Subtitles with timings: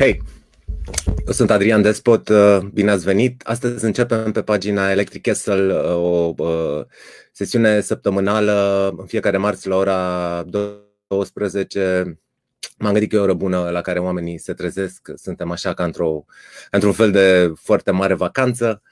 [0.00, 0.22] Hei,
[1.26, 3.42] eu sunt Adrian Despot, uh, bine ați venit.
[3.44, 6.84] Astăzi începem pe pagina Electric Castle uh, o uh,
[7.32, 10.42] sesiune săptămânală în fiecare marți la ora
[11.06, 12.18] 12.
[12.78, 15.10] M-am gândit că e o oră bună la care oamenii se trezesc.
[15.14, 16.24] Suntem așa ca într-o,
[16.70, 18.82] într-un fel de foarte mare vacanță.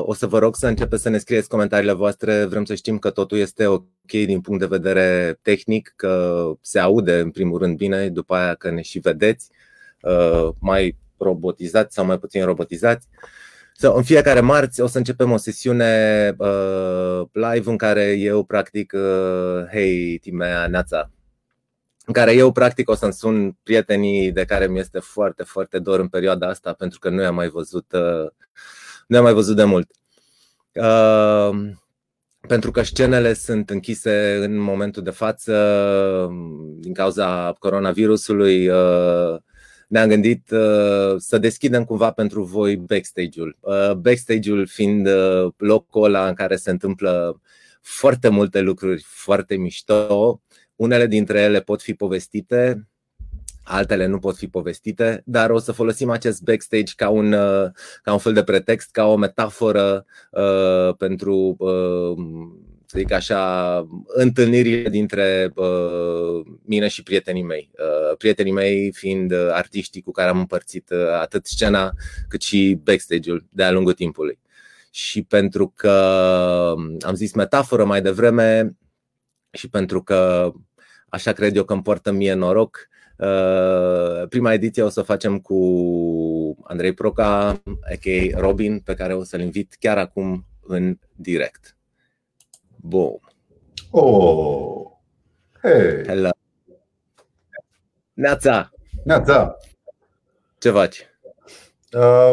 [0.00, 2.44] O să vă rog să începeți să ne scrieți comentariile voastre.
[2.44, 7.18] Vrem să știm că totul este ok din punct de vedere tehnic, că se aude
[7.18, 9.50] în primul rând bine, după aia că ne și vedeți.
[10.02, 13.08] Uh, mai robotizați sau mai puțin robotizați.
[13.74, 18.92] So, în fiecare marți o să începem o sesiune uh, live în care eu practic,
[18.92, 21.10] uh, hei, Timea, Neața,
[22.06, 26.00] în care eu practic o să-mi sun prietenii de care mi este foarte, foarte dor
[26.00, 28.30] în perioada asta pentru că nu i-am mai văzut, uh,
[29.06, 29.90] nu i-am mai văzut de mult.
[30.72, 31.70] Uh,
[32.48, 36.28] pentru că scenele sunt închise în momentul de față
[36.78, 38.68] din cauza coronavirusului.
[38.68, 39.36] Uh,
[39.92, 43.56] ne-am gândit uh, să deschidem cumva pentru voi backstage-ul.
[43.60, 47.40] Uh, backstage-ul fiind uh, locul ăla în care se întâmplă
[47.80, 50.40] foarte multe lucruri foarte mișto.
[50.76, 52.88] Unele dintre ele pot fi povestite,
[53.62, 57.30] altele nu pot fi povestite, dar o să folosim acest backstage ca un,
[58.02, 62.16] ca un fel de pretext, ca o metaforă uh, pentru uh,
[62.92, 67.70] să zic așa, întâlnirile dintre uh, mine și prietenii mei.
[67.72, 71.92] Uh, prietenii mei fiind uh, artiștii cu care am împărțit uh, atât scena
[72.28, 74.38] cât și backstage-ul de-a lungul timpului.
[74.90, 75.90] Și pentru că
[77.00, 78.76] am zis metaforă mai devreme
[79.50, 80.52] și pentru că
[81.08, 85.38] așa cred eu că îmi poartă mie noroc, Uh, prima ediție o să o facem
[85.38, 85.56] cu
[86.62, 87.48] Andrei Proca,
[87.90, 88.38] a.k.a.
[88.38, 91.71] Robin, pe care o să-l invit chiar acum în direct.
[92.84, 93.18] Boom.
[93.90, 94.90] Oh.
[95.62, 96.04] Hey.
[96.06, 96.30] Hello.
[98.12, 98.70] Neața.
[99.04, 99.56] Neața.
[100.58, 101.06] Ce faci?
[101.92, 102.32] Uh,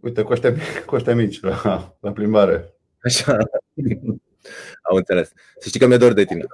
[0.00, 0.54] uite, cu ăștia,
[0.86, 2.74] cu ăștia mici la, la plimbare.
[3.02, 3.36] Așa.
[4.82, 5.32] Am înțeles.
[5.58, 6.44] Să știi că mi-e dor de tine.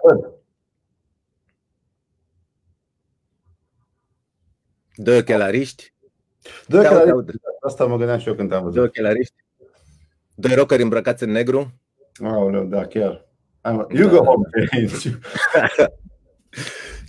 [4.94, 5.94] Doi ochelariști.
[6.66, 7.40] Doi ochelariști.
[7.60, 8.74] Asta mă gândeam și eu când am văzut.
[8.74, 9.34] Doi ochelariști.
[10.34, 11.81] Doi rockeri îmbrăcați în negru.
[12.20, 13.26] Aoleu, da, chiar.
[13.90, 14.48] You go home,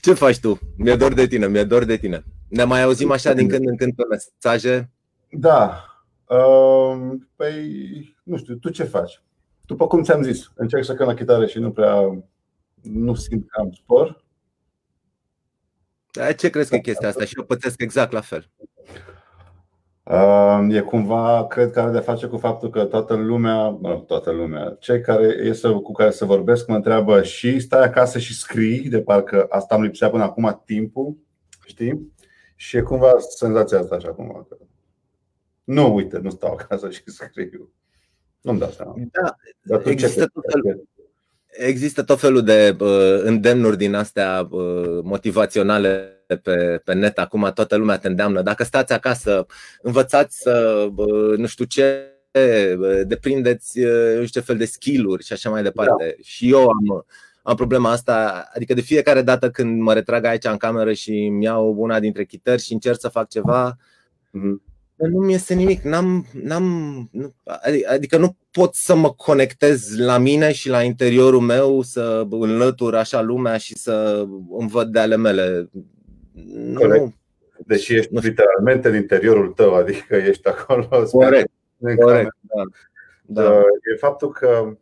[0.01, 0.59] Ce faci tu?
[0.77, 2.23] Mi-e dor de tine, mi-e dor de tine.
[2.47, 4.91] Ne mai auzim așa din când în când pe mesaje?
[5.29, 5.85] Da.
[6.27, 9.21] Uh, păi, nu știu, tu ce faci?
[9.65, 12.23] După cum ți-am zis, încerc să cânt la chitară și nu prea
[12.81, 14.23] nu simt că am spor.
[16.37, 17.25] Ce crezi că e chestia asta?
[17.25, 18.49] Și eu pățesc exact la fel.
[20.69, 25.01] E cumva, cred că are de face cu faptul că toată lumea, toată lumea, cei
[25.01, 29.45] care este cu care să vorbesc mă întreabă și stai acasă și scrii, de parcă
[29.49, 31.17] asta am lipsea până acum timpul,
[31.65, 32.11] știi?
[32.55, 34.47] Și e cumva senzația asta așa cumva.
[35.63, 37.71] Nu, uite, nu stau acasă și scriu.
[38.41, 38.95] Nu-mi dau seama.
[39.11, 40.87] Da, Dar există tot felul,
[41.57, 46.07] există tot felul de uh, îndemnuri din astea uh, motivaționale
[46.43, 47.19] pe, pe net.
[47.19, 48.41] Acum toată lumea te îndeamnă.
[48.41, 49.45] Dacă stați acasă,
[49.81, 55.23] învățați să, uh, nu știu ce, uh, deprindeți uh, nu știu ce fel de skill-uri
[55.23, 56.15] și așa mai departe.
[56.17, 56.23] Da.
[56.23, 57.05] Și eu am,
[57.43, 61.43] am problema asta, adică de fiecare dată când mă retrag aici în cameră și îmi
[61.43, 64.72] iau una dintre chitări și încerc să fac ceva, mm-hmm
[65.07, 65.81] nu mi este nimic.
[65.81, 66.63] N-am, n-am,
[67.11, 67.33] nu,
[67.87, 73.21] adică nu pot să mă conectez la mine și la interiorul meu, să înlătur așa
[73.21, 74.25] lumea și să
[74.57, 75.69] îmi văd de ale mele.
[76.55, 77.13] Nu.
[77.65, 80.87] Deși ești nu literalmente în interiorul tău, adică ești acolo.
[81.11, 81.51] Corect.
[81.99, 82.35] Corect.
[82.41, 82.63] Da.
[83.25, 83.57] Da.
[83.93, 84.77] E faptul că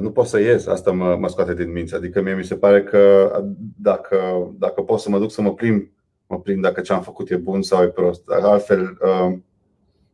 [0.00, 1.94] nu pot să ies, asta mă, mă scoate din minți.
[1.94, 3.32] Adică mie mi se pare că
[3.76, 5.90] dacă, dacă pot să mă duc să mă plimb
[6.30, 8.22] mă prind dacă ce am făcut e bun sau e prost.
[8.28, 9.38] Altfel, uh,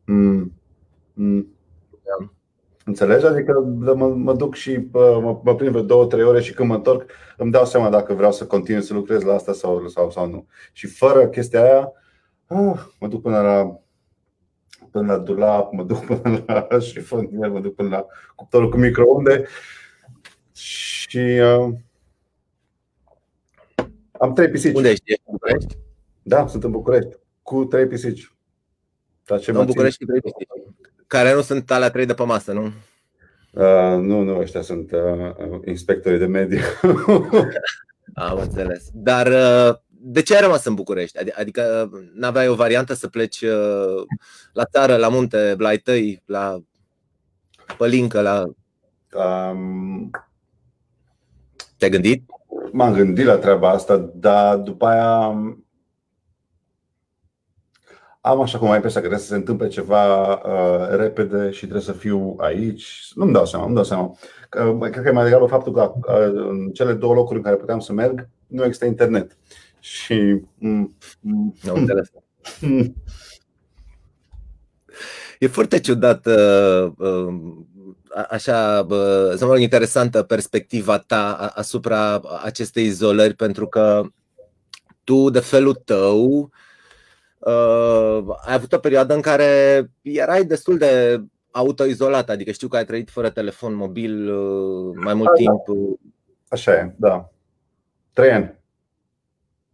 [0.05, 0.53] mm,
[1.15, 1.57] mm,
[2.85, 3.27] Înțelegi?
[3.27, 3.61] Adică
[3.95, 6.75] mă, mă duc și uh, mă, mă prind vreo două, trei ore și când mă
[6.75, 10.29] întorc îmi dau seama dacă vreau să continui să lucrez la asta sau, sau, sau
[10.29, 10.47] nu.
[10.73, 11.93] Și fără chestia aia,
[12.47, 13.81] uh, mă duc până la
[14.91, 19.47] până la dulap, mă duc până la șifonier, mă duc până la cuptorul cu microunde
[20.53, 21.75] și uh,
[24.19, 24.77] am trei pisici.
[24.77, 25.21] Unde ești?
[25.25, 25.77] București?
[26.29, 27.11] Da, sunt în București,
[27.43, 28.33] cu trei pisici.
[29.25, 30.49] Dar ce în București cu trei pisici.
[31.07, 32.65] Care nu sunt alea trei de pe masă, nu?
[33.53, 36.59] Uh, nu, nu, ăștia sunt uh, inspectorii de mediu.
[38.15, 38.89] Am înțeles.
[38.93, 41.19] Dar uh, de ce ai rămas în București?
[41.39, 44.05] Adică uh, n-aveai o variantă să pleci uh,
[44.53, 46.59] la țară, la munte, la ai tăi, la
[47.77, 48.45] pălincă, la...
[49.51, 50.11] Um,
[51.77, 52.25] Te-ai gândit?
[52.73, 55.35] M-am gândit la treaba asta, dar după aia
[58.27, 61.83] am așa cum am impresia că trebuie să se întâmple ceva uh, repede și trebuie
[61.83, 63.11] să fiu aici.
[63.15, 64.17] Nu-mi dau seama, nu dau seama.
[64.67, 67.57] Uh, cred că e mai degrabă faptul că uh, în cele două locuri în care
[67.57, 69.37] puteam să merg nu există internet.
[69.81, 70.43] Și.
[70.59, 71.55] Mm, mm,
[72.61, 72.95] mm.
[75.39, 77.35] E foarte ciudat, uh, uh,
[78.29, 78.87] așa,
[79.37, 84.03] să mă rog, interesantă perspectiva ta asupra acestei izolări, pentru că
[85.05, 86.49] tu, de felul tău, uh,
[88.45, 91.21] ai avut o perioadă în care erai destul de
[91.51, 94.33] autoizolat, adică știu că ai trăit fără telefon mobil
[94.95, 95.37] mai mult A, da.
[95.37, 95.63] timp.
[96.49, 97.31] Așa e, da.
[98.13, 98.55] Trei ani.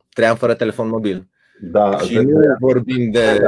[0.08, 1.28] Trei ani fără telefon mobil.
[1.60, 3.38] Da, și nu vorbim de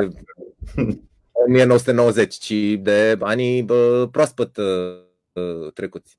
[1.46, 6.18] 1990, ci de anii bă, proaspăt uh, trecuți.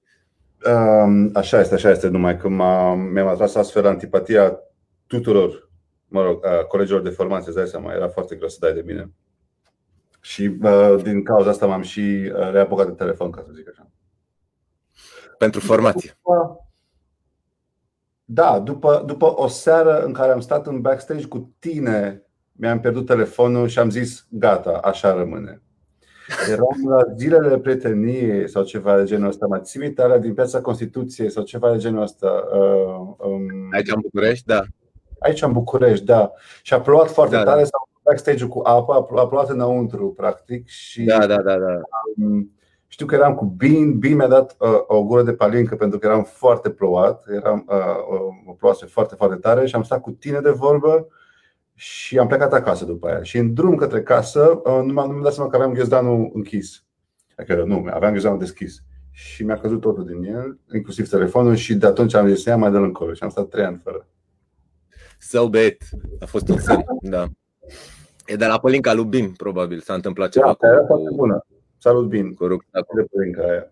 [0.65, 4.59] Um, așa este, așa este, numai că mi-am atras astfel antipatia
[5.07, 5.69] tuturor,
[6.07, 8.83] mă rog, uh, colegilor de formație, îți dai seama, era foarte greu să dai de
[8.85, 9.11] mine.
[10.21, 13.89] Și uh, din cauza asta m-am și uh, reapucat de telefon, ca să zic așa.
[15.37, 16.17] Pentru formație.
[16.23, 16.59] După,
[18.25, 23.05] da, după, după o seară în care am stat în backstage cu tine mi-am pierdut
[23.05, 25.61] telefonul și am zis, gata, așa rămâne.
[26.49, 29.45] Eram la zilele prieteniei sau ceva de genul ăsta.
[29.45, 32.43] Mă ții minte din piața Constituției sau ceva de genul ăsta.
[32.53, 34.63] Uh, um, aici în București, da.
[35.25, 36.31] Aici în București, da.
[36.61, 37.65] Și a plouat foarte da, tare, da.
[37.65, 40.67] s-a backstage cu apă, a plouat înăuntru, practic.
[40.67, 41.57] Și, da, da, da.
[41.57, 41.79] da.
[42.17, 42.51] Um,
[42.87, 46.07] știu că eram cu Bin, Bin mi-a dat uh, o gură de palincă pentru că
[46.07, 50.39] eram foarte plouat, eram, uh, o ploase foarte, foarte tare și am stat cu tine
[50.39, 51.07] de vorbă
[51.73, 53.23] și am plecat acasă după aia.
[53.23, 56.83] Și în drum către casă, uh, nu mi-am dat seama că aveam ghiozdanul închis.
[57.37, 58.83] Adică nu, aveam ghiozdanul deschis.
[59.11, 62.71] Și mi-a căzut totul din el, inclusiv telefonul și de atunci am zis, ia mai
[62.71, 64.07] de încolo și am stat trei ani fără.
[65.27, 65.77] So bad.
[66.19, 67.27] A fost un semn, da.
[68.25, 71.15] E de la Pălinca lui Bin, probabil, s-a întâmplat ceva da, cu, cu...
[71.15, 71.45] bună.
[71.77, 72.33] Salut, Bin.
[72.33, 73.71] Cu De Pălinca aia.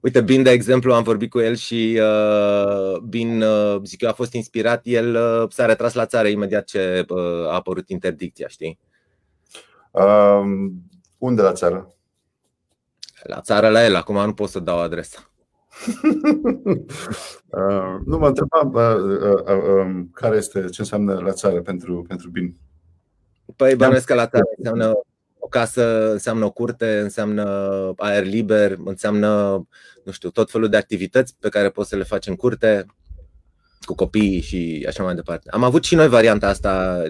[0.00, 4.12] Uite, Bin, de exemplu, am vorbit cu el și uh, Bin, uh, zic eu, a
[4.12, 4.80] fost inspirat.
[4.84, 8.78] El uh, s-a retras la țară imediat ce uh, a apărut interdicția, știi?
[9.90, 10.72] Um,
[11.18, 11.94] unde la țară?
[13.22, 15.30] La țară la el, acum nu pot să dau adresa.
[17.46, 22.04] uh, nu mă întrebam uh, uh, uh, um, care este, ce înseamnă la țară pentru,
[22.08, 22.56] pentru Bin.
[23.56, 24.92] Păi bănuiesc că la țară înseamnă
[25.38, 27.44] o casă înseamnă o curte, înseamnă
[27.96, 29.62] aer liber, înseamnă,
[30.04, 32.86] nu știu, tot felul de activități pe care poți să le faci în curte
[33.80, 35.50] cu copiii și așa mai departe.
[35.50, 37.02] Am avut și noi varianta asta,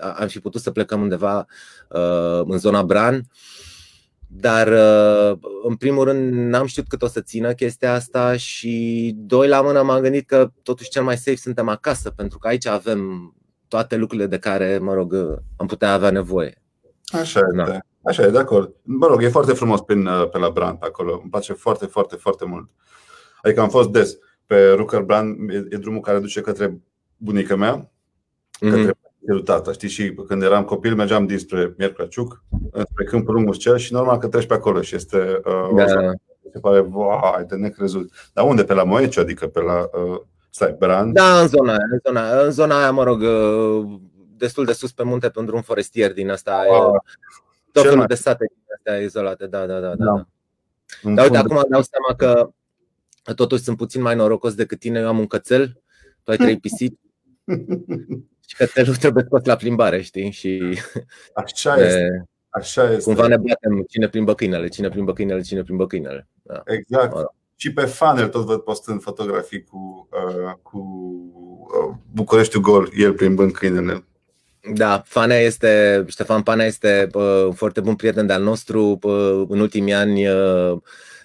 [0.00, 1.46] am fi putut să plecăm undeva
[1.88, 3.22] uh, în zona Bran,
[4.36, 9.48] dar uh, în primul rând n-am știut cât o să țină chestia asta și doi
[9.48, 13.34] la mână m-am gândit că totuși cel mai safe suntem acasă, pentru că aici avem
[13.68, 15.14] toate lucrurile de care, mă rog,
[15.56, 16.62] am putea avea nevoie.
[17.06, 17.62] Așa da.
[17.62, 17.86] este.
[18.02, 18.74] Așa e, de acord.
[18.82, 21.18] Mă rog, e foarte frumos prin, uh, pe la Brand acolo.
[21.22, 22.70] Îmi place foarte, foarte, foarte mult.
[23.42, 26.80] Adică am fost des pe Rucker Brand, e, e drumul care duce către
[27.16, 27.90] bunica mea,
[28.60, 28.70] mm-hmm.
[28.70, 28.98] către
[29.44, 29.72] tata.
[29.72, 32.42] Știi, și când eram copil mergeam dinspre Miercuraciuc,
[32.90, 35.86] spre Câmpul Muscel și normal că treci pe acolo și este uh, da.
[36.52, 38.12] se pare, vai, de necrezut.
[38.32, 38.64] Dar unde?
[38.64, 41.14] Pe la Moeciu, adică pe la uh, stai, Brand?
[41.14, 44.00] Da, în zona aia, în zona, în zona aia, mă rog, uh,
[44.36, 46.64] destul de sus pe munte pe un drum forestier din asta.
[46.70, 47.12] Ah,
[47.72, 49.94] tot felul de sate din astea izolate, da, da, da.
[49.94, 50.04] da.
[50.04, 50.26] da.
[51.02, 52.50] Dar uite, acum dau seama că
[53.34, 55.00] totuși sunt puțin mai norocos decât tine.
[55.00, 55.80] Eu am un cățel,
[56.22, 56.98] tu ai trei pisici
[58.54, 60.30] și cățelul trebuie scos la plimbare, știi?
[60.30, 60.78] Și
[61.34, 62.24] Așa este.
[62.48, 63.02] Așa este.
[63.02, 66.28] Cumva ne batem cine plimbă câinele, cine plimbă câinele, cine plimbă câinele.
[66.42, 66.62] Da.
[66.64, 67.14] Exact.
[67.56, 70.78] Și pe funnel tot văd postând fotografii cu, uh, cu
[71.88, 74.04] uh, Bucureștiul Gol, el plimbând câinele.
[74.74, 78.98] Da, Fanea este, Ștefan Panea este uh, un foarte bun prieten de-al nostru.
[79.02, 80.72] Uh, în ultimii ani uh,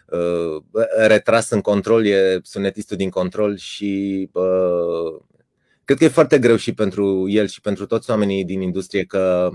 [0.05, 0.61] uh,
[1.07, 5.21] retras în control, e sunetistul din control și uh,
[5.89, 9.49] cred că e foarte greu și pentru el și pentru toți oamenii din industrie că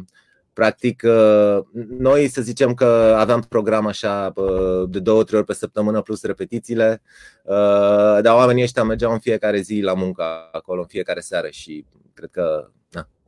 [0.53, 1.59] practic uh,
[1.99, 6.23] noi să zicem că aveam program așa uh, de două, trei ori pe săptămână plus
[6.23, 7.03] repetițiile,
[7.45, 10.23] uh, dar oamenii ăștia mergeau în fiecare zi la muncă
[10.53, 12.71] acolo, în fiecare seară și cred că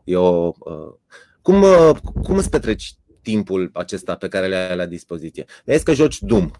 [0.04, 0.94] eu, uh,
[1.42, 1.90] cum, uh,
[2.22, 5.44] cum îți petreci timpul acesta pe care le ai la dispoziție?
[5.64, 6.50] Vezi că joci Doom.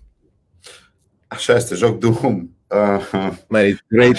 [1.26, 2.48] Așa este, joc Doom.
[2.70, 4.16] Uh, Mai great.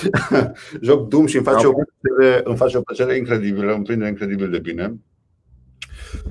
[0.86, 4.50] joc Doom și îmi face, o plăcere, îmi face o plăcere incredibilă, îmi prinde incredibil
[4.50, 4.94] de bine.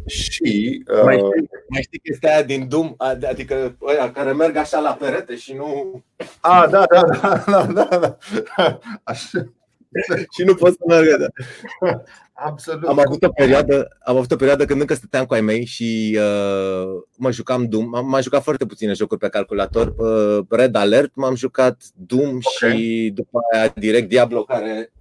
[0.06, 0.84] Și.
[0.88, 1.03] Uh...
[1.03, 2.94] Mai, știi, mai știi chestia aia din Doom?
[2.98, 6.01] Adică ăia care merg așa la perete și nu.
[6.39, 8.18] A, da, da, da, da, da,
[8.58, 8.80] da.
[9.03, 9.53] Așa.
[10.36, 11.18] și nu pot să meargă.
[11.18, 12.03] Da.
[12.43, 12.88] Absolut.
[12.88, 16.19] Am avut o perioadă, am avut o perioadă când încă stăteam cu ai mei și
[16.19, 17.89] uh, mă jucam Doom.
[17.89, 19.93] M-am jucat foarte puține jocuri pe calculator.
[19.98, 22.39] Uh, Red Alert m-am jucat, Doom okay.
[22.79, 24.91] și după aia direct Diablo care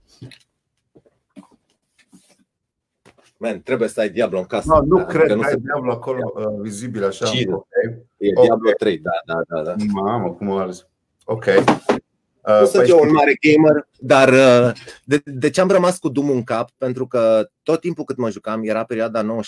[3.42, 4.68] Man, trebuie să ai Diablo în casă.
[4.68, 7.26] No, nu da, cred că ai Diablo acolo uh, vizibil așa.
[7.26, 7.52] Cine?
[7.52, 8.04] Okay.
[8.16, 8.44] E okay.
[8.44, 9.62] Diablo 3, da, da, da.
[9.62, 9.74] da.
[9.92, 10.86] Mamă, cum arzi.
[11.24, 11.44] Ok.
[12.54, 14.72] Uh, nu sunt păi eu un mare gamer, dar uh,
[15.04, 16.70] de, de ce am rămas cu Doom în cap?
[16.78, 19.42] Pentru că tot timpul cât mă jucam era perioada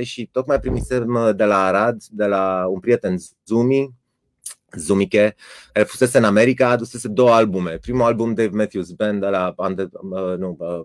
[0.00, 3.94] 96-97 și tocmai primisem uh, de la Arad, de la un prieten Zumi,
[4.76, 5.36] Zumike,
[5.72, 7.78] care fusese în America, adusese două albume.
[7.80, 9.74] Primul album Dave Matthews Band de la uh,
[10.38, 10.80] nu, uh,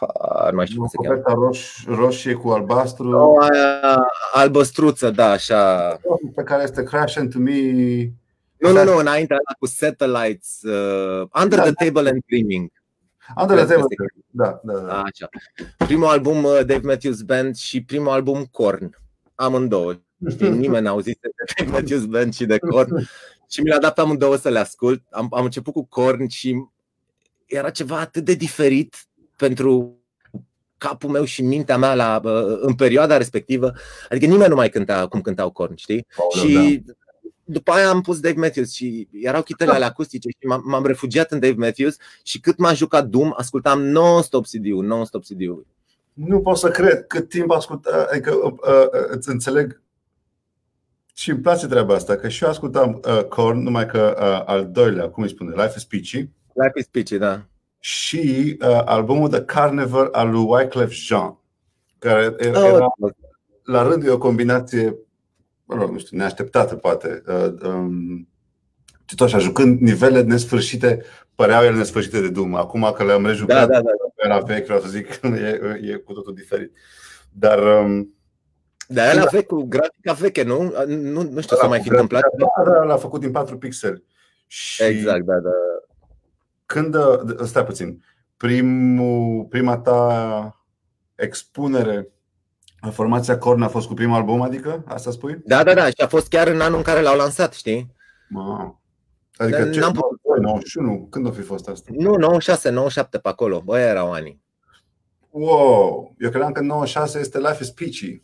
[0.00, 1.22] uh, nu mai știu cum se cheamă.
[1.24, 3.10] Roș, roșie cu albastru.
[3.10, 5.88] O, aia, albăstruță, da, așa.
[6.34, 7.52] Pe care este Crash into Me
[8.58, 12.70] nu, nu, nu, înainte cu Satellites, uh, Under da, the Table and Dreaming.
[13.36, 13.96] Under the Table,
[14.30, 15.02] da, da, da.
[15.02, 15.28] Așa.
[15.76, 18.96] Primul album uh, Dave Matthews Band și primul album Korn.
[19.34, 19.94] Amândouă.
[20.30, 23.08] Știi, nimeni n-a auzit de Dave Matthews Band și de Korn.
[23.50, 25.02] Și mi l-a dat pe amândouă să le ascult.
[25.10, 26.66] Am, am început cu Korn și
[27.46, 28.96] era ceva atât de diferit
[29.36, 29.98] pentru
[30.78, 33.72] capul meu și mintea mea la, uh, în perioada respectivă.
[34.10, 36.06] Adică nimeni nu mai cânta cum cântau Korn, știi?
[36.16, 36.92] Oh, și da
[37.46, 41.40] după aia am pus Dave Matthews și erau chitele ale acustice și m-am, refugiat în
[41.40, 45.66] Dave Matthews și cât m-a jucat Doom, ascultam non-stop CD-ul, non-stop CD-ul.
[46.12, 49.82] Nu pot să cred cât timp ascult, adică uh, uh, îți înțeleg
[51.14, 54.70] și îmi place treaba asta, că și eu ascultam uh, Korn, numai că uh, al
[54.70, 56.16] doilea, cum îi spune, Life is Peachy.
[56.52, 57.46] Life is Peachy, da.
[57.78, 61.38] Și uh, albumul The Carnival al lui Wyclef Jean,
[61.98, 62.86] care era, oh, era
[63.62, 64.96] la rând o combinație
[65.66, 67.22] mă rog, nu știu, neașteptată poate.
[67.26, 68.28] Uh, um,
[69.04, 71.02] și tot așa, jucând nivele nesfârșite,
[71.34, 72.54] păreau ele nesfârșite de Doom.
[72.54, 74.24] Acum că le-am rejucat, da, da, da.
[74.24, 76.72] era vechi, vreau să zic, e, e cu totul diferit.
[77.32, 78.16] Dar um,
[78.88, 80.72] da, el a vechi cu grafica veche, nu?
[80.86, 82.22] Nu, nu știu să mai fi întâmplat.
[82.38, 84.04] Da, da, l-a făcut din 4 pixeli.
[84.46, 85.50] Și exact, da, da.
[86.66, 88.04] Când, uh, stai puțin,
[88.36, 90.64] primul, prima ta
[91.14, 92.08] expunere
[92.90, 94.84] Formația Corn a fost cu primul album, adică?
[94.86, 95.42] Asta spui?
[95.44, 95.86] Da, da, da.
[95.86, 97.94] Și a fost chiar în anul în care l-au lansat, știi?
[98.28, 98.80] Ma.
[99.36, 99.80] Adică Dar ce?
[99.80, 100.14] N-am putut...
[100.40, 101.06] 91?
[101.10, 101.90] Când a fi fost asta?
[101.94, 103.60] Nu, 96, 97 pe acolo.
[103.60, 104.40] Băi, erau ani.
[105.30, 106.14] Wow!
[106.18, 108.22] Eu credeam că 96 este Life is Peachy.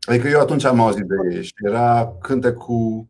[0.00, 3.08] Adică eu atunci am auzit de ei și era cânte cu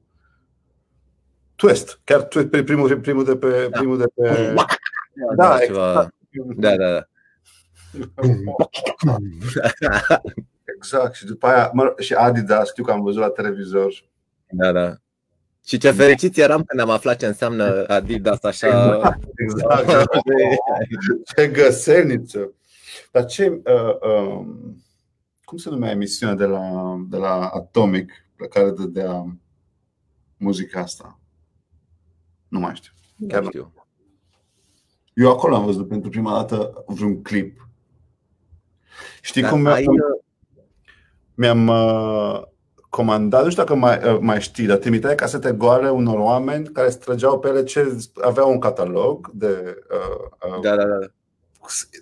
[1.55, 2.01] Twist.
[2.05, 3.69] Chiar twist, primul, primul de pe...
[3.71, 3.79] Da.
[3.79, 4.55] Primul de pe...
[4.55, 4.65] Da,
[5.37, 6.15] da, exact.
[6.57, 6.93] da, da.
[6.93, 7.09] da.
[10.76, 11.15] exact.
[11.15, 13.93] Și după aia, mă, și Adidas, știu că am văzut la televizor.
[14.50, 14.97] Da, da.
[15.67, 18.97] Și ce fericiți eram când am aflat ce înseamnă Adidas așa.
[18.97, 19.25] Exact.
[19.37, 20.09] exact.
[21.35, 22.53] ce găselniță.
[23.12, 23.49] Dar ce.
[23.49, 24.47] Uh, uh,
[25.45, 29.37] cum se numea emisiunea de la, de la Atomic pe care dădea
[30.37, 31.21] muzica asta?
[32.49, 32.93] Nu mai știu.
[33.29, 33.73] Chiar nu știu.
[35.15, 37.66] Eu acolo am văzut pentru prima dată vreun clip
[39.21, 39.85] Știi Dar cum mi-am, ai...
[41.35, 42.43] mi-am uh,
[42.88, 46.88] comandat, nu știu dacă mai, uh, mai știi, dar trimiteai casete goale unor oameni care
[46.88, 51.07] străgeau pe ele ce aveau un catalog de uh, uh, da, da, da.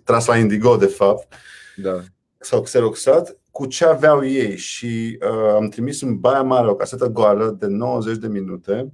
[0.05, 1.35] tras la Indigo, de fapt,
[1.77, 2.01] da.
[2.39, 7.07] sau xeroxat, cu ce aveau ei și uh, am trimis în Baia Mare o casetă
[7.07, 8.93] goală de 90 de minute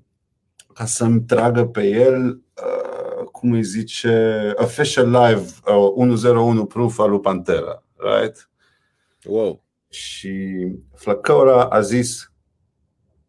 [0.74, 7.10] ca să-mi tragă pe el, uh, cum îi zice, Official Live uh, 101 Proof al
[7.10, 8.50] lui Pantera right?
[9.24, 9.64] Wow.
[9.88, 10.64] Și
[10.94, 12.32] Flăcăura a zis,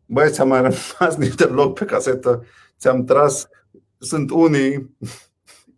[0.06, 2.46] băi, ți-am mai rămas niște loc pe casetă,
[2.78, 3.48] ți-am tras,
[3.98, 4.96] sunt unii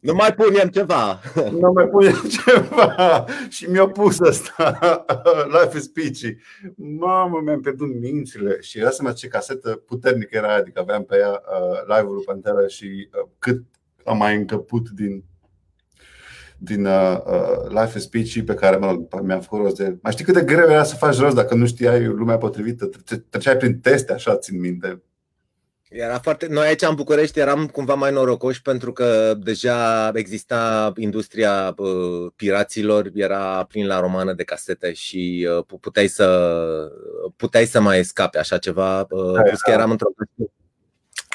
[0.04, 1.20] nu mai punem ceva.
[1.62, 3.26] Nu mai punem ceva.
[3.50, 4.80] Și mi-a pus asta.
[5.62, 6.38] Life is peachy.
[6.76, 8.62] Mamă, mi-am pierdut mințile.
[8.62, 12.68] Și era să ce casetă puternică era, adică aveam pe ea uh, live-ul lui Pantera
[12.68, 13.64] și uh, cât
[14.06, 15.24] am mai încăput din
[16.64, 19.98] din uh, uh, Life is Peachy pe care mă rog, mi-am făcut rost de.
[20.02, 22.90] Mai știi cât de greu era să faci rost dacă nu știai lumea potrivită?
[23.30, 25.02] Treceai prin teste, așa țin minte.
[25.90, 26.48] Era foarte...
[26.48, 33.10] Noi aici în București eram cumva mai norocoși pentru că deja exista industria uh, piraților,
[33.14, 36.28] era plin la romană de casete și uh, puteai, să,
[37.36, 39.00] puteai să mai scape așa ceva.
[39.00, 40.08] Uh, plus că eram într-o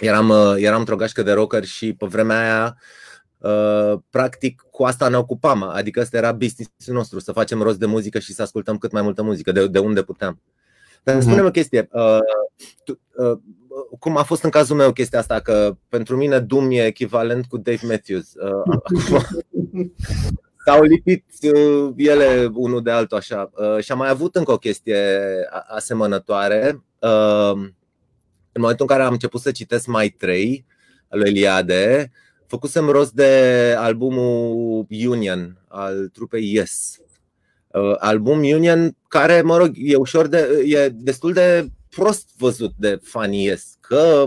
[0.00, 3.07] eram, uh, eram într-o gașcă de rocker și pe vremea aia Uh,
[4.10, 8.18] practic cu asta ne ocupam, adică ăsta era business nostru, să facem rost de muzică
[8.18, 10.40] și să ascultăm cât mai multă muzică, de, de unde puteam.
[11.02, 11.20] Dar uh-huh.
[11.20, 12.18] spune-mi o chestie, uh,
[12.84, 13.38] tu, uh,
[13.98, 17.56] cum a fost în cazul meu chestia asta, că pentru mine Doom e echivalent cu
[17.56, 18.32] Dave Matthews.
[18.34, 19.90] Uh,
[20.64, 23.50] s-au lipit uh, ele unul de altul așa.
[23.54, 25.20] Uh, și am mai avut încă o chestie
[25.68, 26.84] asemănătoare.
[26.98, 27.52] Uh,
[28.52, 30.66] în momentul în care am început să citesc Mai 3
[31.08, 32.10] al lui Eliade,
[32.48, 36.98] făcusem rost de albumul Union al trupei Yes.
[37.98, 43.44] Album Union care, mă rog, e ușor de, e destul de prost văzut de fanii
[43.46, 44.26] Yes, că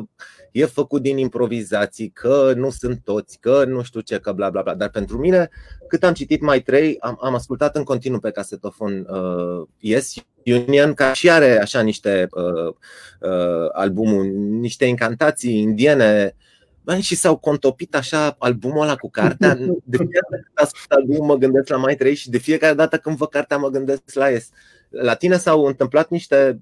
[0.51, 4.61] e făcut din improvizații, că nu sunt toți, că nu știu ce, că bla bla
[4.61, 4.75] bla.
[4.75, 5.49] Dar pentru mine,
[5.87, 10.13] cât am citit mai trei, am, am ascultat în continuu pe casetofon uh, Yes
[10.45, 12.73] Union, care și are așa niște uh,
[13.19, 16.35] uh, albumuri, niște incantații indiene.
[16.83, 19.55] Bă, și s-au contopit așa albumul ăla cu cartea.
[19.83, 22.97] De fiecare dată când ascult albumul mă gândesc la mai trei și de fiecare dată
[22.97, 24.50] când văd cartea mă gândesc la Yes.
[24.89, 26.59] La tine s-au întâmplat niște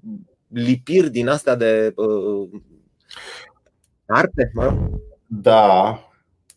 [0.48, 2.48] lipiri din asta de uh,
[4.06, 4.90] Arte, mă
[5.26, 5.98] Da,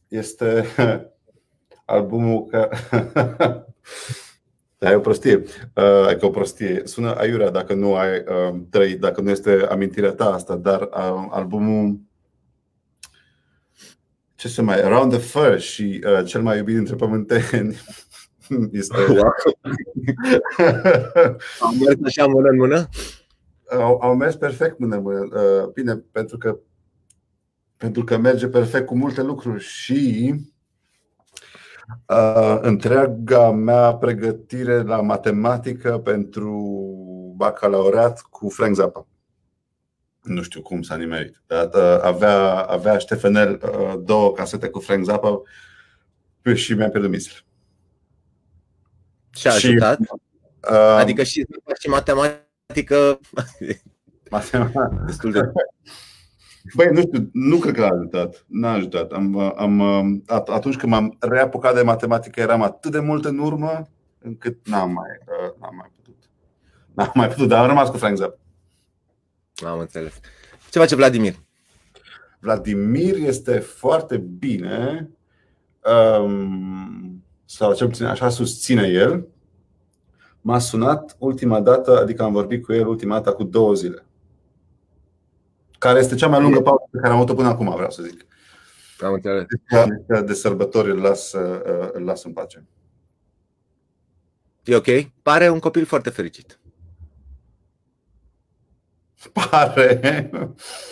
[0.08, 0.66] este
[1.86, 2.70] albumul că
[4.84, 5.44] Da, e o prostie.
[5.76, 6.82] Uh, adică o prostie.
[6.86, 11.28] Sună aiurea dacă nu ai uh, trăit, dacă nu este amintirea ta asta, dar uh,
[11.30, 12.00] albumul
[14.44, 17.76] ce se mai Around the Fur și uh, cel mai iubit dintre pământeni
[18.72, 18.96] este
[21.60, 22.90] Am mers așa mână în mână?
[23.70, 25.20] Au, au mers perfect mână în mână.
[25.20, 26.60] Uh, bine, pentru că
[27.78, 30.34] pentru că merge perfect cu multe lucruri și
[32.10, 36.54] uh, întreaga mea pregătire la matematică pentru
[37.36, 39.08] bacalaureat cu Frank Zappa.
[40.24, 41.42] Nu știu cum s-a nimerit.
[41.48, 45.42] Dar uh, avea, avea Ștefanel uh, două casete cu Frank Zappa
[46.54, 47.38] și mi-a pierdut misele.
[49.36, 49.98] Și a ajutat?
[49.98, 50.06] Și,
[50.72, 51.46] uh, adică și,
[51.80, 53.20] și matematică.
[54.30, 55.04] Matematică.
[55.06, 55.52] Destul de.
[56.76, 58.46] Băi, nu știu, nu cred că l-a ajutat.
[58.48, 59.12] N-a ajutat.
[59.12, 59.82] Am, am,
[60.28, 63.88] atunci când m-am reapucat de matematică, eram atât de mult în urmă
[64.20, 65.10] încât n-am mai,
[65.60, 66.30] n-am mai putut.
[66.94, 68.38] N-am mai putut, dar am rămas cu Frank Zappa.
[69.66, 70.14] Am înțeles.
[70.72, 71.34] Ce face Vladimir?
[72.40, 75.10] Vladimir este foarte bine,
[76.20, 79.28] um, sau cel puțin așa susține el.
[80.42, 84.06] M-a sunat ultima dată, adică am vorbit cu el ultima dată cu două zile
[85.84, 88.26] care este cea mai lungă pauză pe care am avut-o până acum, vreau să zic.
[89.00, 89.46] Am înțeles.
[90.08, 92.66] De, de sărbători îl las, uh, îl las în pace.
[94.64, 94.88] E ok?
[95.22, 96.60] Pare un copil foarte fericit.
[99.34, 100.30] Pare.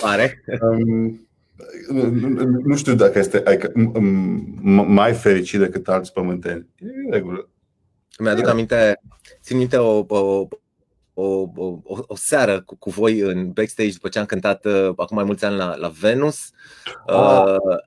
[0.01, 0.43] Pare.
[0.61, 1.27] Um,
[2.63, 3.71] nu știu dacă este adică,
[4.87, 6.67] mai fericit decât alți pământeni.
[6.77, 7.49] E regulă.
[8.19, 9.01] Mi-aduc aminte,
[9.41, 10.47] țin minte o, o,
[11.13, 11.23] o,
[11.55, 15.23] o, o seară cu, cu voi în backstage după ce am cântat uh, acum mai
[15.23, 16.49] mulți ani la, la Venus.
[17.07, 17.77] Uh, uh,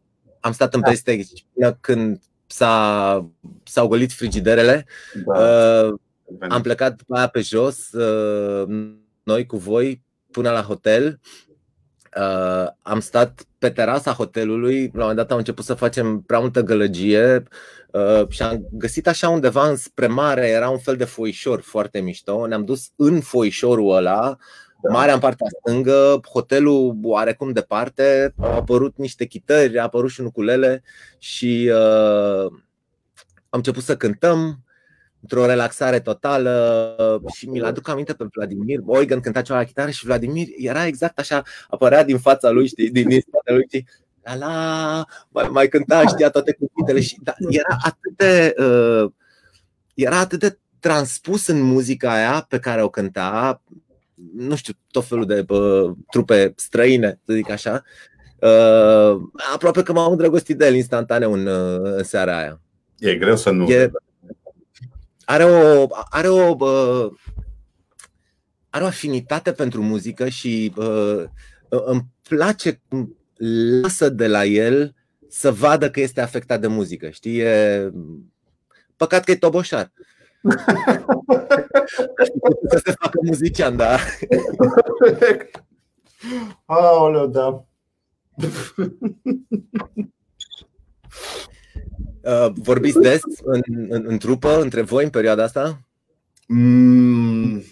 [0.40, 0.86] am stat în da.
[0.86, 3.30] backstage până când s-a,
[3.64, 4.86] s-au golit frigiderele.
[5.24, 5.40] Da.
[5.40, 5.94] Uh,
[6.48, 10.03] am plecat după aia pe jos, uh, noi cu voi,
[10.34, 11.20] până la hotel.
[12.16, 16.38] Uh, am stat pe terasa hotelului, la un moment dat am început să facem prea
[16.38, 17.42] multă gălăgie
[17.90, 22.46] uh, și am găsit așa undeva înspre mare, era un fel de foișor foarte mișto,
[22.46, 24.36] ne-am dus în foișorul ăla,
[24.82, 24.92] da.
[24.92, 30.82] marea în partea stângă, hotelul oarecum departe, au apărut niște chitări, a apărut și nuculele
[31.18, 32.44] și uh,
[33.48, 34.63] am început să cântăm,
[35.24, 38.80] într-o relaxare totală și mi-l aduc aminte pe Vladimir.
[38.84, 42.90] Oigan cânta ceva la chitară și Vladimir era exact așa, apărea din fața lui, știi,
[42.90, 43.86] din, din spatele lui, știi,
[44.22, 49.10] la la, mai, mai cânta, știa toate cuvintele și da, era atât de uh,
[49.94, 53.62] era atât de transpus în muzica aia pe care o cânta,
[54.36, 57.82] nu știu, tot felul de uh, trupe străine, să zic așa.
[58.38, 59.20] Uh,
[59.54, 62.60] aproape că m-am îndrăgostit de el instantaneu în, uh, în seara aia.
[62.98, 63.68] E greu să nu.
[63.68, 63.90] E,
[65.24, 66.56] are o, are o,
[68.70, 71.24] are o afinitate pentru muzică și uh,
[71.68, 73.16] îmi place cum
[73.82, 74.94] lasă de la el
[75.28, 77.08] să vadă că este afectat de muzică.
[77.08, 77.38] Știi?
[77.38, 77.90] E...
[78.96, 79.92] Păcat că e toboșar.
[82.70, 83.98] să se facă muzician, da.
[86.64, 87.64] Aoleu, da.
[92.22, 95.80] Uh, vorbiți des în, în, în trupă, între voi, în perioada asta?
[96.48, 97.62] Mm.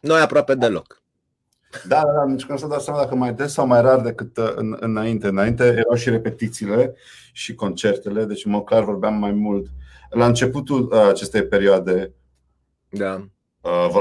[0.00, 1.02] Noi aproape deloc.
[1.86, 4.36] Da, da, da, nici când să dau seama dacă mai des sau mai rar decât
[4.36, 5.26] uh, în, înainte.
[5.26, 6.94] Înainte erau și repetițiile
[7.32, 9.66] și concertele, deci mă clar vorbeam mai mult.
[10.10, 12.12] La începutul uh, acestei perioade
[12.88, 13.28] da.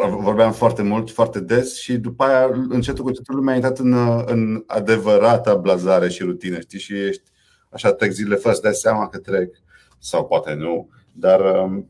[0.10, 3.94] vorbeam foarte mult, foarte des și după aia încetul cu încetul lumea a intrat în,
[4.26, 6.80] în adevărata blazare și rutină, știi?
[6.80, 7.31] Și ești
[7.72, 9.56] așa trec zile fără să dai seama că trec
[10.00, 11.90] sau poate nu Dar, um,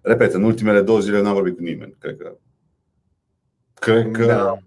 [0.00, 1.96] repet, în ultimele două zile n-am vorbit cu nimeni.
[1.98, 2.36] Cred că.
[3.74, 4.26] Cred că.
[4.26, 4.58] Da.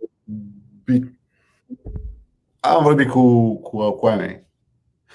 [2.59, 4.45] Am vorbit cu, cu, cu ai mei.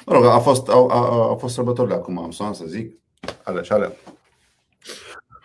[0.06, 2.98] Mă rog, a fost, a, a, a fost sărbătorile acum, am să zic.
[3.42, 3.92] Alea și alea.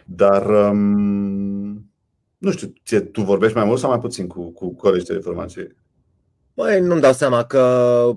[0.06, 1.92] Dar um,
[2.38, 5.76] nu știu, ție, tu vorbești mai mult sau mai puțin cu, cu colegi de informație?
[6.54, 8.14] Băi, nu-mi dau seama că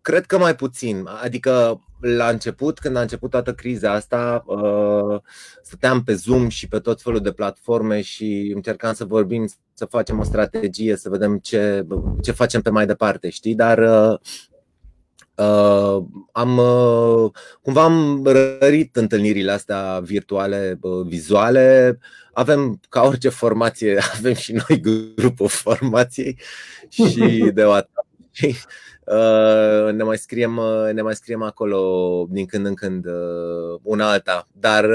[0.00, 1.08] cred că mai puțin.
[1.22, 5.20] Adică la început, când a început toată criza asta, uh,
[5.62, 10.18] stăteam pe Zoom și pe tot felul de platforme și încercam să vorbim, să facem
[10.18, 11.86] o strategie, să vedem ce,
[12.22, 13.54] ce facem pe mai departe, știi?
[13.54, 14.18] Dar uh,
[15.34, 17.30] Uh, am uh,
[17.62, 21.98] cumva am rărit întâlnirile astea virtuale, uh, vizuale.
[22.32, 24.80] Avem ca orice formație, avem și noi
[25.16, 26.38] grupul formației
[26.88, 27.10] și
[27.54, 28.06] de WhatsApp.
[29.04, 34.10] Uh, ne mai scriem, uh, ne mai scriem acolo din când în când uh, una
[34.10, 34.48] alta.
[34.52, 34.86] Dar,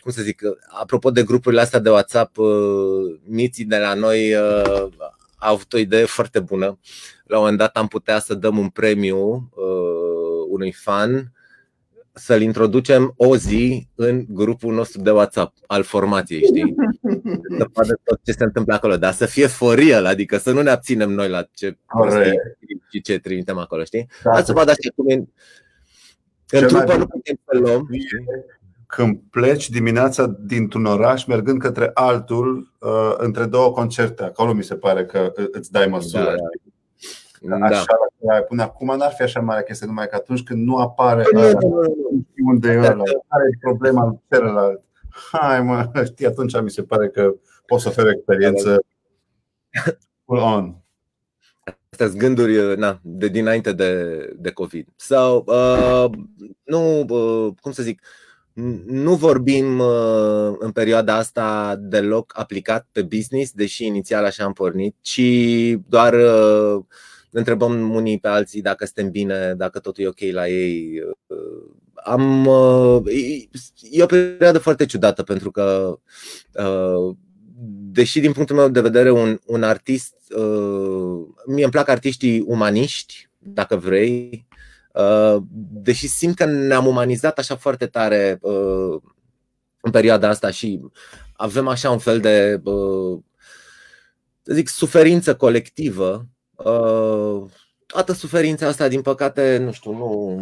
[0.00, 2.36] cum să zic, apropo de grupurile astea de WhatsApp,
[3.24, 6.78] miții de la noi a avut o idee foarte bună.
[7.24, 9.50] La un moment dat am putea să dăm un premiu
[10.48, 11.32] unui fan
[12.14, 16.74] să-l introducem o zi în grupul nostru de WhatsApp al formației, știi?
[17.58, 20.62] Să vadă tot ce se întâmplă acolo, dar să fie for real, adică să nu
[20.62, 21.78] ne abținem noi la ce
[22.90, 24.08] și ce trimitem acolo, știi?
[24.22, 25.14] Da, să vadă așa cum e.
[26.50, 27.88] În trupă nu putem să luăm.
[28.86, 34.74] Când pleci dimineața dintr-un oraș mergând către altul, uh, între două concerte, acolo mi se
[34.74, 36.24] pare că îți dai măsura.
[36.24, 36.61] Da, da.
[37.42, 37.56] Da.
[37.56, 37.84] Așa,
[38.18, 38.34] da.
[38.34, 41.58] până acum n-ar fi așa mare chestie, numai că atunci când nu apare păi ăla,
[42.44, 44.82] unde e ăla, care e problema celălalt.
[45.32, 47.34] Hai mă, știi, atunci mi se pare că
[47.66, 48.84] poți să oferi experiență
[50.24, 50.76] full on.
[51.90, 54.88] Astea sunt gânduri na, de dinainte de, de COVID.
[54.96, 56.10] Sau, uh,
[56.62, 58.02] nu, uh, cum să zic,
[58.86, 64.96] nu vorbim uh, în perioada asta deloc aplicat pe business, deși inițial așa am pornit,
[65.00, 65.20] ci
[65.88, 66.84] doar uh,
[67.38, 71.02] întrebăm unii pe alții dacă suntem bine, dacă totul e ok la ei.
[71.94, 72.46] Am,
[73.90, 75.98] e o perioadă foarte ciudată pentru că,
[77.92, 80.14] deși din punctul meu de vedere un, un artist,
[81.46, 84.46] mie îmi plac artiștii umaniști, dacă vrei,
[85.72, 88.38] deși simt că ne-am umanizat așa foarte tare
[89.80, 90.80] în perioada asta și
[91.32, 92.60] avem așa un fel de,
[94.42, 96.31] să zic, suferință colectivă Uh,
[97.86, 100.40] toată suferința asta, din păcate, nu știu, nu,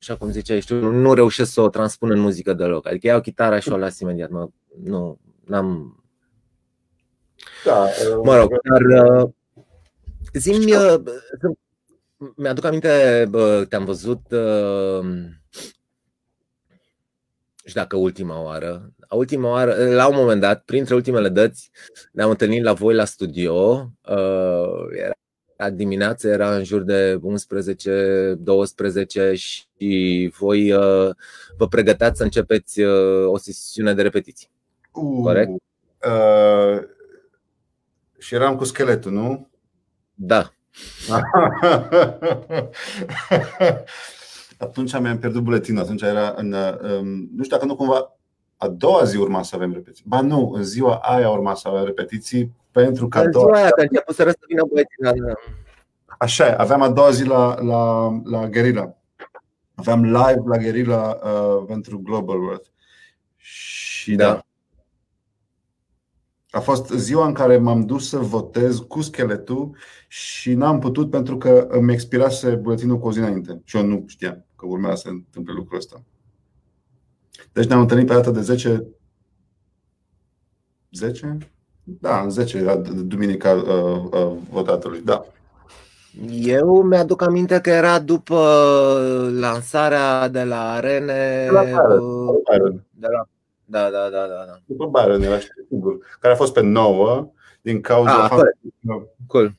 [0.00, 2.86] așa cum ziceai, știu, nu reușesc să o transpun în muzică deloc.
[2.86, 4.30] Adică iau chitara și o las imediat.
[4.30, 4.48] Mă,
[4.82, 5.98] nu, n-am.
[7.64, 9.30] Da, uh, mă rog, dar uh,
[10.32, 10.72] zi-mi,
[12.36, 13.28] mi-aduc aminte,
[13.68, 14.20] te-am văzut
[17.66, 18.92] și dacă ultima oară.
[19.10, 21.70] Ultima oară, la un moment dat, printre ultimele dăți,
[22.12, 23.90] ne-am întâlnit la voi la studio.
[24.96, 25.12] Era
[25.72, 27.22] dimineața era în jur de 11-12
[29.34, 31.10] și voi uh,
[31.56, 34.50] vă pregăteați să începeți uh, o sesiune de repetiții.
[34.92, 35.50] Uh, Corect?
[35.50, 36.82] Uh,
[38.18, 39.48] și eram cu skeletul, nu?
[40.14, 40.52] Da.
[44.58, 45.82] atunci mi-am pierdut buletinul.
[45.82, 46.52] Atunci era în.
[46.52, 48.16] Um, nu știu dacă nu cumva
[48.56, 50.04] a doua zi urma să avem repetiții.
[50.08, 53.18] Ba nu, în ziua aia urma să avem repetiții pentru că.
[53.18, 55.36] În ziua aia, că început să vină băieții
[56.18, 58.96] Așa aveam a doua zi la, la, la Guerilla.
[59.74, 62.70] Aveam live la Guerilla uh, pentru Global World.
[63.36, 64.24] Și da.
[64.24, 64.46] da.
[66.50, 69.76] A fost ziua în care m-am dus să votez cu scheletul
[70.08, 73.60] și n-am putut pentru că îmi expirase buletinul cu o zi înainte.
[73.64, 76.02] Și eu nu știam că urmea să se întâmple lucrul ăsta.
[77.52, 78.86] Deci ne-am întâlnit pe data de 10
[80.90, 81.53] 10?
[81.84, 85.00] Da, în 10, duminica uh, uh, votatului.
[85.04, 85.24] Da.
[86.32, 88.40] Eu mi-aduc aminte că era după
[89.38, 91.44] lansarea de la Arene.
[91.44, 92.84] De la Byron.
[92.90, 93.28] De la,
[93.64, 94.60] da, da, da, da, da.
[94.64, 95.98] După Byron era sigur.
[96.20, 97.30] Care a fost pe 9
[97.62, 99.54] din cauza ah, faptului cool.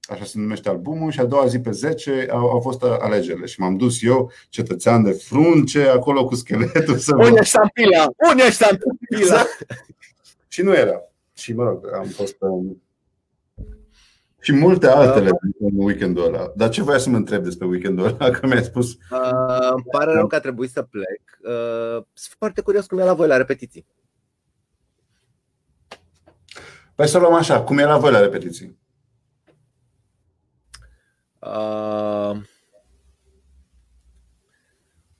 [0.00, 3.60] Așa se numește albumul și a doua zi pe 10 au, au fost alegerile și
[3.60, 8.04] m-am dus eu, cetățean de frunce, acolo cu scheletul să Unde ești Sampila?
[8.30, 9.18] Unde ești Sampila?
[9.20, 9.66] Exact.
[10.48, 11.02] și nu era.
[11.34, 12.36] Și mă rog, am fost
[14.44, 15.36] și multe altele da.
[15.58, 16.52] în weekendul ăla.
[16.56, 18.30] Dar ce voiai să mă întreb despre weekendul ăla?
[18.38, 18.92] Că mi-ai spus.
[18.92, 21.20] Uh, îmi pare rău că a trebuit să plec.
[21.42, 23.86] Uh, sunt foarte curios cum e la voi la repetiții.
[26.94, 28.78] Păi să luăm așa, cum e la voi la repetiții?
[31.38, 32.36] Uh,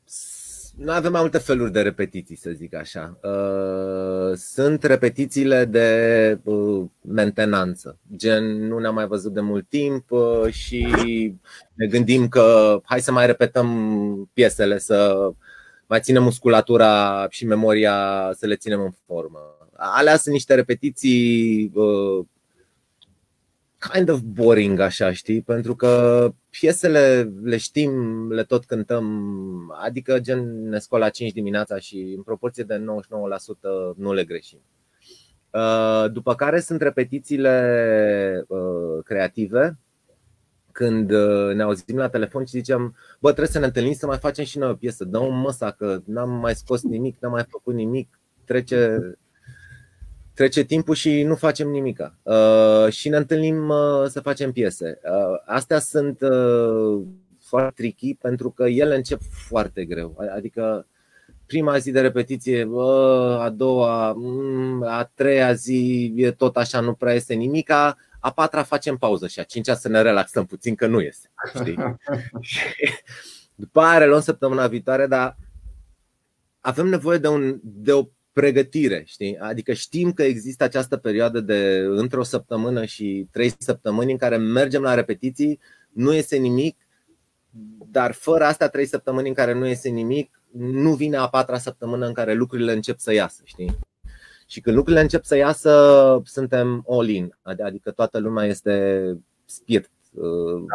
[0.05, 3.19] noi avem mai multe feluri de repetiții, să zic așa.
[3.23, 10.47] Uh, sunt repetițiile de uh, mentenanță, gen nu ne-am mai văzut de mult timp uh,
[10.51, 10.87] și
[11.75, 15.31] ne gândim că hai să mai repetăm piesele, să
[15.87, 19.39] mai ținem musculatura și memoria, să le ținem în formă.
[19.77, 21.73] Alea sunt niște repetiții
[23.93, 25.43] kind of boring așa, știi?
[25.43, 27.93] Pentru că piesele le știm,
[28.33, 29.07] le tot cântăm,
[29.83, 32.81] adică gen ne scol la 5 dimineața și în proporție de 99%
[33.97, 34.61] nu le greșim.
[35.51, 39.79] Uh, după care sunt repetițiile uh, creative,
[40.73, 44.19] când uh, ne auzim la telefon și zicem Bă, trebuie să ne întâlnim să mai
[44.19, 47.75] facem și noi o piesă Dă-o măsa că n-am mai scos nimic, n-am mai făcut
[47.75, 48.99] nimic Trece
[50.35, 52.13] trece timpul și nu facem nimic.
[52.23, 55.01] Uh, și ne întâlnim uh, să facem piese.
[55.05, 57.03] Uh, astea sunt uh,
[57.41, 60.17] foarte tricky pentru că ele încep foarte greu.
[60.35, 60.87] Adică
[61.47, 66.95] prima zi de repetiție, uh, a doua, mm, a treia zi e tot așa, nu
[66.95, 67.97] prea este nimica.
[68.21, 71.31] A patra facem pauză și a cincea să ne relaxăm puțin că nu este.
[71.55, 71.77] Știi?
[73.55, 75.37] după aia reluăm săptămâna viitoare, dar
[76.61, 79.39] avem nevoie de, un, de o pregătire, știi?
[79.39, 84.37] Adică știm că există această perioadă de între o săptămână și trei săptămâni în care
[84.37, 85.61] mergem la repetiții,
[85.93, 86.77] nu iese nimic,
[87.91, 92.07] dar fără astea trei săptămâni în care nu iese nimic, nu vine a patra săptămână
[92.07, 93.79] în care lucrurile încep să iasă, știi?
[94.47, 99.91] Și când lucrurile încep să iasă, suntem all-in, adică toată lumea este spirit,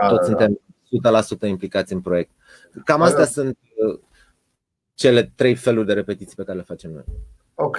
[0.02, 0.45] da, toți da, da.
[1.26, 2.32] suntem 100% implicați în proiect.
[2.84, 3.26] Cam astea da.
[3.26, 4.00] sunt uh,
[4.93, 7.04] cele trei feluri de repetiții pe care le facem noi.
[7.62, 7.78] Ok.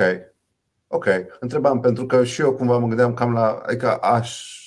[0.89, 1.07] Ok.
[1.41, 3.63] Întrebam pentru că și eu cumva mă gândeam cam la.
[3.67, 4.59] Adică aș.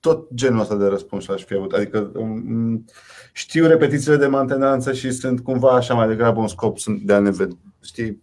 [0.00, 1.72] Tot genul ăsta de răspuns aș fi avut.
[1.72, 2.84] Adică um,
[3.32, 7.30] știu repetițiile de mantenanță și sunt cumva așa mai degrabă un scop de a ne
[7.30, 7.56] vedea.
[7.82, 8.22] Știi?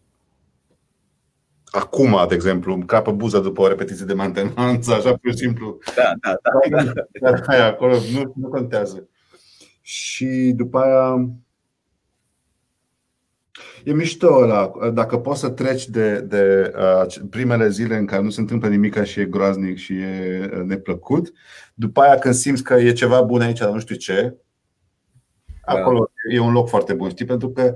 [1.65, 5.77] Acum, de exemplu, îmi capă buza după o repetiție de mantenanță, așa pur și simplu.
[5.95, 6.83] Da, da, da.
[6.83, 7.31] da.
[7.31, 7.41] da.
[7.45, 9.07] Aia, acolo nu, nu contează.
[9.81, 11.29] Și după aia
[13.83, 18.29] E mișto ăla, dacă poți să treci de, de uh, primele zile în care nu
[18.29, 21.33] se întâmplă nimic și e groaznic și e uh, neplăcut,
[21.73, 24.37] după aia când simți că e ceva bun aici, dar nu știu ce,
[25.65, 25.73] da.
[25.73, 26.35] acolo da.
[26.35, 27.25] e un loc foarte bun, știi?
[27.25, 27.73] Pentru că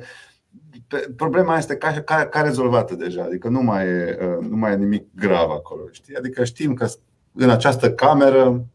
[1.15, 4.75] problema este ca, ca, ca rezolvată deja, adică nu mai, e, uh, nu mai e
[4.75, 6.15] nimic grav acolo, știi?
[6.15, 6.87] Adică știm că
[7.33, 8.65] în această cameră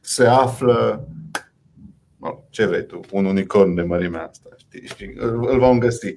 [0.00, 1.08] se află
[2.50, 4.86] ce vrei tu, un unicorn de mărimea asta, știi?
[4.86, 5.14] știi?
[5.16, 6.16] Îl, îl vom găsi.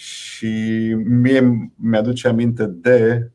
[0.00, 3.30] Și mie mi-aduce aminte de.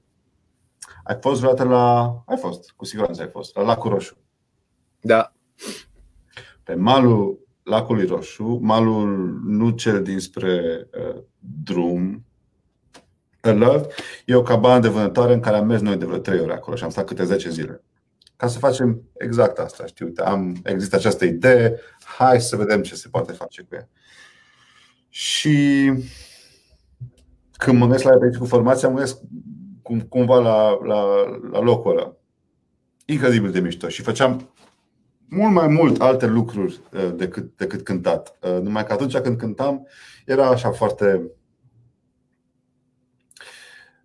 [1.03, 2.03] Ai fost vreodată la.
[2.25, 4.17] Ai fost, cu siguranță ai fost, la Lacul Roșu.
[4.99, 5.33] Da.
[6.63, 11.21] Pe malul Lacului Roșu, malul nu cel dinspre uh,
[11.63, 12.25] drum,
[13.41, 13.91] alert,
[14.25, 16.75] e o cabană de vânătoare în care am mers noi de vreo 3 ore acolo
[16.75, 17.83] și am stat câte 10 zile.
[18.35, 21.79] Ca să facem exact asta, știi, uite, am, există această idee,
[22.17, 23.89] hai să vedem ce se poate face cu ea.
[25.09, 25.91] Și
[27.57, 29.17] când mă gândesc la repetiții cu formația, mă gândesc
[29.81, 31.05] cum, cumva la, la,
[31.51, 32.15] la locul ăla.
[33.05, 33.87] Incredibil de mișto.
[33.87, 34.49] Și făceam
[35.29, 38.37] mult mai mult alte lucruri uh, decât, decât cântat.
[38.41, 39.87] Uh, numai că atunci când cântam,
[40.25, 41.31] era așa foarte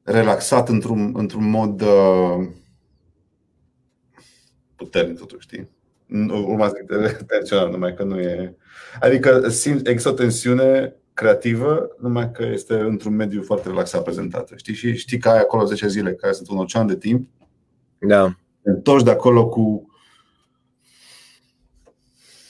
[0.03, 2.49] relaxat într-un, într-un mod uh,
[4.77, 5.71] puternic, totuși, știi?
[6.29, 8.57] Urma zic tensionat, numai că nu e.
[9.01, 14.57] Adică simt, există o tensiune creativă, numai că este într-un mediu foarte relaxat prezentată.
[14.57, 14.75] Știi?
[14.75, 17.29] Și știi că ai acolo 10 zile, care sunt un ocean de timp.
[17.99, 18.37] Da.
[18.63, 19.91] Te întorci de acolo cu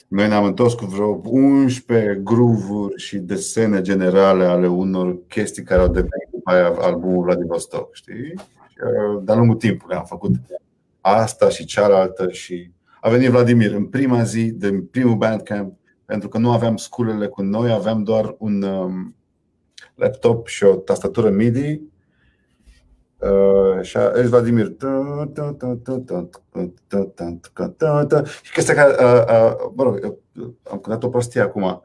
[0.09, 5.89] noi ne-am întors cu vreo 11 groove și desene generale ale unor chestii care au
[5.89, 8.35] devenit după aia albumul Vladivostok, știi?
[8.35, 10.33] Uh, de-a lungul timpului am făcut
[11.01, 15.80] asta și cealaltă și a venit Vladimir în prima zi, din primul bandcamp,
[16.11, 19.17] pentru că nu aveam sculele cu noi, aveam doar un um,
[19.95, 21.81] laptop și o tastatură MIDI.
[23.19, 24.77] Uh, și a zis Vladimir
[28.43, 28.97] și chestia care,
[29.75, 30.19] mă rog,
[30.71, 31.83] am cântat o prostie acum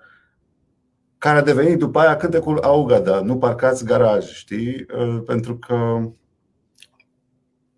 [1.18, 4.86] care a devenit după aia cântecul Augada, nu parcați garaj, știi?
[5.26, 5.76] Pentru că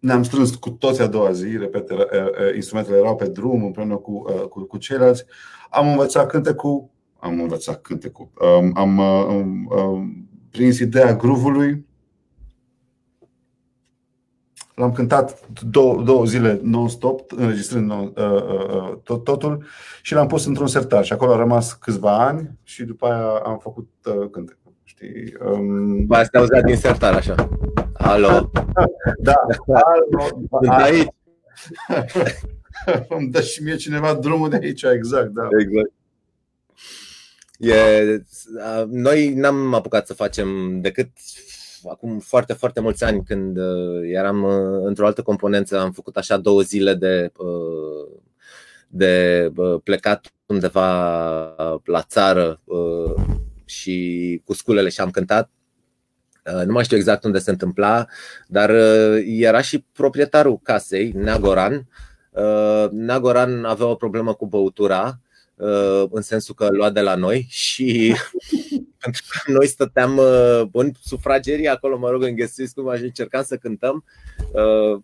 [0.08, 1.92] ne-am strâns cu toți a doua zi, repet,
[2.56, 5.26] instrumentele erau pe drum împreună cu, cu, cu ceilalți.
[5.70, 6.90] Am învățat cântecul,
[7.20, 11.86] am învățat cântecul, am, am, am, am prins ideea gruvului,
[14.78, 19.66] L-am cântat două, două zile non-stop, înregistrând non, uh, uh, uh, tot, totul
[20.02, 23.58] și l-am pus într-un sertar și acolo a rămas câțiva ani și după aia am
[23.58, 24.67] făcut uh, cântecul.
[24.98, 25.34] Știi?
[25.40, 26.06] Um...
[26.06, 27.50] Ba, asta auzea din sertar, așa.
[27.94, 28.52] Alo.
[29.18, 29.34] Da,
[29.94, 30.28] alo.
[30.62, 31.08] Sunt aici.
[33.10, 35.48] Îmi dă și mie cineva drumul de aici, exact, da.
[35.60, 35.92] Exact.
[37.58, 38.22] E,
[38.90, 41.10] noi n-am apucat să facem decât
[41.90, 43.58] acum foarte, foarte mulți ani când
[44.14, 44.44] eram
[44.84, 47.32] într-o altă componență, am făcut așa două zile de,
[48.88, 49.52] de
[49.84, 50.90] plecat undeva
[51.84, 52.62] la țară
[53.68, 55.50] și cu sculele și am cântat.
[56.66, 58.06] Nu mai știu exact unde se întâmpla,
[58.48, 58.70] dar
[59.26, 61.88] era și proprietarul casei, Neagoran.
[62.92, 65.20] Neagoran avea o problemă cu băutura
[66.10, 68.16] în sensul că lua de la noi și
[69.04, 70.20] pentru că noi stăteam
[70.72, 74.04] în sufragerie acolo, mă rog, în ghesuis cum și încercam să cântăm.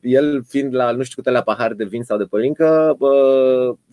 [0.01, 2.97] El fiind la nu știu câtelea pahar de vin sau de pălincă,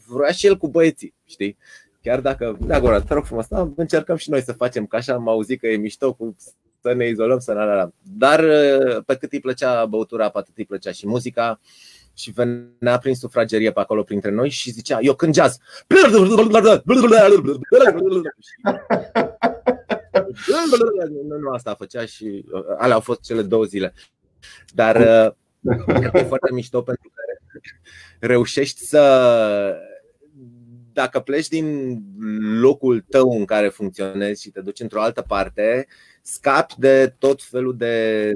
[0.07, 1.57] vrea și el cu băieții, știi?
[2.03, 5.15] Chiar dacă, de acolo, te rog frumos, da, încercăm și noi să facem, ca așa
[5.15, 6.37] am auzit că e mișto cu
[6.81, 8.45] să ne izolăm, să ne Dar
[9.07, 11.61] pe cât îi plăcea băutura, pe atât îi plăcea și muzica
[12.15, 15.59] și venea prin sufragerie pe acolo printre noi și zicea, eu când jazz.
[21.29, 22.45] Nu, nu asta făcea și
[22.79, 23.95] alea au fost cele două zile.
[24.75, 24.97] Dar
[25.87, 27.23] cred că e foarte mișto pentru că
[28.27, 29.01] reușești să
[30.93, 31.99] dacă pleci din
[32.61, 35.87] locul tău în care funcționezi și te duci într-o altă parte,
[36.23, 38.35] scapi de tot felul de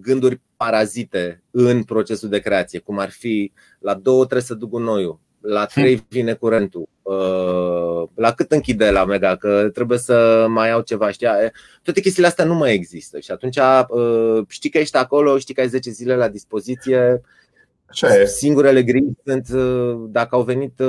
[0.00, 5.18] gânduri parazite în procesul de creație, cum ar fi la două trebuie să duc gunoiul,
[5.40, 6.88] la trei vine curentul,
[8.14, 11.34] la cât închide la mega, că trebuie să mai iau ceva, știa?
[11.82, 13.58] Toate chestiile astea nu mai există și atunci
[14.48, 17.20] știi că ești acolo, știi că ai 10 zile la dispoziție,
[17.86, 18.24] Așa e.
[18.24, 19.48] Singurele griji sunt
[20.10, 20.82] dacă au venit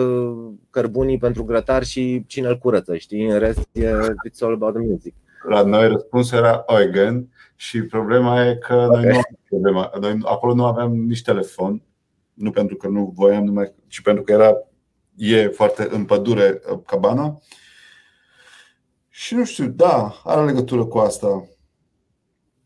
[0.69, 3.25] cărbunii pentru grătar și cine îl curăță, știi?
[3.25, 3.91] În rest e
[4.29, 5.13] it's all about the music.
[5.49, 8.87] La noi răspunsul era Eugen și problema e că okay.
[8.87, 9.91] noi nu aveam problema.
[9.99, 11.81] Noi acolo nu aveam nici telefon,
[12.33, 14.53] nu pentru că nu voiam numai, ci pentru că era
[15.15, 17.41] e foarte în pădure cabana.
[19.09, 21.47] Și nu știu, da, are legătură cu asta.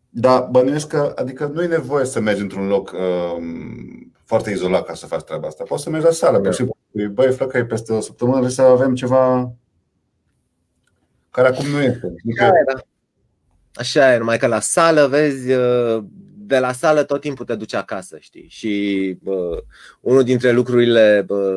[0.09, 4.93] Da, bănuiesc că, adică nu e nevoie să mergi într-un loc um, foarte izolat ca
[4.93, 5.63] să faci treaba asta.
[5.63, 6.49] Poți să mergi la sală, da.
[6.91, 9.53] pe băi, flăcăi, peste o săptămână să avem ceva
[11.31, 12.13] care acum nu este.
[12.37, 12.81] Așa e, da.
[13.73, 16.03] Așa e, numai că la sală, vezi, uh,
[16.37, 18.45] de la sală tot timpul te duci acasă, știi?
[18.49, 19.63] Și bă,
[20.01, 21.53] unul dintre lucrurile bă,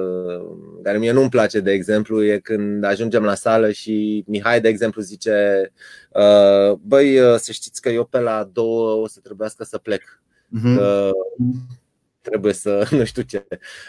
[0.82, 5.02] care mie nu-mi place, de exemplu, e când ajungem la sală și Mihai, de exemplu,
[5.02, 5.72] zice
[6.10, 10.02] uh, Băi, uh, să știți că eu pe la două o să trebuiască să plec.
[10.02, 10.76] Uh-huh.
[10.76, 11.10] Că
[12.30, 13.46] trebuie să nu știu ce.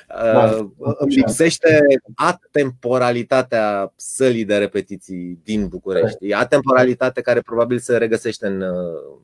[0.07, 0.57] Da.
[0.77, 6.29] Uh, îmi lipsește atemporalitatea sălii de repetiții din București.
[6.29, 9.19] E atemporalitate care probabil se regăsește în, uh,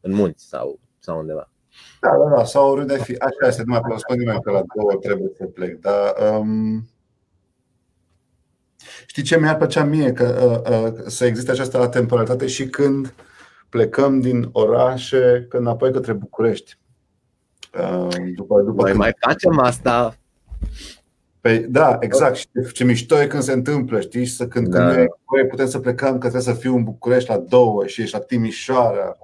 [0.00, 1.50] în munți sau, sau undeva.
[2.00, 3.14] Da, da, da, sau oriunde fi.
[3.18, 5.80] Așa este, nu mai pot spune nimeni că la două trebuie să plec.
[5.80, 6.88] Dar, um,
[9.06, 10.12] știi ce mi-ar plăcea mie?
[10.12, 13.14] Că, uh, uh, să existe această atemporalitate și când
[13.68, 16.78] plecăm din orașe, când înapoi către București.
[18.36, 20.16] După, după mai, mai facem asta.
[21.40, 22.36] Păi, da, exact.
[22.36, 24.26] Și ce mișto e când se întâmplă, știi?
[24.26, 24.78] Să când, da.
[24.78, 24.96] când
[25.32, 28.20] noi putem să plecăm, că trebuie să fiu în București la două și ești la
[28.20, 29.18] Timișoara.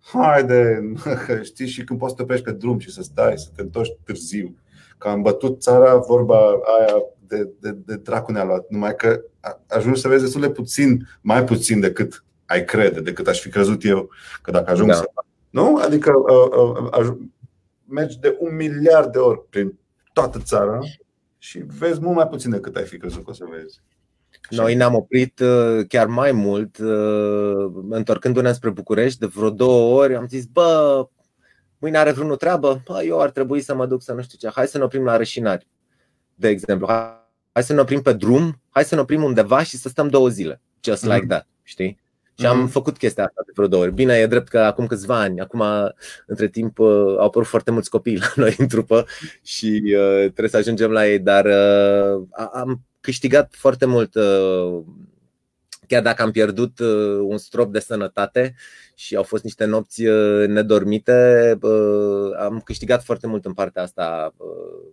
[0.00, 0.92] Haide,
[1.42, 1.66] știi?
[1.66, 4.56] Și când poți să te oprești pe drum și să stai, să te întorci târziu.
[4.98, 6.38] Că am bătut țara, vorba
[6.78, 6.94] aia
[7.28, 8.66] de, de, de dracu ne-a luat.
[8.68, 9.20] Numai că
[9.68, 13.84] ajungi să vezi destul de puțin, mai puțin decât ai crede, decât aș fi crezut
[13.84, 14.08] eu.
[14.42, 14.94] Că dacă ajung da.
[14.94, 15.10] să.
[15.50, 15.76] Nu?
[15.76, 17.16] Adică uh, uh,
[17.94, 19.78] mergi de un miliard de ori prin
[20.12, 20.78] toată țara
[21.38, 23.80] și vezi mult mai puțin decât ai fi crezut că o să vezi.
[24.50, 30.16] Noi ne-am oprit uh, chiar mai mult, uh, întorcându-ne spre București, de vreo două ori.
[30.16, 31.08] Am zis, bă,
[31.78, 32.82] mâine are vreunul treabă?
[32.84, 34.54] Bă, eu ar trebui să mă duc să nu știu ce.
[34.54, 35.66] Hai să ne oprim la Rășinari,
[36.34, 36.86] de exemplu.
[37.52, 40.28] Hai să ne oprim pe drum, hai să ne oprim undeva și să stăm două
[40.28, 40.60] zile.
[40.84, 41.28] Just like mm.
[41.28, 41.98] that, știi?
[42.38, 42.70] Și am mm-hmm.
[42.70, 43.92] făcut chestia asta de vreo două ori.
[43.92, 45.62] Bine, e drept că acum câțiva ani, acum
[46.26, 49.06] între timp uh, au apărut foarte mulți copii la noi în trupă
[49.42, 54.82] și uh, trebuie să ajungem la ei, dar uh, am câștigat foarte mult uh,
[55.86, 58.54] chiar dacă am pierdut uh, un strop de sănătate
[58.94, 64.34] și au fost niște nopți uh, nedormite, uh, am câștigat foarte mult în partea asta
[64.36, 64.92] uh,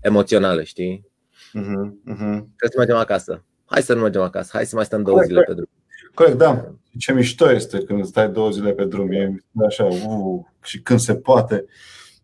[0.00, 1.06] emoțională, știi?
[1.34, 2.38] Uh-huh, uh-huh.
[2.56, 3.44] Trebuie să mergem acasă.
[3.64, 5.68] Hai să nu mergem acasă, hai să mai stăm două zile pe drum.
[6.14, 6.74] Corect, da.
[6.98, 9.12] Ce mișto este când stai două zile pe drum.
[9.12, 9.34] E
[9.66, 11.64] așa, uh, și când se poate.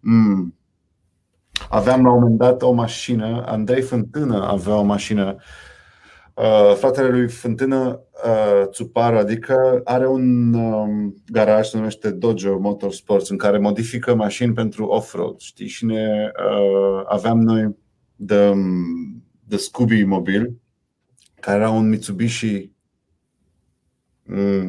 [0.00, 0.54] Mm.
[1.68, 5.36] Aveam la un moment dat o mașină, Andrei Fântână avea o mașină
[6.40, 13.28] Uh, fratele lui Fântână uh, Țuparu, adică are un um, garaj, se numește Dojo Motorsports,
[13.28, 15.38] în care modifică mașini pentru off-road.
[15.38, 15.66] Știi?
[15.66, 17.76] Și ne uh, aveam noi
[18.16, 18.52] de,
[19.44, 20.52] de Scooby mobil,
[21.40, 22.79] care era un Mitsubishi, mm,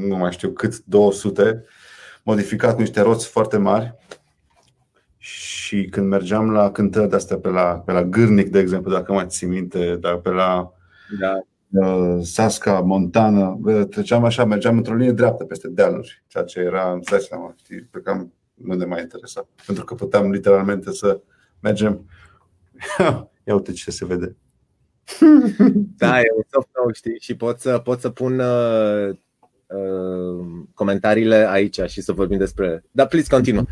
[0.08, 1.64] nu mai știu cât, 200,
[2.24, 3.96] modificat cu niște roți foarte mari.
[5.18, 9.14] Și când mergeam la cântări de astea pe la, pe la Gârnic, de exemplu, dacă
[9.14, 10.74] mai ții minte, dar pe la
[11.20, 11.40] da.
[11.70, 13.60] Uh, Sasca, Montana,
[13.90, 17.90] treceam așa, mergeam într-o linie dreaptă peste dealuri, ceea ce era, îmi dai seama, știi,
[18.04, 19.48] cam nu ne mai interesa.
[19.66, 21.22] Pentru că puteam literalmente să
[21.60, 22.06] mergem.
[23.48, 24.36] Ia uite ce se vede.
[25.98, 29.18] Da, e un soft nou, știi, și pot să, pot să pun uh, uh,
[30.74, 33.64] comentariile aici și să vorbim despre Dar please, continuă.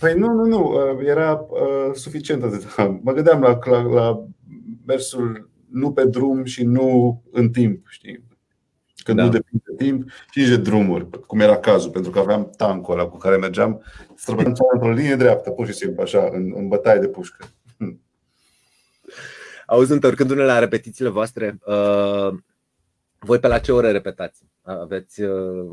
[0.00, 2.76] Păi nu, nu, nu, uh, era uh, suficient atât.
[3.04, 4.24] Mă gândeam la, la, la
[4.86, 8.26] mersul nu pe drum și nu în timp, știi?
[9.04, 9.24] Când da.
[9.24, 12.94] nu depinde de timp și nici de drumuri, cum era cazul, pentru că aveam tancul
[12.94, 13.82] ăla cu care mergeam,
[14.14, 17.46] străbăteam într-o linie dreaptă, pur și simplu, așa, în, în bătaie de pușcă.
[19.66, 22.38] Auzi, întorcându-ne la repetițiile voastre, uh,
[23.18, 24.42] voi pe la ce ore repetați?
[24.62, 25.66] Aveți, uh,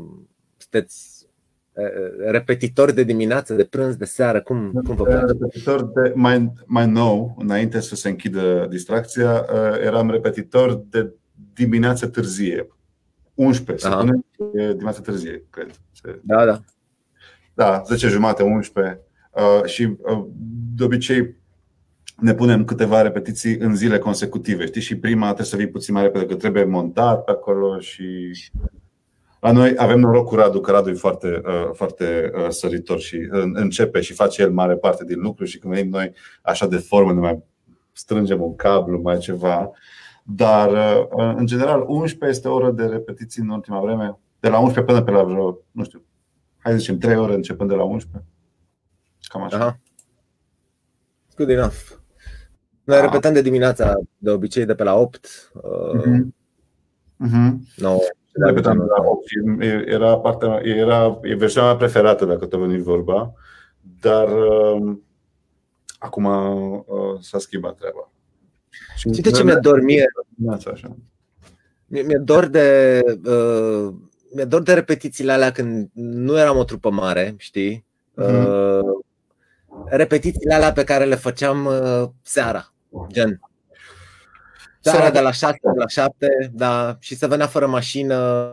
[0.56, 1.28] sunteți
[1.72, 4.42] uh, repetitor de dimineață, de prânz, de seară?
[4.42, 5.24] Cum, cum vă place?
[5.26, 11.12] Repetitor de mai, mai nou, înainte să se închidă distracția, uh, eram repetitor de
[11.54, 12.68] dimineață târzie.
[13.34, 14.04] 11, Aha.
[14.04, 15.70] se pune dimineața târzie, cred.
[16.22, 16.60] Da, da.
[17.54, 19.00] Da, 10 jumate, 11.
[19.30, 20.26] Uh, și uh,
[20.74, 21.36] de obicei
[22.16, 24.66] ne punem câteva repetiții în zile consecutive.
[24.66, 24.80] Știi?
[24.80, 28.34] Și prima trebuie să vii puțin mai repede, că trebuie montat pe acolo și
[29.40, 33.28] la noi avem noroc cu Radu, că Radu e foarte, uh, foarte uh, săritor și
[33.52, 36.12] începe și face el mare parte din lucru și când venim noi
[36.42, 37.42] așa de formă, ne mai
[37.92, 39.70] strângem un cablu, mai ceva.
[40.22, 44.58] Dar, uh, în general, 11 este o oră de repetiții în ultima vreme, de la
[44.58, 46.04] 11 până pe la vreo, nu știu,
[46.58, 48.30] hai să zicem 3 ore începând de la 11.
[49.28, 49.56] Cam așa.
[49.56, 49.78] Aha.
[51.36, 52.04] Good enough.
[52.86, 53.02] Noi da.
[53.02, 55.50] repetăm de dimineața, de obicei de pe la 8.
[55.54, 56.26] Uh-huh.
[57.26, 57.52] Uh-huh.
[57.76, 58.00] 9.
[58.32, 63.32] Repetam de la 8 era, partea, era e versiunea mea preferată, dacă tot veni vorba,
[64.00, 64.96] dar uh,
[65.98, 66.84] acum uh,
[67.20, 68.10] s-a schimbat treaba.
[68.96, 70.06] Știi de ce mi-a dor mie?
[70.48, 70.96] Așa.
[71.86, 73.94] Mi-e dor de uh,
[74.34, 77.86] mi-e dor de repetițiile alea când nu eram o trupă mare, știi?
[78.22, 78.46] Uh-huh.
[78.46, 79.04] Uh,
[79.84, 82.70] repetițiile alea pe care le făceam uh, seara.
[83.06, 83.40] Gen.
[84.80, 88.50] Seara de la 6 de la 7, da, și se venea fără mașină,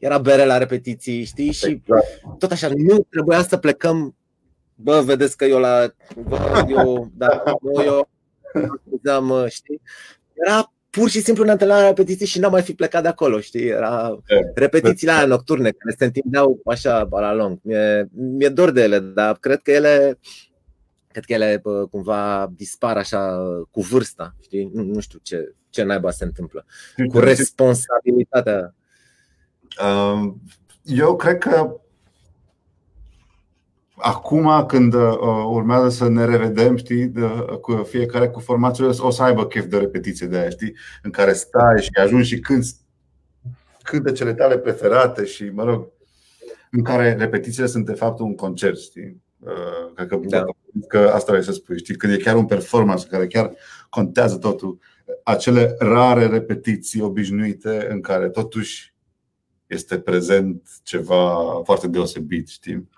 [0.00, 1.52] era bere la repetiții, știi?
[1.52, 2.38] Și exact.
[2.38, 4.14] tot așa, nu trebuia să plecăm
[4.78, 8.08] Bă, vedeți că eu la bă, eu, da, nu, eu
[9.12, 9.80] am, știi?
[10.32, 13.40] Era pur și simplu ne întâlneam la repetiții și n-am mai fi plecat de acolo,
[13.40, 13.66] știi?
[13.66, 14.18] Era
[14.54, 17.58] repetițiile alea nocturne care se întindeau așa la lung.
[17.62, 20.18] Mi-e, mi-e dor de ele, dar cred că ele
[21.16, 23.38] cred că ele cumva dispar așa
[23.70, 24.70] cu vârsta, știi?
[24.72, 26.66] Nu, nu știu ce, ce naiba se întâmplă.
[27.08, 28.74] Cu responsabilitatea.
[29.82, 30.40] Um,
[30.82, 31.76] eu cred că
[33.94, 37.12] acum când uh, urmează să ne revedem, știi,
[37.60, 41.32] cu fiecare cu formațiile, o să aibă chef de repetiție de aia, știi, în care
[41.32, 42.40] stai și ajungi și
[43.82, 45.88] când cele tale preferate și, mă rog,
[46.70, 49.24] în care repetițiile sunt de fapt un concert, știi?
[49.46, 50.44] Uh, cred că, da.
[50.88, 51.78] că asta vrei să spui.
[51.78, 53.52] Știi, când e chiar un performance care chiar
[53.88, 54.78] contează totul,
[55.22, 58.94] acele rare repetiții obișnuite în care totuși
[59.66, 61.34] este prezent ceva
[61.64, 62.88] foarte deosebit, știi?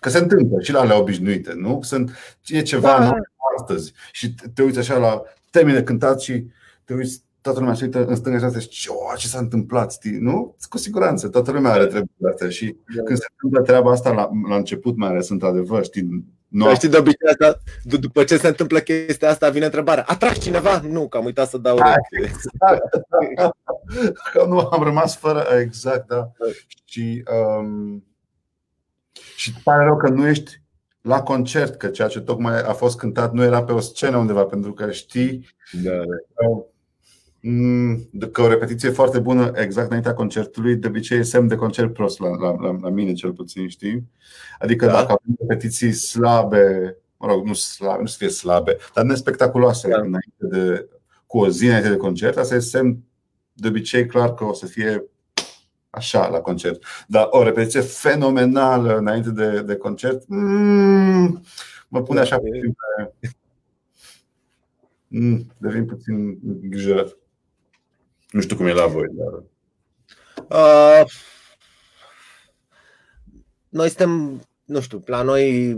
[0.00, 1.80] Că se întâmplă și la alea obișnuite, nu?
[1.82, 2.10] Sunt,
[2.46, 3.12] e ceva da.
[3.58, 6.46] astăzi și te uiți așa la termine cântat și
[6.84, 10.18] te uiți toată lumea se uită în stânga și zice, ce s-a întâmplat, știi?
[10.18, 10.56] Nu?
[10.68, 13.02] Cu siguranță, toată lumea are treburile astea și da.
[13.02, 16.64] când se întâmplă treaba asta la, la început mai ales, într-adevăr, știi, nu.
[16.64, 20.04] Da, știi, de obicei asta, d- după ce se întâmplă chestia asta, vine întrebarea.
[20.06, 20.80] Atrag cineva?
[20.80, 22.82] Nu, că am uitat să dau da, exact.
[24.32, 26.16] că nu am rămas fără, exact, da.
[26.16, 26.46] da.
[26.84, 27.22] Și,
[27.58, 28.04] um,
[29.36, 30.62] și pare rău că nu ești
[31.00, 34.44] la concert, că ceea ce tocmai a fost cântat nu era pe o scenă undeva,
[34.44, 35.48] pentru că știi
[35.82, 36.66] da, da.
[37.44, 41.92] Mm, că o repetiție foarte bună exact înaintea concertului, de obicei e semn de concert
[41.92, 44.10] prost la, la, la, la mine cel puțin, știi?
[44.58, 44.92] Adică da.
[44.92, 49.96] dacă avem repetiții slabe, mă rog, nu slabe, nu să fie slabe, dar nespectaculoase da.
[49.96, 50.88] înainte de,
[51.26, 52.98] cu o zi înainte de concert, asta e semn
[53.52, 55.04] de obicei clar că o să fie
[55.90, 56.82] așa la concert.
[57.06, 61.42] Dar o repetiție fenomenală înainte de, de concert, mm,
[61.88, 63.30] mă pune așa puțin pe...
[65.08, 67.16] Mm, devin puțin îngrijorat.
[68.32, 69.42] Nu știu cum e la voi, dar...
[70.48, 71.04] Uh,
[73.68, 75.76] noi suntem, nu știu, la noi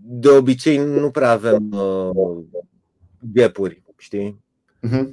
[0.00, 2.44] de obicei nu prea avem uh,
[3.32, 4.44] gapuri, știi?
[4.88, 5.04] Uh-huh.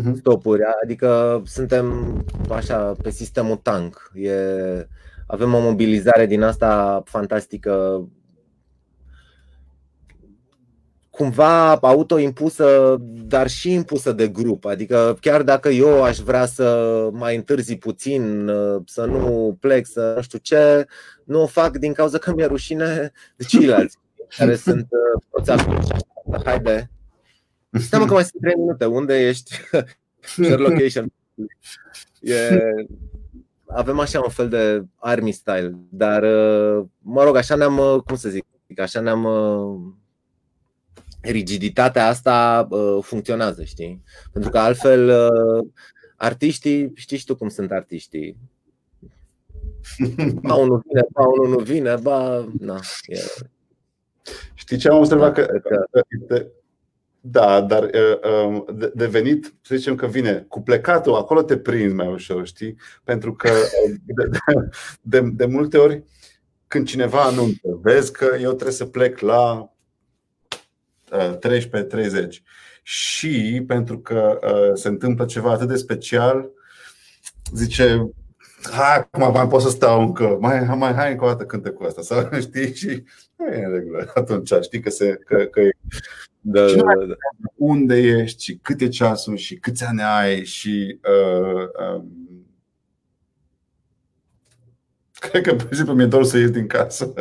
[0.00, 0.14] Uh-huh.
[0.14, 2.18] Stopuri, adică suntem
[2.50, 4.10] așa pe sistemul tank.
[4.14, 4.34] E,
[5.26, 8.06] avem o mobilizare din asta fantastică
[11.14, 14.64] cumva autoimpusă, dar și impusă de grup.
[14.64, 18.50] Adică chiar dacă eu aș vrea să mai întârzi puțin,
[18.86, 20.86] să nu plec, să nu știu ce,
[21.24, 23.98] nu o fac din cauza că mi-e rușine de ceilalți
[24.36, 24.88] care sunt
[25.30, 25.64] toți
[26.44, 26.90] Haide.
[27.70, 28.84] Stai că mai sunt 3 minute.
[28.84, 29.54] Unde ești?
[30.20, 31.12] Share location.
[32.20, 32.60] E,
[33.66, 36.22] avem așa un fel de army style, dar
[36.98, 38.44] mă rog, așa ne-am, cum să zic,
[38.80, 39.26] așa ne-am
[41.24, 44.02] rigiditatea asta uh, funcționează, știi?
[44.32, 45.66] Pentru că altfel uh,
[46.16, 48.36] artiștii, știi și tu cum sunt artiștii.
[50.42, 53.18] Ba unul vine, ba unul nu vine, ba, na, e...
[54.54, 55.34] Știi ce am observat?
[55.34, 56.46] Că, că,
[57.20, 61.94] da, dar uh, de, de venit, să zicem că vine cu plecatul, acolo te prinzi
[61.94, 62.76] mai ușor, știi?
[63.04, 63.50] Pentru că
[64.04, 64.28] de,
[65.00, 66.02] de, de multe ori
[66.66, 69.73] când cineva anunță, vezi că eu trebuie să plec la
[71.14, 72.42] 13-30
[72.82, 76.50] și pentru că uh, se întâmplă ceva atât de special,
[77.52, 78.10] zice,
[78.70, 81.84] hai, acum mai pot să stau încă, mai, mai hai încă o dată cântă cu
[81.84, 83.04] asta, sau știi, și
[83.36, 85.70] nu e în regulă atunci, știi că, se, că, că e
[86.46, 87.14] da, da, da, da.
[87.54, 92.12] unde ești și cât e ceasul și câți ani ai și uh, um,
[95.30, 97.12] cred că pe zi mi-e dor să ies din casă.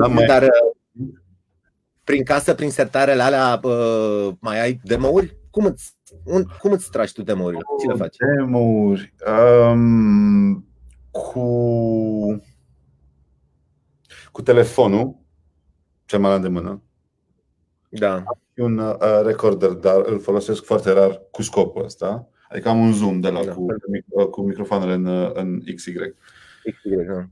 [0.00, 0.26] Da, mai...
[0.26, 0.73] Dar uh,
[2.04, 5.36] prin casă, prin sertarele alea, uh, mai ai demo-uri?
[5.50, 7.60] Cum îți, un, cum îți tragi tu demo-urile?
[7.80, 8.16] Ce le faci?
[8.16, 9.14] Demo-uri?
[9.70, 10.68] Um,
[11.10, 12.42] cu,
[14.32, 15.16] cu telefonul,
[16.04, 16.82] cel mai la de mână.
[17.88, 18.14] Da.
[18.14, 22.28] Am un uh, recorder, dar îl folosesc foarte rar cu scopul ăsta.
[22.48, 23.52] Adică am un zoom de la da.
[23.52, 23.66] cu,
[24.30, 25.92] cu microfoanele în, în XY.
[26.62, 27.28] XY, da.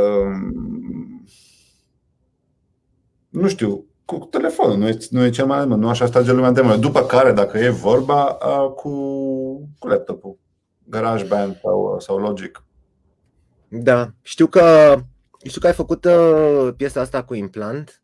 [0.00, 1.24] Um,
[3.32, 6.60] nu știu, cu telefonul, nu e, nu e cel mai nu așa stage lumea de
[6.60, 6.76] mână.
[6.76, 8.24] După care, dacă e vorba,
[8.74, 8.90] cu,
[9.78, 10.38] cu laptopul,
[10.84, 12.64] GarageBand sau, sau Logic.
[13.68, 14.94] Da, știu că
[15.44, 18.02] știu că ai făcut uh, piesa asta cu implant.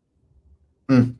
[0.85, 1.19] Mm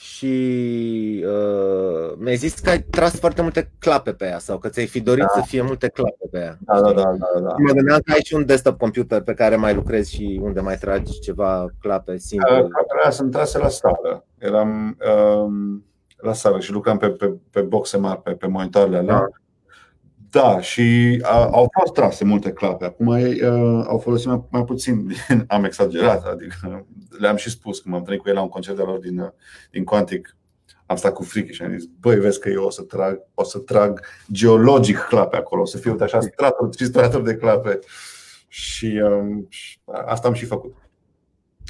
[0.00, 4.86] și uh, mi-ai zis că ai tras foarte multe clape pe ea sau că ți-ai
[4.86, 5.40] fi dorit da.
[5.40, 6.56] să fie multe clape pe ea.
[6.60, 7.54] Da, da, da, da, da.
[7.58, 10.76] Mă gândeam că ai și un desktop computer pe care mai lucrezi și unde mai
[10.76, 12.60] tragi ceva clape simple.
[12.60, 14.24] Uh, clapele sunt trase la sală.
[14.38, 15.84] Eram um,
[16.16, 19.14] la sală și lucram pe, pe, pe boxe mari, pe, pe monitoarele alea.
[19.14, 19.26] Da.
[20.30, 22.84] Da, și a, au fost trase multe clape.
[22.84, 25.12] Acum ei uh, au folosit mai, mai puțin,
[25.46, 26.86] am exagerat, adică
[27.18, 29.32] le-am și spus când m-am trăit cu el la un concert de lor din,
[29.70, 30.36] din Quantic.
[30.86, 33.44] Am stat cu frică și am zis, băi, vezi că eu o să trag, o
[33.44, 34.00] să trag
[34.32, 37.78] geologic clape acolo, o să fiu așa straturi și straturi de clape.
[38.48, 39.48] Și um,
[40.04, 40.76] asta am și făcut.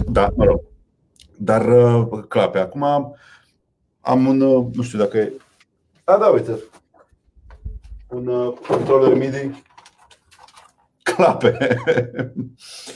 [0.06, 0.60] Da, mă rog.
[1.36, 2.58] Dar uh, clape.
[2.58, 2.82] Acum
[4.00, 5.32] am un, uh, nu știu dacă e.
[6.04, 6.58] Da, da, uite,
[8.10, 9.50] un uh, controller MIDI
[11.02, 11.76] clape.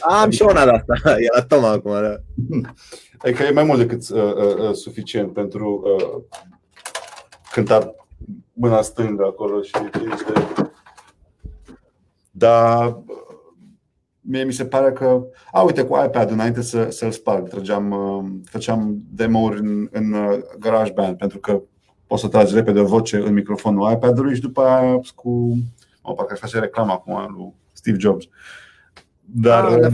[0.00, 1.92] Am și una de asta, e la Toma acum.
[1.92, 2.16] Da.
[3.18, 6.38] Adică e mai mult decât uh, uh, uh, suficient pentru uh,
[7.50, 7.94] cânta
[8.52, 9.72] mâna stângă acolo și
[10.08, 10.32] niște.
[12.30, 12.98] Dar
[14.20, 15.26] mie mi se pare că.
[15.52, 20.38] A, uite, cu iPad înainte să, să-l sparg, trăgeam, uh, făceam demo-uri în, în uh,
[20.58, 21.62] GarageBand pentru că
[22.14, 25.58] poți să tragi repede o voce în microfonul iPad-ului și după aia cu.
[26.02, 28.24] Mă, parcă aș face reclamă acum lui Steve Jobs.
[29.20, 29.64] Dar.
[29.64, 29.92] Ah,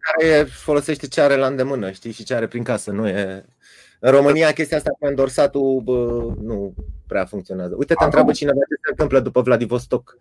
[0.00, 2.90] care folosește ce are la îndemână, știi, și ce are prin casă.
[2.90, 3.44] Nu e...
[4.00, 6.74] În România chestia asta cu endorsatul bă, nu
[7.06, 7.74] prea funcționează.
[7.78, 10.18] Uite, te întreabă cineva ce se întâmplă după Vladivostok.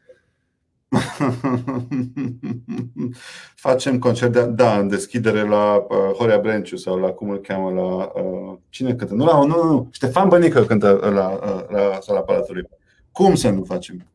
[3.55, 7.69] Facem concert de, da, în deschidere la uh, Horea Brenciu sau la cum îl cheamă
[7.69, 9.13] la uh, cine cântă?
[9.13, 12.63] Nu, la, nu, nu, Ștefan Bănică cântă la, uh, la sala Palatului.
[13.11, 14.07] Cum să nu facem?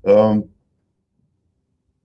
[0.00, 0.36] Uh,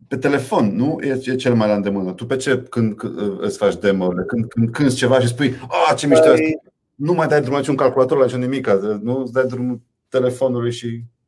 [0.08, 1.00] pe telefon, nu?
[1.02, 2.14] E, e cel mai la îndemână.
[2.14, 4.24] Tu pe ce când, când îți faci demo-urile?
[4.24, 5.56] Când, când când ceva și spui,
[5.90, 6.34] a, ce mișto păi...
[6.34, 6.46] asta.
[6.96, 8.70] Nu mai dai drumul la un calculator, la nimic,
[9.02, 11.21] nu îți dai drumul telefonului și Uh,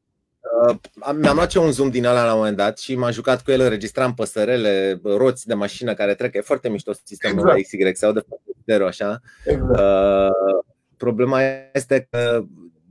[1.16, 3.51] mi-am luat eu un zoom din ala la un moment dat și m-am jucat cu
[3.51, 6.36] el, înregistram păsărele, roți de mașină care trec.
[6.36, 7.61] E foarte mișto sistemul exact.
[7.61, 9.20] XY, se aude foarte zero așa.
[9.45, 9.80] Exact.
[9.80, 10.64] Uh,
[10.97, 11.39] problema
[11.74, 12.43] este că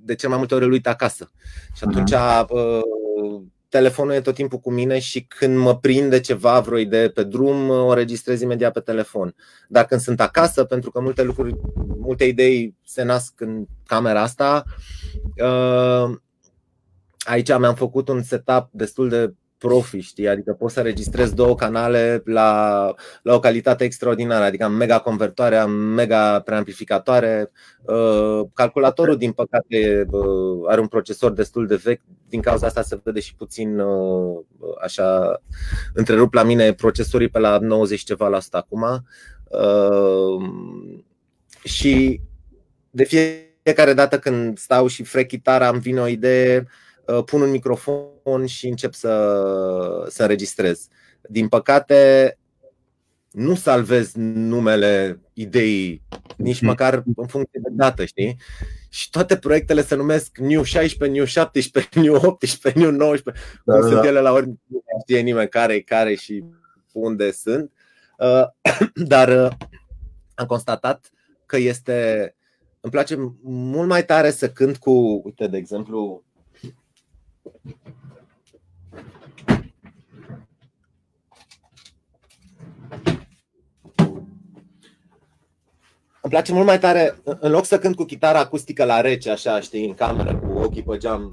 [0.04, 1.30] de cel mai multe ori îl uit acasă.
[1.76, 2.80] Și atunci uh,
[3.68, 7.68] telefonul e tot timpul cu mine și când mă prinde ceva, vreo idee pe drum,
[7.68, 9.34] o registrez imediat pe telefon.
[9.68, 11.54] Dar când sunt acasă, pentru că multe lucruri,
[12.00, 14.64] multe idei se nasc în camera asta,
[15.36, 16.16] uh,
[17.24, 20.28] aici mi-am făcut un setup destul de profi, știi?
[20.28, 25.56] Adică poți să registrezi două canale la, la o calitate extraordinară, adică am mega convertoare,
[25.56, 27.50] am mega preamplificatoare.
[27.82, 33.00] Uh, calculatorul, din păcate, uh, are un procesor destul de vechi, din cauza asta se
[33.04, 34.44] vede și puțin uh,
[34.82, 35.40] așa
[35.94, 39.06] întrerup la mine procesorii pe la 90 ceva la asta acum.
[41.64, 42.20] Și
[42.90, 46.68] de fiecare dată când stau și frec chitara, îmi vine o idee, Uh,
[47.24, 50.88] pun un microfon și încep să, să înregistrez.
[51.28, 52.36] Din păcate,
[53.30, 56.02] nu salvez numele ideii,
[56.36, 56.66] nici mhm.
[56.66, 58.36] măcar în funcție de dată, știi?
[58.88, 63.82] Și toate proiectele se numesc New 16, New 17, New 18, New 19, da, cum
[63.82, 64.08] da, sunt da.
[64.08, 66.44] ele la ori, nu știe nimeni care e care și
[66.92, 67.72] unde sunt.
[68.18, 68.44] Uh,
[69.12, 69.52] dar uh,
[70.34, 71.10] am constatat
[71.46, 72.34] că este.
[72.80, 76.24] Îmi place mult mai tare să cânt cu, uite, de exemplu,
[86.24, 89.60] Îmi place mult mai tare, în loc să cânt cu chitara acustică la rece, așa,
[89.60, 91.30] știi, în cameră, cu ochii pe geam.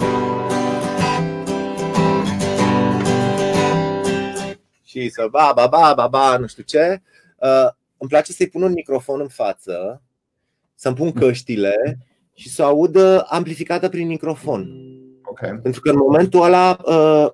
[4.84, 7.01] Și să ba, ba, ba, ba, ba, nu știu ce.
[7.38, 10.01] Uh, îmi place să-i pun un microfon în față,
[10.76, 11.97] să-mi pun căștile
[12.34, 14.68] și să o audă amplificată prin microfon.
[15.30, 15.59] Okay.
[15.61, 17.30] Pentru că în momentul ăla uh,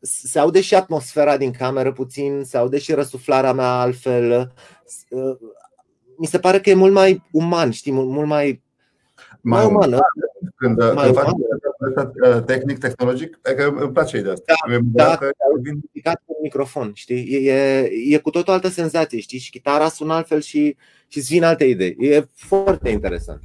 [0.00, 4.52] se aude și atmosfera din cameră puțin, se aude și răsuflarea mea altfel.
[5.08, 5.36] Uh,
[6.16, 8.62] mi se pare că e mult mai uman, știi, mult, mult mai,
[9.40, 10.00] mai, mai uman.
[10.56, 11.30] Când, mai când faci
[12.26, 14.54] uh, tehnic, tehnologic, că îmi place ideea asta.
[14.82, 15.30] Da, da că
[15.62, 15.80] vin...
[16.02, 17.46] cu un microfon, știi?
[17.46, 19.38] E, e cu tot o altă senzație, știi?
[19.38, 20.76] Și chitara sună altfel și,
[21.08, 21.96] și îți vin alte idei.
[21.98, 23.42] E foarte interesant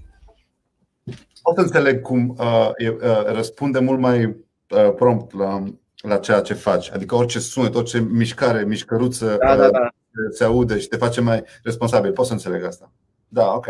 [1.41, 5.63] pot înțeleg cum uh, uh, răspunde mult mai uh, prompt la,
[6.01, 6.91] la ceea ce faci.
[6.91, 9.89] Adică orice sunet, orice mișcare, mișcăruță da, da, da.
[10.31, 12.11] se aude și te face mai responsabil.
[12.11, 12.91] Pot să înțeleg asta.
[13.27, 13.67] Da, ok.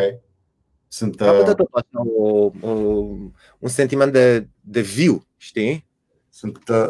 [0.88, 1.44] Sunt, uh...
[1.44, 2.72] tot așa o, o,
[3.60, 5.88] un sentiment de, de viu, știi?
[6.30, 6.88] Sunt uh,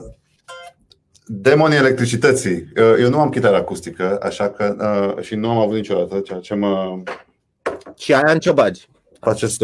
[1.25, 2.55] demonii electricității.
[2.55, 4.75] Uh, eu nu am chitară acustică, așa că
[5.17, 7.01] uh, și nu am avut niciodată, ceea ce mă.
[7.95, 8.89] Și aia în ce bagi?
[9.29, 9.63] Acest...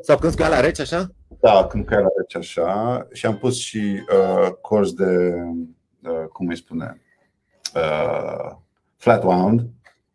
[0.00, 1.10] Sau când la rece, așa?
[1.40, 3.06] Da, când la rece, așa.
[3.12, 5.34] Și am pus și uh, corzi de,
[6.02, 7.00] uh, cum îi spune,
[7.74, 8.56] uh,
[8.96, 9.66] flat wound,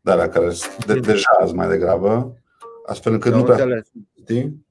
[0.01, 0.51] dar la care
[0.85, 2.37] de, de jazz mai degrabă,
[2.85, 3.83] astfel încât nu prea
[4.21, 4.67] știi?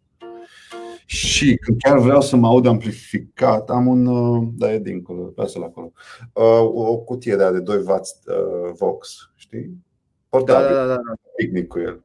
[1.05, 5.63] Și când chiar vreau să mă aud amplificat, am un, uh, da, e dincolo, lasă-l
[5.63, 5.93] acolo,
[6.33, 9.85] uh, o cutie de aia de 2W uh, Vox, știi?
[10.29, 11.13] Portabil, da, da, da, da.
[11.37, 12.03] picnic cu el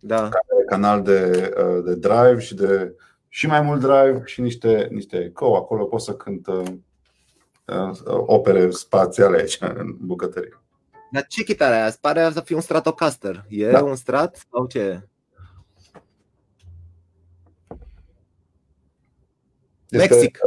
[0.00, 0.28] da.
[0.66, 2.94] canal de, uh, de drive și de
[3.28, 5.56] și mai mult drive și niște, niște eco.
[5.56, 6.62] Acolo pot să cânt uh,
[7.66, 10.60] uh, opere spațiale aici în bucătărie.
[11.12, 11.94] Dar ce chitară aia?
[12.00, 13.44] Pare să fie un Stratocaster.
[13.48, 13.82] E da.
[13.82, 15.08] un Strat sau ce?
[19.88, 20.38] Este, Mexic.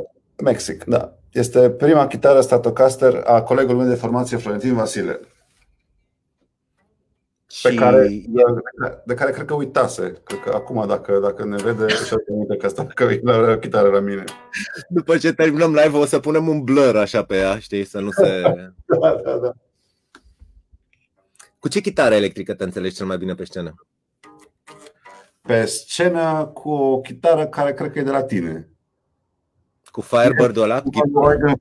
[0.44, 1.18] Mexic, da.
[1.32, 5.20] Este prima chitară Stratocaster a colegului meu de formație, Florentin Vasile
[7.62, 7.76] pe și...
[7.76, 8.22] care,
[9.06, 10.14] de care cred că uitase.
[10.24, 14.00] Cred că acum, dacă, dacă ne vede, și aminte că asta că la chitară la
[14.00, 14.24] mine.
[14.90, 18.12] După ce terminăm live o să punem un blur așa pe ea, știi, să nu
[18.12, 18.42] se...
[19.02, 19.52] da, da, da.
[21.60, 23.74] Cu ce chitară electrică te înțelegi cel mai bine pe scenă?
[25.42, 28.70] Pe scenă cu o chitară care cred că e de la tine.
[29.92, 30.82] Cu Firebird-ul ăla?
[30.82, 30.90] Cu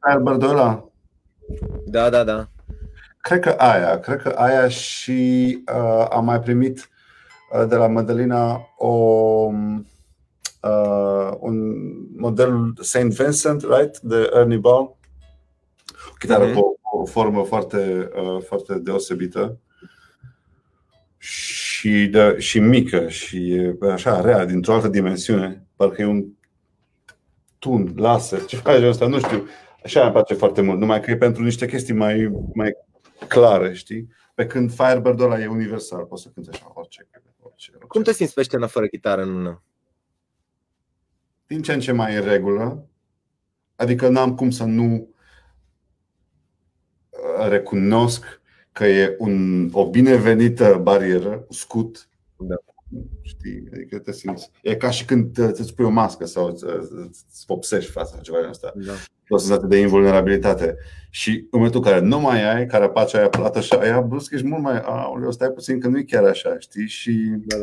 [0.09, 0.89] Firebird-ul ăla?
[1.85, 2.49] Da, da, da.
[3.23, 6.89] Cred că aia, cred că aia și uh, am mai primit
[7.53, 8.89] uh, de la Madalina o,
[10.63, 11.75] uh, un
[12.17, 12.99] model St.
[12.99, 13.99] Vincent, right?
[13.99, 14.97] De Ernie Ball.
[16.11, 16.55] O chitară mm-hmm.
[16.55, 19.59] cu o, o formă foarte, uh, foarte deosebită
[21.19, 25.67] și, de, și mică și e așa rea, dintr-o altă dimensiune.
[25.77, 26.25] Parcă e un
[27.59, 29.47] tun, laser, ce face asta, nu știu.
[29.85, 32.73] Așa îmi place foarte mult, numai că e pentru niște chestii mai, mai
[33.29, 34.09] clare, știi?
[34.35, 37.09] Pe când Firebird-ul ăla e universal, poți să cânti așa orice,
[37.41, 37.87] orice, orice.
[37.89, 39.63] Cum te simți pe scenă fără chitară în mână?
[41.47, 42.87] Din ce în ce mai în regulă.
[43.77, 45.15] Adică n-am cum să nu
[47.11, 48.41] uh, recunosc
[48.73, 52.57] că e un, o binevenită barieră, scut, da.
[53.23, 53.69] Știi?
[53.73, 54.51] Adică te simți.
[54.63, 58.73] E ca și când îți pui o mască sau îți vopsești fața ceva de asta.
[58.77, 58.93] Da.
[59.29, 60.77] O senzație de invulnerabilitate.
[61.11, 64.47] Și în momentul în care nu mai ai carapacea aia plată și aia brusc, ești
[64.47, 66.87] mult mai, aoleu, stai puțin că nu e chiar așa, știi?
[66.89, 67.57] Și da,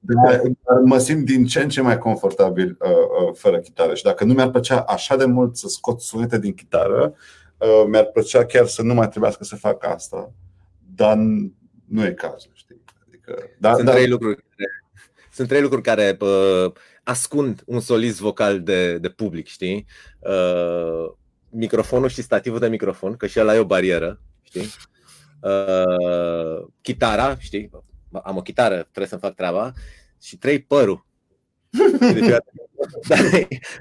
[0.00, 0.40] da.
[0.84, 3.94] mă simt din ce în ce mai confortabil uh, uh, fără chitară.
[3.94, 7.14] Și dacă nu mi-ar plăcea așa de mult să scot sunete din chitară,
[7.58, 10.32] uh, mi-ar plăcea chiar să nu mai trebuiască să fac asta.
[10.94, 11.16] Dar
[11.86, 12.82] nu e cazul, știi?
[13.08, 14.44] Adică, da, Sunt da, trei lucruri
[15.34, 16.72] sunt trei lucruri care uh,
[17.04, 19.86] ascund un solist vocal de, de public, știi?
[20.18, 21.12] Uh,
[21.50, 24.66] microfonul și stativul de microfon, că și ăla e o barieră, știi?
[25.40, 27.70] Uh, chitara, știi?
[28.22, 29.72] Am o chitară, trebuie să-mi fac treaba.
[30.22, 31.06] Și trei, părul.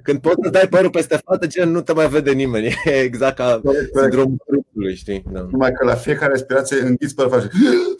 [0.03, 2.75] când poți să dai părul peste fată, gen nu te mai vede nimeni.
[2.85, 3.61] E exact ca
[3.95, 5.23] sindromul trupului, știi?
[5.31, 5.47] Da.
[5.51, 7.51] Numai că la fiecare respirație înghiți părul faci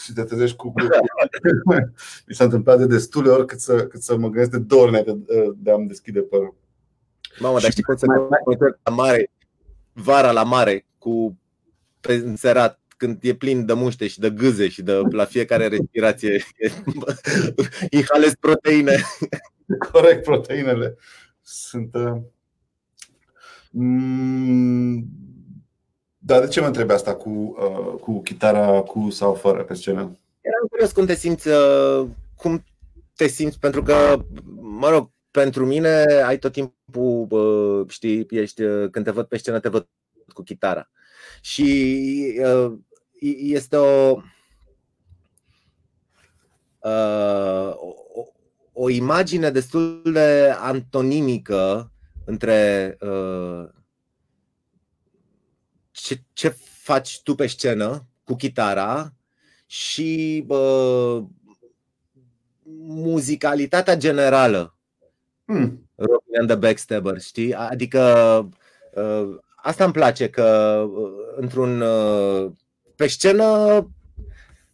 [0.04, 0.74] și te trezești cu...
[2.28, 5.04] Mi s-a întâmplat de destule ori cât să, cât să mă gândesc de două ori
[5.06, 5.18] de,
[5.58, 6.56] de a-mi deschide părul.
[7.39, 8.06] Mamă, dar știi cum se
[8.84, 9.32] la mare,
[9.93, 11.38] vara la mare, cu
[11.99, 16.43] pe înserat, când e plin de muște și de gâze și de la fiecare respirație
[17.89, 18.95] inhalezi proteine.
[19.91, 20.97] Corect, proteinele
[21.41, 21.95] sunt.
[21.95, 22.22] Uh,
[23.72, 25.07] mm,
[26.18, 29.99] dar de ce mă întrebi asta cu, uh, cu chitara cu sau fără pe scenă?
[30.41, 32.64] Eram curios cum te simți, uh, cum
[33.16, 34.24] te simți, pentru că,
[34.59, 39.38] mă rog, pentru mine ai tot timpul, uh, știi, ești, uh, când te văd pe
[39.38, 39.88] scenă, te văd
[40.34, 40.89] cu chitara.
[41.41, 42.74] Și uh,
[43.38, 44.22] este o,
[46.80, 48.24] uh, o,
[48.74, 51.91] o imagine destul de antonimică
[52.26, 53.69] între uh,
[55.91, 56.49] ce, ce
[56.84, 59.13] faci tu pe scenă cu chitara
[59.65, 61.24] și uh,
[62.88, 64.78] muzicalitatea generală.
[65.45, 65.89] Hmm.
[65.95, 67.53] Rocking and the Backstabber, știi?
[67.53, 68.01] Adică
[68.93, 70.43] uh, asta îmi place că
[70.88, 72.51] uh, într-un uh,
[72.95, 73.47] pe scenă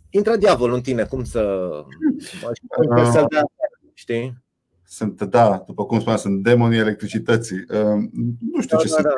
[0.10, 1.70] intră diavolul în tine, cum să,
[2.72, 3.44] cum să dea
[4.00, 4.44] știi?
[4.86, 7.58] Sunt, da, după cum spuneam, sunt demonii electricității.
[7.58, 8.10] Uh,
[8.52, 9.04] nu știu da, ce da, sunt.
[9.04, 9.12] Da.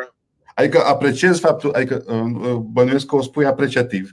[0.55, 4.11] Adică apreciez faptul, adică uh, uh, bănuiesc că o spui apreciativ.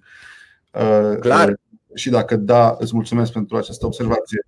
[1.21, 1.61] Clar.
[1.95, 4.47] Și dacă da, îți mulțumesc pentru această observație.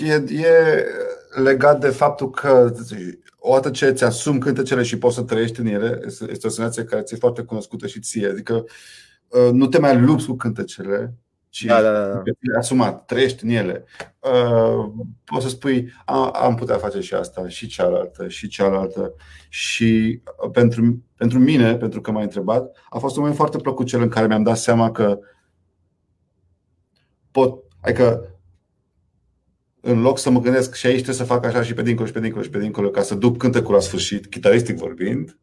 [0.00, 0.84] E, e
[1.42, 2.72] legat de faptul că
[3.38, 7.02] odată ce îți asumi cântecele și poți să trăiești în ele, este o senzație care
[7.02, 8.28] ți-e foarte cunoscută și ție.
[8.28, 8.64] Adică
[9.52, 11.14] nu te mai lupți cu cântecele,
[11.48, 12.22] ci da, da, da.
[12.58, 13.84] asumat, trăiești în ele.
[14.18, 14.92] Uh,
[15.24, 19.14] poți să spui, a, am putea face și asta, și cealaltă, și cealaltă.
[19.48, 23.86] Și uh, pentru, pentru mine, pentru că m-ai întrebat, a fost un moment foarte plăcut
[23.86, 25.18] cel în care mi-am dat seama că
[27.30, 28.38] pot, adică
[29.80, 32.12] în loc să mă gândesc și aici trebuie să fac așa și pe dincolo și
[32.12, 35.38] pe dincolo și pe dincolo ca să duc cântecul la sfârșit, chitaristic vorbind,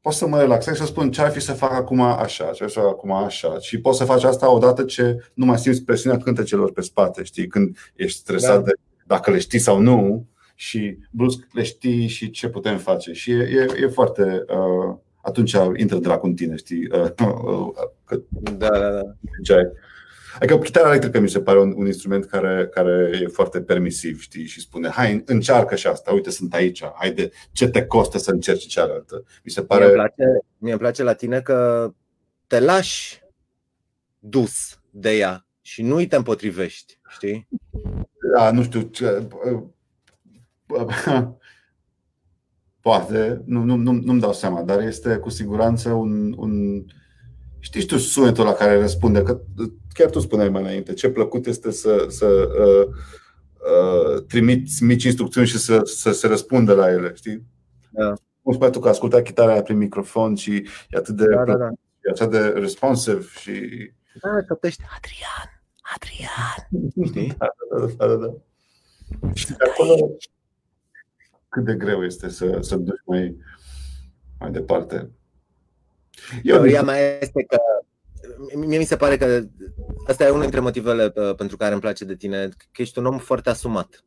[0.00, 2.62] pot să mă relaxez și să spun ce ar fi să fac acum așa, ce
[2.62, 3.58] ar fi să fac acum așa.
[3.58, 7.46] Și poți să faci asta odată ce nu mai simți presiunea cântecelor pe spate, știi,
[7.46, 8.62] când ești stresat da.
[8.62, 8.72] de
[9.06, 13.12] dacă le știi sau nu și brusc le știi și ce putem face.
[13.12, 14.44] Și e, e, e foarte.
[14.48, 16.88] Uh, atunci intră dracu în tine, știi?
[16.92, 17.68] Uh, uh,
[18.04, 18.20] că
[18.56, 19.02] da, da, da.
[20.34, 24.46] Adică chitara electrică mi se pare un, un instrument care, care e foarte permisiv, știi,
[24.46, 28.66] și spune, hai, încearcă și asta, uite, sunt aici, haide, ce te costă să încerci
[28.66, 29.24] cealaltă.
[29.44, 29.84] Mi se pare...
[29.84, 30.24] Mie îmi place,
[30.58, 31.90] mie îmi place la tine că
[32.46, 33.22] te lași
[34.18, 37.48] dus de ea și nu îi te împotrivești, știi?
[38.36, 39.28] Da, nu știu ce...
[42.80, 46.84] Poate, nu, nu, nu, nu-mi dau seama, dar este cu siguranță un, un
[47.60, 49.22] Știi tu sunetul la care răspunde?
[49.22, 49.40] Că
[49.92, 52.94] chiar tu spuneai mai înainte, ce plăcut este să, să uh,
[53.72, 57.42] uh, trimiți mici instrucțiuni și să, să se răspundă la ele, știi?
[57.90, 58.14] Da.
[58.42, 60.54] Cum spuneai tu că ascultai chitara aia prin microfon și
[60.88, 61.68] e atât de, da, da, da.
[62.00, 63.52] E atât de responsive și...
[64.22, 65.62] Da, căptești Adrian,
[65.94, 66.68] Adrian,
[67.06, 67.34] știi?
[67.38, 67.48] Da,
[67.78, 68.34] da, da, da, da.
[69.34, 70.16] Și de acolo
[71.48, 73.36] cât de greu este să, să duci mai,
[74.38, 75.10] mai departe.
[76.42, 77.58] Teoria mea este că
[78.56, 79.42] mie mi se pare că
[80.06, 83.06] asta e unul dintre motivele uh, pentru care îmi place de tine, că ești un
[83.06, 84.04] om foarte asumat.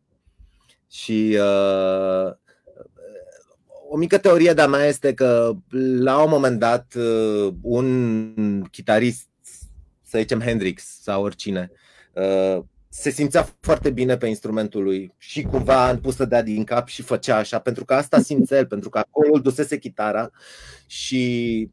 [0.89, 2.34] Și uh,
[3.89, 5.51] o mică teorie de-a mea este că
[5.99, 9.28] la un moment dat uh, un chitarist,
[10.03, 11.72] să zicem Hendrix sau oricine,
[12.14, 16.64] uh, se simțea foarte bine pe instrumentul lui și cumva a pus să dea din
[16.64, 20.32] cap și făcea așa, pentru că asta simțea el, pentru că acolo îl dusese chitara
[20.86, 21.70] și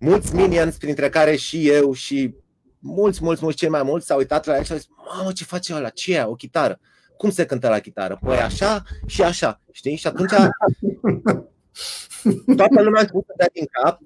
[0.00, 2.34] mulți minions, printre care și eu și
[2.78, 5.44] mulți, mulți, mulți, cei mai mulți s-au uitat la el și au zis, mamă, ce
[5.44, 6.80] face ăla, ce e, o chitară?
[7.16, 8.18] Cum se cântă la chitară?
[8.24, 9.96] Păi așa și așa, știi?
[9.96, 10.30] Și atunci
[12.56, 14.00] toată lumea a început să dea din cap,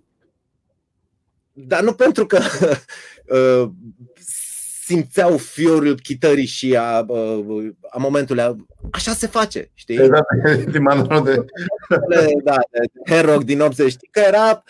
[1.53, 2.41] dar nu pentru că
[3.37, 3.71] uh,
[4.85, 8.67] simțeau fiorul chitării și a, uh, a momentului.
[8.91, 9.97] Așa se face, știi?
[9.97, 10.27] Exact,
[11.25, 11.45] de...
[12.45, 14.09] da, de Herog din 80, știi?
[14.11, 14.63] Că era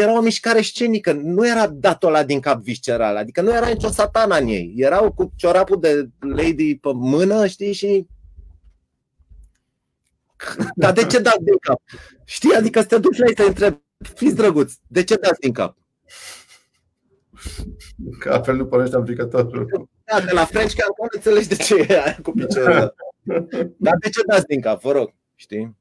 [0.00, 3.88] era o mișcare scenică, nu era dat la din cap visceral, adică nu era nicio
[3.88, 4.74] satana în ei.
[4.76, 8.06] Erau cu ciorapul de lady pe mână, știi, și
[10.74, 11.82] dar de ce dați din cap?
[12.24, 13.80] Știi, adică să te duci la ei să întreb,
[14.14, 15.76] fiți drăguți, de ce dați din cap?
[18.18, 19.88] Că altfel nu pornește aplicatorul.
[20.04, 22.94] Da, de la French că nu înțelegi de ce e aia cu piciorul.
[23.84, 25.76] Dar de ce dați din cap, vă rog, știi?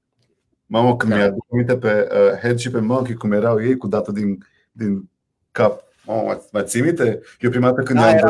[0.65, 1.17] Mamă, când da.
[1.17, 5.09] mi-aduc aminte pe uh, Head și pe Monkey, cum erau ei cu dată din, din
[5.51, 5.83] cap.
[6.05, 7.21] Mamă, mai ții minte?
[7.39, 8.15] Eu prima dată când da, am...
[8.15, 8.29] Era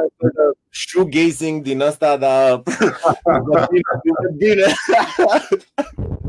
[0.69, 2.63] shoegazing din ăsta, dar
[4.37, 4.65] bine.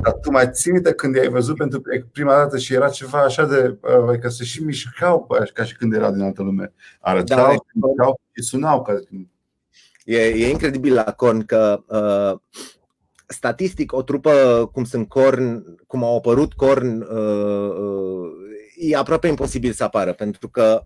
[0.03, 1.83] Dar tu mai ții minte când i-ai văzut pentru
[2.13, 3.79] prima dată și era ceva așa de...
[3.81, 6.73] Uh, că se și mișcau ca și când erau din altă lume.
[7.01, 8.83] Arătau, da, mișcau și sunau.
[8.83, 9.01] Ca...
[10.05, 12.61] E, e incredibil la Corn că uh,
[13.27, 18.31] statistic, o trupă cum sunt Korn, cum au apărut Korn, uh, uh,
[18.77, 20.85] e aproape imposibil să apară, pentru că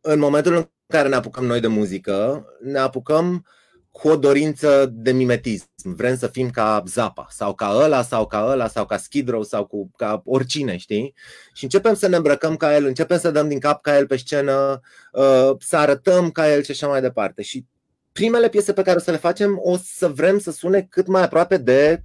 [0.00, 3.46] în momentul în care ne apucăm noi de muzică, ne apucăm
[3.90, 5.68] cu o dorință de mimetism.
[5.82, 9.42] Vrem să fim ca Zapa sau ca ăla sau ca ăla sau ca Skid Row
[9.42, 11.14] sau cu, ca oricine, știi?
[11.52, 14.16] Și începem să ne îmbrăcăm ca el, începem să dăm din cap ca el pe
[14.16, 14.80] scenă,
[15.12, 17.42] uh, să arătăm ca el și așa mai departe.
[17.42, 17.66] Și
[18.18, 21.22] primele piese pe care o să le facem o să vrem să sune cât mai
[21.22, 22.02] aproape de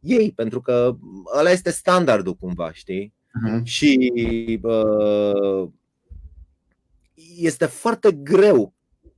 [0.00, 0.96] ei, pentru că
[1.38, 3.14] ăla este standardul cumva, știi?
[3.14, 3.62] Uh-huh.
[3.62, 5.68] Și uh,
[7.36, 8.74] este foarte greu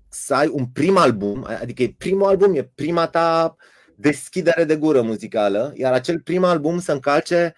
[0.09, 3.57] să ai un prim album, adică e primul album, e prima ta
[3.97, 7.55] deschidere de gură muzicală, iar acel prim album să încalce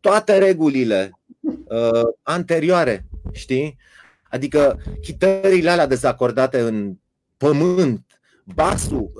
[0.00, 3.76] toate regulile uh, anterioare, știi?
[4.22, 6.96] Adică chitările alea dezacordate în
[7.42, 8.06] pământ,
[8.44, 9.12] basul,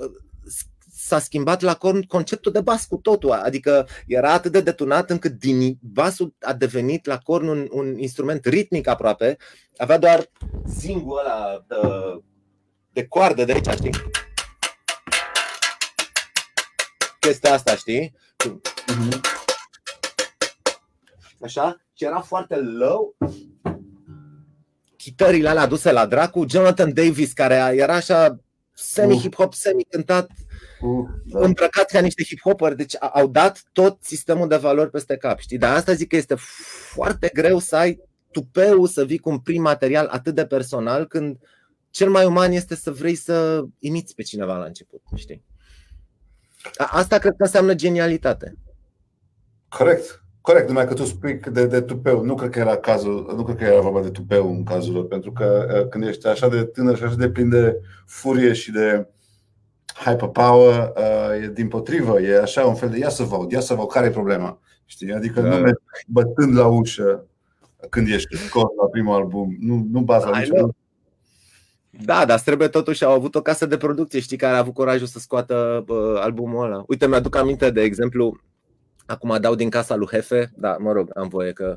[0.95, 5.77] s-a schimbat la conceptul de bas cu totul, adică era atât de detunat încât din
[5.81, 9.37] basul a devenit la corn un, un instrument ritmic aproape,
[9.77, 10.29] avea doar
[10.67, 11.77] zingul ăla de,
[12.93, 13.91] de coardă de aici, știi?
[17.19, 18.15] Chestia asta, știi?
[18.87, 19.21] Mhm.
[21.41, 21.81] Așa?
[21.93, 23.15] Și era foarte low
[25.03, 28.39] chitările alea aduse la dracu, Jonathan Davis, care era așa
[28.73, 30.29] semi-hip-hop, semi-cântat,
[30.81, 35.57] uh, îmbrăcat ca niște hip-hoperi, deci au dat tot sistemul de valori peste cap, știi?
[35.57, 36.35] Dar asta zic că este
[36.93, 37.99] foarte greu să ai
[38.31, 41.37] tupeu să vii cu un prim material atât de personal când
[41.89, 45.43] cel mai uman este să vrei să imiți pe cineva la început, știi?
[46.77, 48.57] Asta cred că înseamnă genialitate.
[49.69, 50.22] Corect.
[50.43, 52.23] Corect, numai că tu spui de, de tupeu.
[52.23, 55.07] Nu cred că era cazul, nu cred că era vorba de tupeu în cazul lor,
[55.07, 58.71] pentru că uh, când ești așa de tânăr și așa de plin de furie și
[58.71, 59.07] de
[59.93, 63.73] hyperpower, uh, e din potrivă, e așa un fel de ia să văd, ia să
[63.73, 64.59] văd care e problema.
[64.85, 65.13] Știi?
[65.13, 65.47] Adică da.
[65.47, 67.25] nu mergi bătând la ușă
[67.89, 70.75] când ești scos la primul album, nu, nu baza la niciun
[72.05, 75.07] da, dar trebuie totuși au avut o casă de producție, știi, care a avut curajul
[75.07, 76.83] să scoată uh, albumul ăla.
[76.87, 78.41] Uite, mi-aduc aminte, de exemplu,
[79.05, 81.75] Acum dau din casa lui Hefe, da, mă rog, am voie că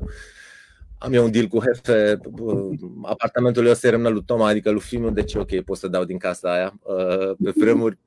[0.97, 2.19] am eu un deal cu Hefe,
[3.03, 6.17] apartamentul meu se rămână lui Toma, adică lui Finu, deci ok, pot să dau din
[6.17, 6.79] casa aia.
[6.81, 7.97] Uh, pe vremuri,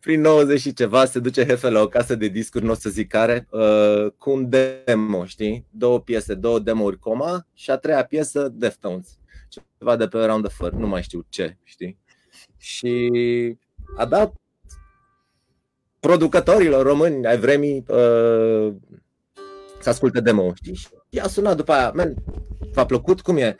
[0.00, 2.90] prin 90 și ceva, se duce Hefe la o casă de discuri, nu o să
[2.90, 5.66] zic care, uh, cu un demo, știi?
[5.70, 9.18] Două piese, două demo-uri coma și a treia piesă Deftones.
[9.48, 11.98] Ceva de pe Around the Fur, nu mai știu ce, știi?
[12.56, 13.10] Și
[13.96, 14.34] a dat
[16.06, 18.72] producătorilor români ai vremii uh,
[19.80, 20.74] să asculte demo, știi?
[20.74, 22.14] Și i-a sunat după aia, man,
[22.72, 23.20] v-a plăcut?
[23.20, 23.56] Cum e?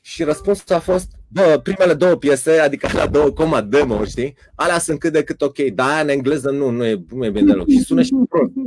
[0.00, 4.36] Și răspunsul a fost, bă, primele două piese, adică la două coma demo, știi?
[4.54, 7.30] Alea sunt cât de cât ok, dar aia în engleză nu, nu e, nu e
[7.30, 7.68] bine deloc.
[7.68, 8.52] Și sună și prost.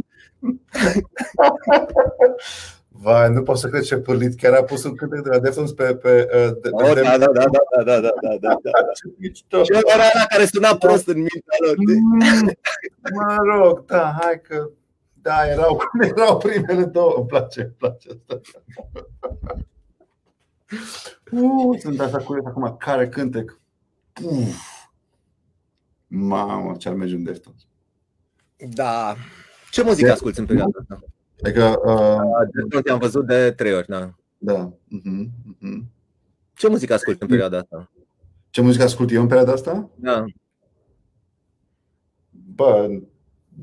[3.06, 4.39] Vai, nu pot să cred ce pârlit.
[4.39, 5.95] Chiar a pus un cântec de la Deftones pe...
[5.95, 6.28] pe,
[6.62, 8.58] pe oh, da, da, da, da, da, da, da, da, da,
[9.49, 9.64] da.
[9.64, 11.76] Și era ăla care suna prost în mintea lor.
[11.78, 12.51] Mm,
[13.14, 14.70] mă rog, da, hai că...
[15.22, 15.82] Da, erau,
[16.16, 17.14] erau primele două.
[17.18, 18.41] Îmi place, îmi place asta.
[21.32, 22.76] Uh, sunt așa curios acum.
[22.80, 23.60] Care cântec?
[24.24, 24.56] Uf.
[26.08, 27.62] Mamă, ce ar merge în Deftones.
[28.58, 29.16] Da.
[29.72, 30.99] Ce muzică asculti în perioada asta?
[31.44, 34.14] Adică, uh, de am văzut de trei ori, da.
[34.38, 34.72] Da.
[34.72, 35.84] Uh-huh, uh-huh.
[36.54, 37.92] Ce muzică asculti în perioada asta?
[38.50, 39.90] Ce muzică ascult eu în perioada asta?
[39.96, 40.26] Da.
[42.30, 42.88] Bă,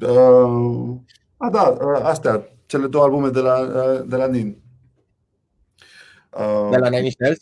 [0.00, 0.96] uh,
[1.36, 4.56] a, da, uh, astea, cele două albume de la, uh, de la Nin.
[6.30, 7.40] Uh, de la Nine Inch Nails?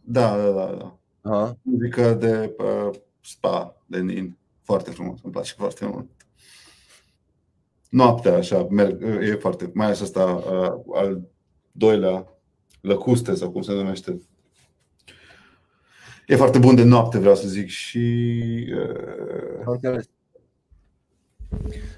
[0.00, 0.74] Da, da, da.
[0.78, 0.96] da.
[1.22, 1.56] Uh-huh.
[1.62, 4.36] Muzică de uh, spa, de Nin.
[4.62, 6.21] Foarte frumos, îmi place foarte mult.
[7.92, 11.20] Noaptea, așa, merg, e foarte, mai ales asta uh, al
[11.72, 12.26] doilea,
[12.80, 14.22] lăcuste sau cum se numește.
[16.26, 18.26] E foarte bun de noapte, vreau să zic, și...
[19.66, 20.06] Uh...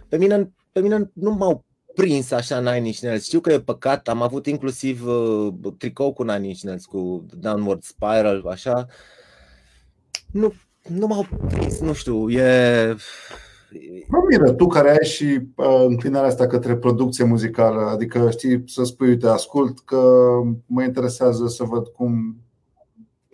[0.09, 1.64] Pe mine, pe mine nu m-au
[1.95, 3.24] prins așa Nine Inch Nails.
[3.24, 7.82] Știu că e păcat, am avut inclusiv uh, tricou cu Nine Inch Nails, cu Downward
[7.82, 8.86] Spiral, așa.
[10.32, 10.55] Nu,
[10.88, 12.97] nu m-au prins, nu știu, e...
[14.09, 18.85] Mă miră, tu care ai și uh, înclinarea asta către producție muzicală, adică știi să
[18.85, 20.31] spui, uite, ascult că
[20.66, 22.37] mă interesează să văd cum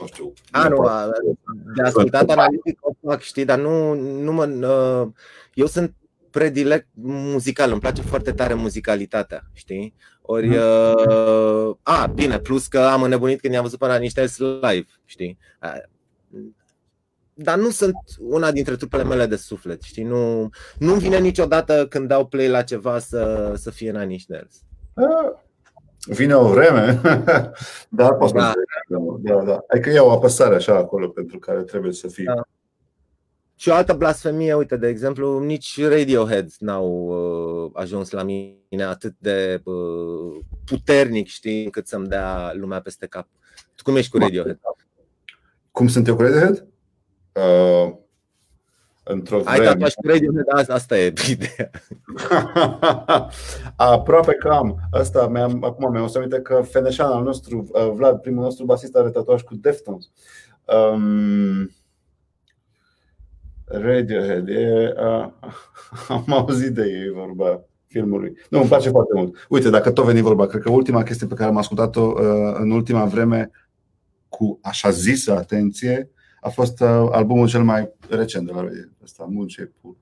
[0.01, 0.33] nu știu.
[0.51, 0.83] A, nu,
[1.77, 4.45] de ascultat analitic o fac, știi, dar nu, nu mă.
[4.45, 5.09] Uh,
[5.55, 5.95] eu sunt
[6.31, 6.87] predilect
[7.33, 9.95] muzical, îmi place foarte tare muzicalitatea, știi?
[10.23, 10.59] Ori, mhm.
[10.59, 15.39] uh, a, bine, plus că am înnebunit când i-am văzut până la niște live, știi?
[17.35, 20.05] Dar nu sunt una dintre trupele mele de suflet, știi?
[20.05, 24.63] Nu, nu vine niciodată când dau play la ceva să, să fie Nine Inch Nails.
[26.07, 27.01] Vine o vreme,
[27.89, 28.53] dar poți da.
[29.19, 29.65] da, da.
[29.69, 32.25] Adică e o apăsare așa acolo pentru care trebuie să fie.
[32.25, 32.43] Da.
[33.61, 36.89] Și o altă blasfemie, uite, de exemplu, nici Radiohead n-au
[37.65, 43.29] uh, ajuns la mine atât de uh, puternic, știi, încât să-mi dea lumea peste cap.
[43.75, 44.61] Tu cum ești cu Radiohead?
[45.71, 46.67] Cum sunt eu cu Radiohead?
[47.33, 47.95] Uh,
[49.03, 49.59] într-o vreme.
[49.59, 51.71] Ai tatuaj cu Radiohead, asta, asta e ideea.
[53.77, 54.77] Aproape că am.
[54.91, 59.11] Asta mi-am, acum mi-am aminte că Feneșan al nostru, uh, Vlad, primul nostru basist, are
[59.11, 60.11] tatuaj cu Deftones.
[60.65, 61.71] Um,
[63.65, 65.35] Radiohead, e, a,
[66.09, 68.37] am auzit de ei vorba filmului.
[68.51, 69.47] Nu, îmi place foarte mult.
[69.49, 72.71] Uite, dacă tot veni vorba, cred că ultima chestie pe care am ascultat-o uh, în
[72.71, 73.51] ultima vreme
[74.29, 76.11] cu așa zisă atenție
[76.41, 79.97] a fost uh, albumul cel mai recent de la Radiohead, ăsta, Moonshaped Pool.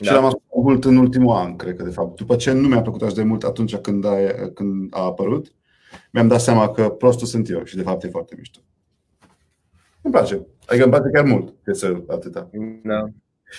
[0.00, 0.06] Da.
[0.06, 2.16] Și l-am ascultat mult în ultimul an, cred că de fapt.
[2.16, 4.16] După ce nu mi-a plăcut așa de mult atunci când a,
[4.54, 5.52] când a apărut,
[6.12, 8.60] mi-am dat seama că prostul sunt eu și de fapt e foarte mișto.
[10.02, 10.46] Îmi place.
[10.66, 12.50] Adică îmi place chiar mult să atâta.
[12.82, 13.08] Da.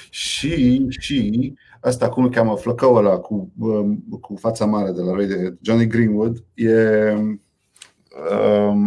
[0.10, 5.12] Și, și asta cum îl cheamă flăcăul ăla cu, um, cu fața mare de la
[5.12, 7.42] Radiohead, Johnny Greenwood, e, um,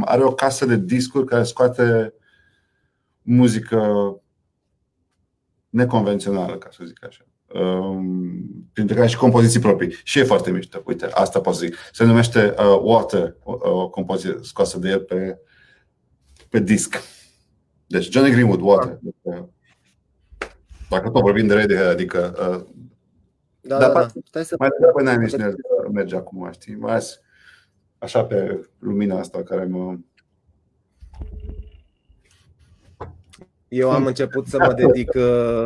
[0.04, 2.14] are o casă de discuri care scoate
[3.22, 3.80] muzică
[5.68, 7.24] neconvențională, ca să zic așa.
[7.60, 9.96] Um, printre care și compoziții proprii.
[10.04, 10.82] Și e foarte mișto.
[10.86, 11.76] Uite, asta pot să zic.
[11.92, 15.38] Se numește uh, Water, o, o compoziție scoasă de el pe,
[16.48, 17.02] pe disc.
[17.86, 18.98] Deci Johnny Greenwood, Water.
[19.22, 19.48] Da.
[20.90, 22.34] Dacă tot vorbim de Radiohead, adică...
[22.38, 22.74] Uh,
[23.60, 24.06] da, dar da, da.
[24.24, 25.36] Stai să mai degrabă n-ai nici
[25.92, 26.74] merge acum, știi?
[26.74, 27.20] Mai ales
[27.98, 29.96] așa pe lumina asta care mă...
[33.68, 35.64] Eu am început să mă dedic uh,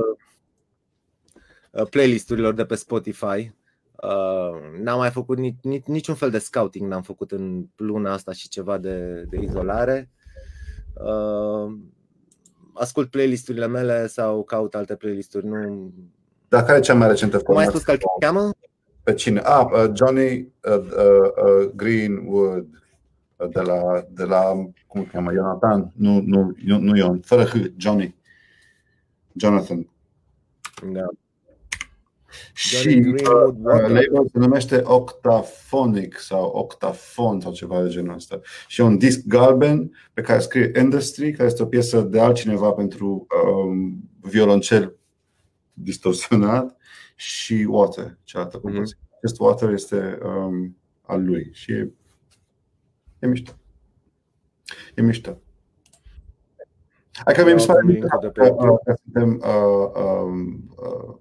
[1.71, 3.55] uh, playlisturilor de pe Spotify.
[4.03, 8.33] Uh, n-am mai făcut nici, nici, niciun fel de scouting, n-am făcut în luna asta
[8.33, 10.11] și ceva de, de izolare.
[10.95, 11.73] Uh,
[12.75, 15.47] ascult playlisturile mele sau caut alte playlisturi.
[15.47, 15.93] Nu...
[16.49, 18.51] Dar care e cea mai recentă Cum ai spus că îl cheamă?
[19.03, 19.41] Pe cine?
[19.41, 20.85] Ah, uh, Johnny uh, uh,
[21.45, 22.67] uh, Greenwood
[23.37, 24.43] uh, de la, de la,
[24.87, 25.93] cum îl cheamă, Jonathan?
[25.97, 28.15] Nu, nu, nu, nu Ion, fără H, Johnny.
[29.33, 29.89] Jonathan.
[30.93, 31.07] Da.
[32.53, 38.41] Și uh, label se numește Octaphonic sau Octafon sau ceva de genul ăsta.
[38.67, 42.71] Și e un disc galben pe care scrie Industry, care este o piesă de altcineva
[42.71, 44.97] pentru um, violoncel
[45.73, 46.77] distorsionat
[47.21, 48.67] și Water, cealaltă mhm.
[48.67, 48.99] compoziție.
[49.03, 49.17] Mm-hmm.
[49.17, 51.93] Acest Water este um, al lui și e,
[53.19, 53.53] e mișto.
[54.95, 55.41] E mișto.
[57.25, 57.99] Adică mi se pare
[58.33, 61.15] că, că suntem uh, uh, uh,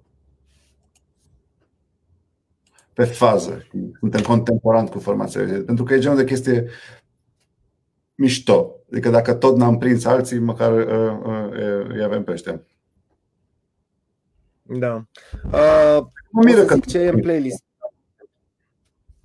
[2.92, 3.66] pe fază.
[3.98, 5.62] Suntem contemporan cu formația.
[5.66, 6.66] Pentru că e genul de chestie
[8.14, 8.74] mișto.
[8.90, 12.62] Adică dacă tot n-am prins alții, măcar uh, uh, îi avem pe ăștia.
[14.78, 15.04] Da.
[15.44, 17.64] Uh, mă miră că ce e în playlist.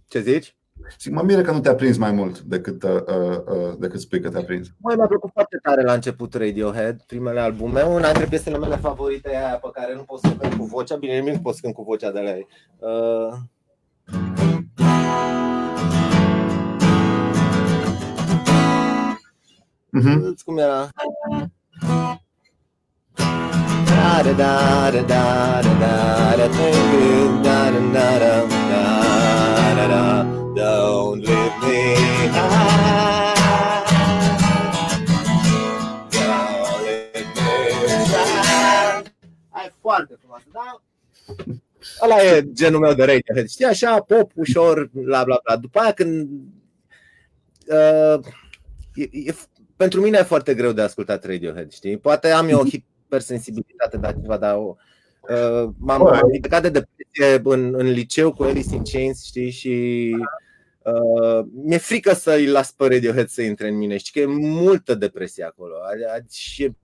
[0.07, 0.55] Ce zici?
[0.99, 4.21] Zic, mă miră că nu te-a prins mai mult decât, uh, uh, uh decât spui
[4.21, 4.67] că te-a prins.
[4.77, 7.81] Mai mi-a plăcut foarte tare la început Radiohead, primele albume.
[7.81, 10.95] Una dintre piesele mele favorite e aia pe care nu pot să cânt cu vocea.
[10.95, 12.47] Bine, nimic nu pot să cânt cu vocea de la ei.
[12.79, 13.33] Uh,
[19.95, 20.35] Uh-huh.
[20.45, 20.89] Cum era?
[24.24, 28.34] da da da da da da Take it da da da da
[28.70, 30.24] da da da
[30.55, 31.82] Don't leave me
[32.36, 33.36] high
[36.11, 37.51] Don't leave me
[38.13, 39.03] high
[39.49, 40.82] Ai foarte frumoasă, da?
[42.03, 45.55] Ăla e genul meu de Radiohead, știi, așa, pop, ușor, bla bla bla.
[45.55, 46.30] După aia când...
[47.68, 48.26] Uh,
[48.93, 49.36] e, e,
[49.76, 51.97] pentru mine e foarte greu de ascultat Radiohead, știi?
[51.97, 54.76] Poate am eu o hip hipersensibilitate la ceva, dar o,
[55.30, 60.16] uh, m-am, m-am ridicat de depresie în, în liceu cu Alice in Chains, știi, și
[60.84, 63.97] uh, mi-e frică să-i las pe Radiohead să intre în mine.
[63.97, 65.74] Știi că e multă depresie acolo.
[66.30, 66.76] Și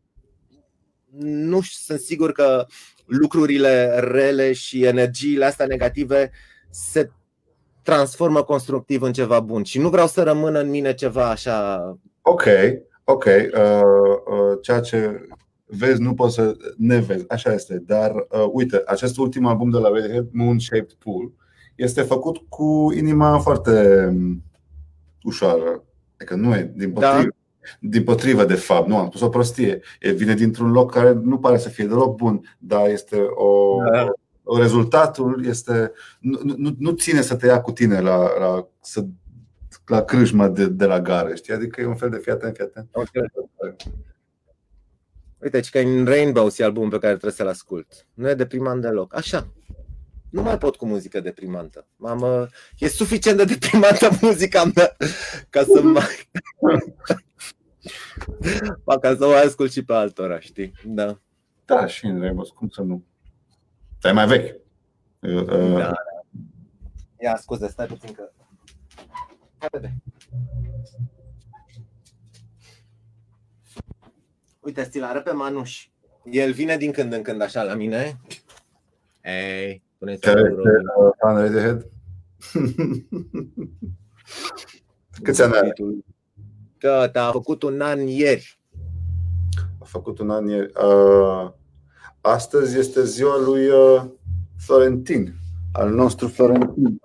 [1.17, 2.65] nu sunt sigur că
[3.05, 6.31] lucrurile rele și energiile astea negative
[6.69, 7.09] se
[7.83, 11.79] transformă constructiv în ceva bun și nu vreau să rămână în mine ceva așa.
[12.21, 12.43] Ok,
[13.03, 13.25] ok.
[13.25, 13.81] Uh,
[14.25, 15.27] uh, ceea ce
[15.77, 17.83] vezi nu poți să ne vezi, așa este.
[17.85, 21.31] Dar uh, uite, acest ultim album de la Radiohead, Moon Shaped Pool,
[21.75, 24.43] este făcut cu inima foarte um,
[25.23, 25.83] ușoară.
[26.15, 27.09] Adică nu e, din da.
[27.09, 27.29] potrivă.
[27.29, 27.37] Da.
[27.79, 29.81] Din potrivă, de fapt, nu am spus o prostie.
[29.99, 34.11] E vine dintr-un loc care nu pare să fie deloc bun, dar este o, da.
[34.43, 39.05] o rezultatul este nu, nu, nu ține să te ia cu tine la, la, să,
[39.85, 41.53] la crâșma de, de la gare, știi?
[41.53, 42.87] Adică e un fel de fii atent, fii atent.
[42.91, 43.29] Okay.
[45.43, 48.07] Uite, că în Rainbows e albumul pe care trebuie să-l ascult.
[48.13, 49.15] Nu e deprimant deloc.
[49.15, 49.47] Așa.
[50.29, 51.87] Nu mai pot cu muzică deprimantă.
[51.95, 54.95] Mamă, e suficient de deprimantă muzica mea
[55.49, 56.05] ca să mai...
[58.83, 60.71] Pa, ca să o ascult și pe altora, știi?
[60.85, 61.19] Da.
[61.65, 63.03] Da, și în Rainbows, cum să nu?
[63.97, 64.55] Stai mai vechi.
[65.19, 65.93] Uh, da, da.
[67.23, 68.31] Ia, scuze, stai puțin că...
[69.57, 70.01] Haide.
[74.61, 75.87] Uite, ți-l arăt pe Manuș.
[76.23, 78.19] El vine din când în când așa la mine.
[79.23, 80.61] Ei, pune Care este
[80.99, 81.89] uh, fan Radiohead?
[85.23, 85.73] Câți ani are?
[86.77, 88.59] Că a făcut un an ieri.
[89.79, 90.71] A făcut un an ieri.
[90.83, 91.51] Uh,
[92.21, 94.03] astăzi este ziua lui uh,
[94.57, 95.33] Florentin,
[95.73, 97.01] al nostru Florentin.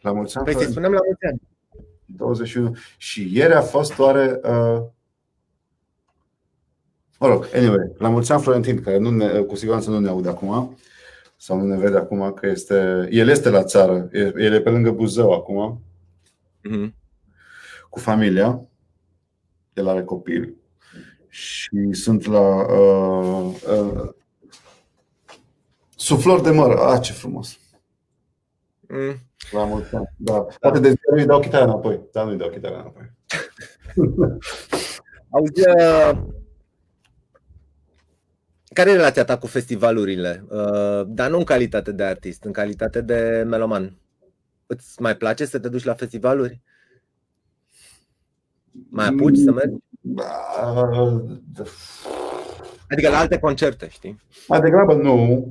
[0.00, 0.44] La mulți ani.
[0.44, 1.40] Păi să spunem la mulți ani.
[2.04, 2.76] 21.
[2.96, 4.82] Și ieri a fost oare uh,
[7.22, 10.28] Mă rog, anyway, la mulți ani Florentin, care nu ne, cu siguranță nu ne aude
[10.28, 10.76] acum
[11.36, 13.08] sau nu ne vede acum că este.
[13.10, 15.82] El este la țară, el e pe lângă Buzău acum,
[16.68, 16.92] mm-hmm.
[17.88, 18.68] cu familia.
[19.72, 20.54] El are copil
[21.28, 24.08] și sunt la uh, uh,
[25.96, 26.76] suflor de măr.
[26.76, 27.58] Ah, ce frumos!
[28.80, 29.16] Mm.
[29.50, 30.08] La mulți ani.
[30.16, 30.46] Da.
[30.60, 32.00] Poate de ziua nu-i dau chitara înapoi.
[32.12, 33.12] Da, nu-i dau chitara înapoi.
[35.30, 36.40] Auzi, uh,
[38.72, 40.44] care e relația ta cu festivalurile?
[40.48, 43.96] Uh, dar nu în calitate de artist, în calitate de meloman.
[44.66, 46.60] Îți mai place să te duci la festivaluri?
[48.88, 49.76] Mai apuci să mergi?
[52.88, 54.20] Adică la alte concerte, știi?
[54.48, 55.46] Mai degrabă nu.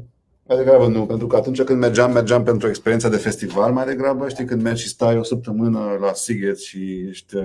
[0.47, 4.29] Mai degrabă nu, pentru că atunci când mergeam, mergeam pentru experiența de festival, mai degrabă,
[4.29, 7.35] știi, când mergi și stai o săptămână la Siget și ești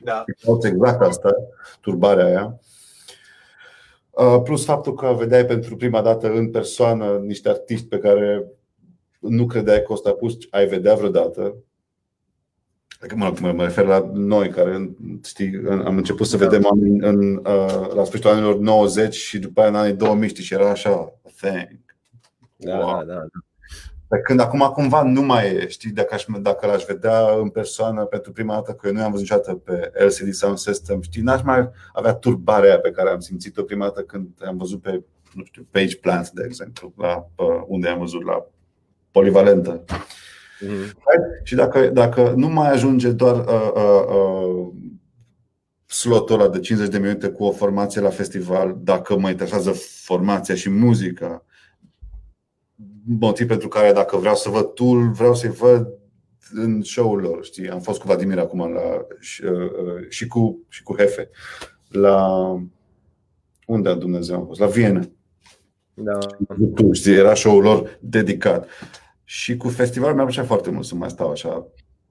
[0.00, 0.24] da.
[0.62, 1.30] exact asta,
[1.80, 2.58] turbarea aia.
[4.16, 8.46] Uh, plus faptul că vedeai pentru prima dată în persoană niște artiști pe care
[9.18, 11.54] nu credeai că o să pus ai vedea vreodată.
[13.00, 14.90] Adică, mă, mă refer la noi care
[15.24, 16.44] știi, am început să da.
[16.44, 20.44] vedem oameni în, uh, la sfârșitul anilor 90 și după aia în anii 2000 știi,
[20.44, 21.68] și era așa, thank.
[22.56, 23.04] Da, wow.
[23.04, 23.26] da, da.
[24.14, 28.04] Pe când acum cumva nu mai e, știi, dacă, aș, dacă l-aș vedea în persoană
[28.04, 31.42] pentru prima dată, că eu nu am văzut niciodată pe LCD Sound System, știi, n-aș
[31.42, 35.66] mai avea turbarea pe care am simțit-o prima dată când am văzut pe, nu știu,
[35.70, 37.26] Page Plant, de exemplu, la,
[37.66, 38.46] unde am văzut, la
[39.10, 39.84] Polivalentă.
[39.84, 41.42] Mm-hmm.
[41.42, 44.72] Și dacă, dacă nu mai ajunge doar uh, uh, uh,
[45.86, 49.70] slotul ăla de 50 de minute cu o formație la festival, dacă mă interesează
[50.04, 51.44] formația și muzica,
[53.06, 55.88] motiv pentru care dacă vreau să văd Tool, vreau să-i văd
[56.52, 57.44] în show-ul lor.
[57.44, 57.70] Știi?
[57.70, 61.30] Am fost cu Vladimir acum la, și, uh, și, cu, și cu Hefe
[61.88, 62.40] la
[63.66, 64.60] unde a Dumnezeu am fost?
[64.60, 65.08] La Viena.
[65.94, 66.18] Da.
[66.92, 68.68] Știi, era show-ul lor dedicat.
[69.24, 71.66] Și cu festival mi-a plăcea foarte mult să mai stau așa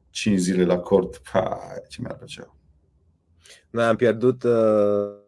[0.09, 1.21] 5 zile la cort.
[1.23, 1.59] Ha,
[1.89, 2.55] ce mi-ar plăcea.
[3.69, 5.21] Noi am pierdut uh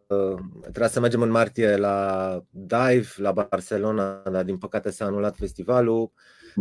[0.60, 6.10] Trebuia să mergem în martie la Dive, la Barcelona, dar din păcate s-a anulat festivalul.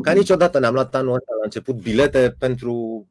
[0.02, 0.20] Ca mhm.
[0.20, 3.08] niciodată ne-am luat anul ăsta la început bilete pentru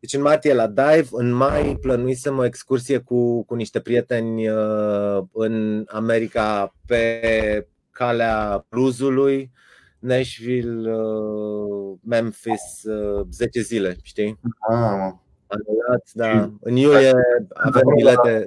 [0.00, 5.22] Deci în martie la Dive, în mai plănuisem o excursie cu, cu niște prieteni uh,
[5.32, 9.50] în America pe calea bluesului,
[9.98, 14.40] Nashville, uh, Memphis, uh, 10 zile, știi?
[14.70, 15.12] Ah,
[15.46, 16.52] Anulat, da.
[16.60, 17.12] În iulie
[17.48, 18.46] avem bilete.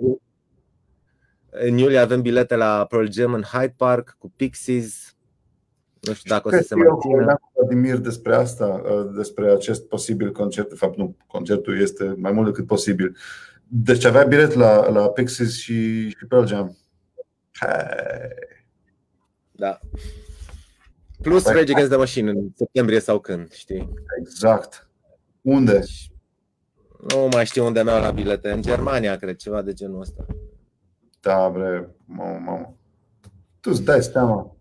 [1.52, 5.16] În iulie avem bilete la Pearl Jam în Hyde Park cu Pixies.
[6.00, 7.40] Nu știu dacă o să se mai țină.
[7.54, 10.70] Vladimir despre asta, uh, despre acest posibil concert.
[10.70, 13.18] De fapt, nu, concertul este mai mult decât posibil.
[13.68, 16.78] Deci avea bilet la, la Pixies și, și Pearl Jam.
[17.60, 17.70] Hey.
[19.52, 19.80] Da.
[21.22, 23.94] Plus Rage Against the Machine în septembrie sau când, știi?
[24.20, 24.90] Exact.
[25.42, 25.72] Unde?
[25.72, 26.12] Deci,
[27.14, 28.52] nu mai știu unde mi-au la bilete.
[28.52, 30.26] În Germania, cred, ceva de genul ăsta.
[31.22, 32.76] Da, bre, mamă, mamă.
[33.60, 34.56] Tu îți dai seama.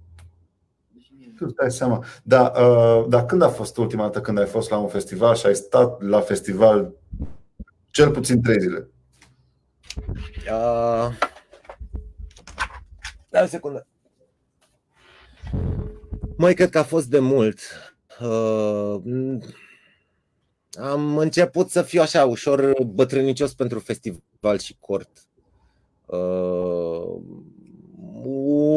[1.37, 2.05] Tu îți dai seama.
[2.23, 5.47] Da, uh, dar când a fost ultima dată când ai fost la un festival și
[5.47, 6.95] ai stat la festival
[7.91, 8.91] cel puțin trei zile?
[10.37, 11.09] Uh...
[13.29, 13.87] Da, o secundă.
[16.37, 17.59] Mai cred că a fost de mult.
[18.21, 19.01] Uh,
[20.73, 25.30] am început să fiu așa ușor bătrânicios pentru festival și cort.
[26.11, 27.21] Uh,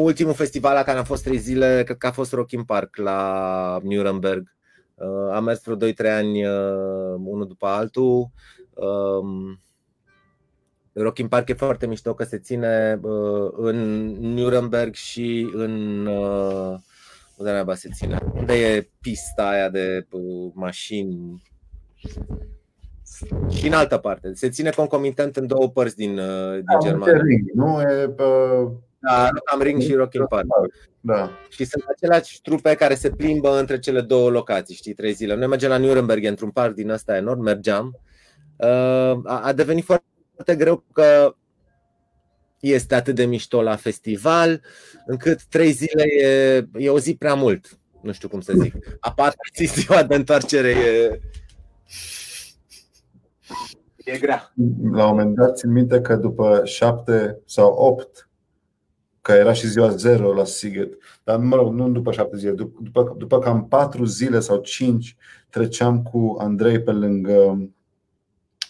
[0.02, 2.96] ultimul festival la care am fost trei zile, cred că a fost Rock in Park
[2.96, 4.54] la Nuremberg.
[4.94, 8.30] Uh, am mers vreo 2-3 ani uh, unul după altul.
[8.74, 9.56] Uh,
[10.92, 13.76] Rock in Park e foarte mișto că se ține uh, în
[14.34, 16.78] Nuremberg și în uh,
[17.36, 18.18] unde naiba se ține?
[18.34, 21.42] Unde e pista aia de uh, mașini?
[23.56, 24.30] Și în altă parte.
[24.34, 27.20] Se ține concomitent în două părți din, uh, din Da, Germania.
[27.22, 28.24] ring, nu e pe...
[28.98, 30.46] Da, am Ring și Rock in Park.
[31.00, 31.30] Da.
[31.48, 35.34] Și sunt aceleași trupe care se plimbă între cele două locații, știi, trei zile.
[35.34, 37.98] Noi mergem la Nuremberg, într-un parc din ăsta enorm, mergeam.
[38.56, 38.66] Uh,
[39.24, 41.34] A a devenit foarte greu că
[42.60, 44.60] este atât de mișto la festival,
[45.06, 47.78] încât trei zile e, e o zi prea mult.
[48.02, 48.74] Nu știu cum să zic.
[49.00, 51.20] A patra zi, ziua de întoarcere e...
[53.96, 54.52] E grea.
[54.92, 58.28] La un moment dat țin minte că după șapte sau opt,
[59.20, 60.92] că era și ziua zero la Siget,
[61.24, 65.16] dar mă rog, nu după șapte zile, după, după, după cam patru zile sau cinci,
[65.50, 67.68] treceam cu Andrei pe lângă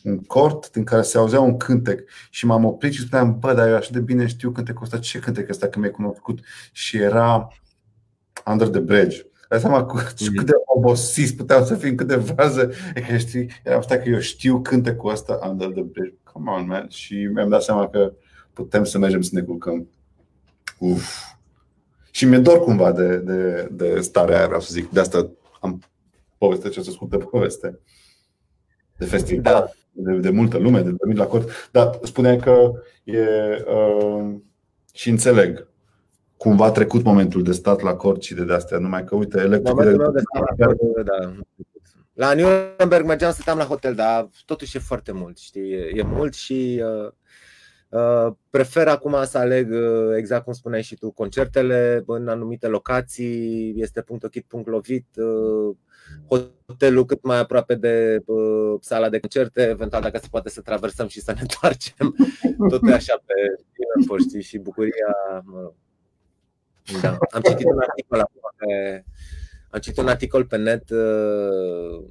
[0.04, 3.68] un cort din care se auzea un cântec și m-am oprit și spuneam, bă, dar
[3.68, 6.38] eu așa de bine știu cântecul ăsta, ce cântec ăsta că mi-ai cunoscut
[6.72, 7.48] și era
[8.46, 9.26] Under the Bridge.
[9.54, 10.34] Dai seama cu, mm-hmm.
[10.36, 12.68] cât de obosiți puteau să fim câte fraze.
[12.94, 16.14] E că știi, eram stai că eu știu cântecul ăsta Under the Bridge.
[16.22, 16.88] Come on, man.
[16.88, 18.12] Și mi-am dat seama că
[18.52, 19.88] putem să mergem să ne culcăm.
[20.78, 21.18] Uf.
[22.10, 24.90] Și mi-e dor cumva de, de, de starea aia, vreau să zic.
[24.90, 25.82] De asta am
[26.38, 27.78] poveste ce să scurtă poveste.
[28.96, 29.70] De festival, da.
[29.90, 31.50] de, de multă lume, de dormit la cort.
[31.72, 32.72] Dar spuneai că
[33.04, 33.18] e.
[33.66, 34.34] Uh,
[34.92, 35.68] și înțeleg
[36.44, 39.84] cumva a trecut momentul de stat la cort și de astea, numai că uite, electricul
[39.84, 41.36] Momentul meu de stat la cort, da.
[42.12, 46.34] La Nuremberg mergeam, stăteam la hotel, dar totuși e foarte mult, știi, e, e mult
[46.34, 47.10] și uh,
[47.88, 53.74] uh, prefer acum să aleg, uh, exact cum spuneai și tu, concertele în anumite locații,
[53.76, 55.76] este punct ochit, punct lovit, uh,
[56.66, 61.06] hotelul cât mai aproape de uh, sala de concerte, eventual dacă se poate să traversăm
[61.06, 62.16] și să ne întoarcem,
[62.70, 63.34] tot e așa pe
[63.94, 65.74] aeroport, știi, și bucuria, mă rog.
[67.00, 67.16] Da.
[67.30, 69.04] Am citit un articol acum pe,
[69.70, 72.04] am citit un articol pe net uh,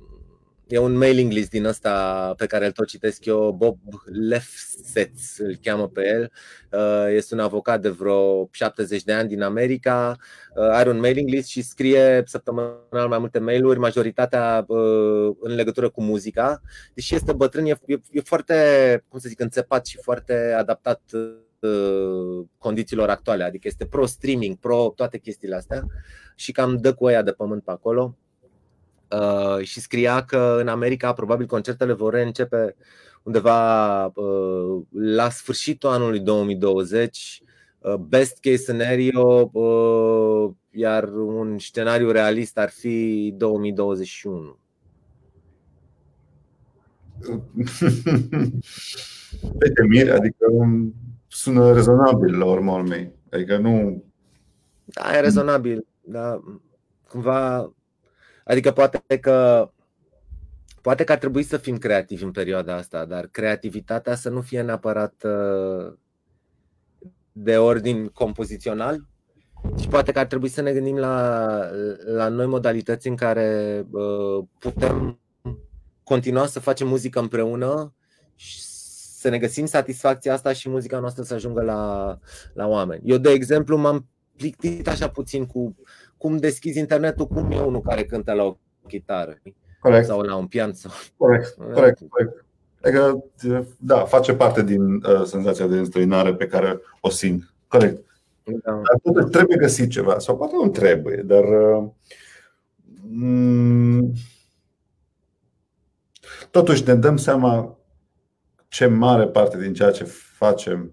[0.68, 5.56] E un mailing list din ăsta pe care îl tot citesc eu, Bob Lefsetz îl
[5.62, 6.32] cheamă pe el.
[6.72, 10.16] Uh, este un avocat de vreo 70 de ani din America.
[10.56, 15.90] Uh, are un mailing list și scrie săptămânal mai multe mail-uri, majoritatea uh, în legătură
[15.90, 16.62] cu muzica.
[16.94, 17.76] Deși este bătrân, e,
[18.12, 18.56] e foarte,
[19.08, 21.02] cum să zic, înțepat și foarte adaptat
[22.58, 25.84] condițiilor actuale, adică este pro-streaming, pro toate chestiile astea
[26.36, 28.18] și cam dă cu aia de pământ pe acolo.
[29.12, 32.76] Uh, și scria că în America probabil concertele vor reîncepe
[33.24, 37.42] undeva uh, la sfârșitul anului 2020,
[37.80, 39.52] uh, best case scenario,
[40.72, 44.58] iar un scenariu realist ar fi 2021.
[49.58, 50.46] Pe temire, adică
[51.34, 53.12] sună rezonabil la urma urmei.
[53.32, 54.04] Adică nu.
[54.84, 56.40] Da, e rezonabil, dar
[57.08, 57.74] cumva
[58.44, 59.70] Adică poate că
[60.82, 64.62] poate că ar trebui să fim creativi în perioada asta, dar creativitatea să nu fie
[64.62, 65.94] neapărat uh,
[67.32, 69.08] de ordin compozițional
[69.80, 71.58] și poate că ar trebui să ne gândim la,
[72.06, 75.20] la noi modalități în care uh, putem
[76.04, 77.94] continua să facem muzică împreună
[78.36, 78.62] și
[79.24, 82.18] să ne găsim satisfacția asta și muzica noastră să ajungă la,
[82.54, 83.02] la oameni.
[83.06, 85.76] Eu, de exemplu, m-am plictit așa puțin cu
[86.18, 89.42] cum deschizi internetul, cum e unul care cântă la o chitară
[89.80, 90.06] corect.
[90.06, 90.74] sau la un pian.
[90.74, 90.92] Sau...
[91.18, 92.46] Corect, corect, corect.
[92.82, 93.24] Adică,
[93.78, 97.54] da, face parte din uh, senzația de înstrăinare pe care o simt.
[97.68, 98.06] Corect.
[98.44, 98.72] Da.
[98.72, 101.90] Dar totuși trebuie găsit ceva, sau poate nu trebuie, dar uh,
[103.10, 104.14] mm,
[106.52, 107.78] totuși ne dăm seama
[108.74, 110.04] ce mare parte din ceea ce
[110.38, 110.92] facem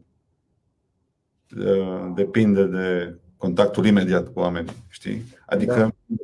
[1.56, 5.24] uh, depinde de contactul imediat cu oamenii, știi?
[5.46, 6.18] Adică da.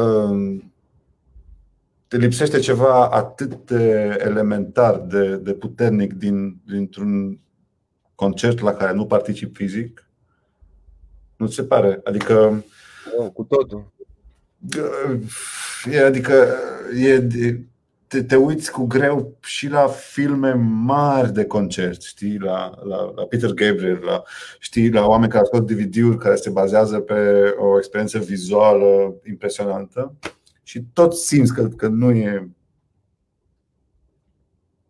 [0.00, 0.62] uh,
[2.08, 7.38] te lipsește ceva atât de elementar, de, de puternic din, dintr-un
[8.14, 10.10] concert la care nu particip fizic?
[11.36, 12.00] Nu ți se pare?
[12.04, 12.64] Adică.
[13.18, 13.92] Oh, cu totul.
[15.90, 16.46] E, adică
[16.96, 17.18] e,
[18.12, 20.52] te, te uiți cu greu și la filme
[20.84, 24.22] mari de concert, știi, la, la, la Peter Gabriel, la,
[24.58, 27.14] știi, la oameni care scot DVD-uri care se bazează pe
[27.58, 30.14] o experiență vizuală impresionantă
[30.62, 32.50] și tot simți că, că nu e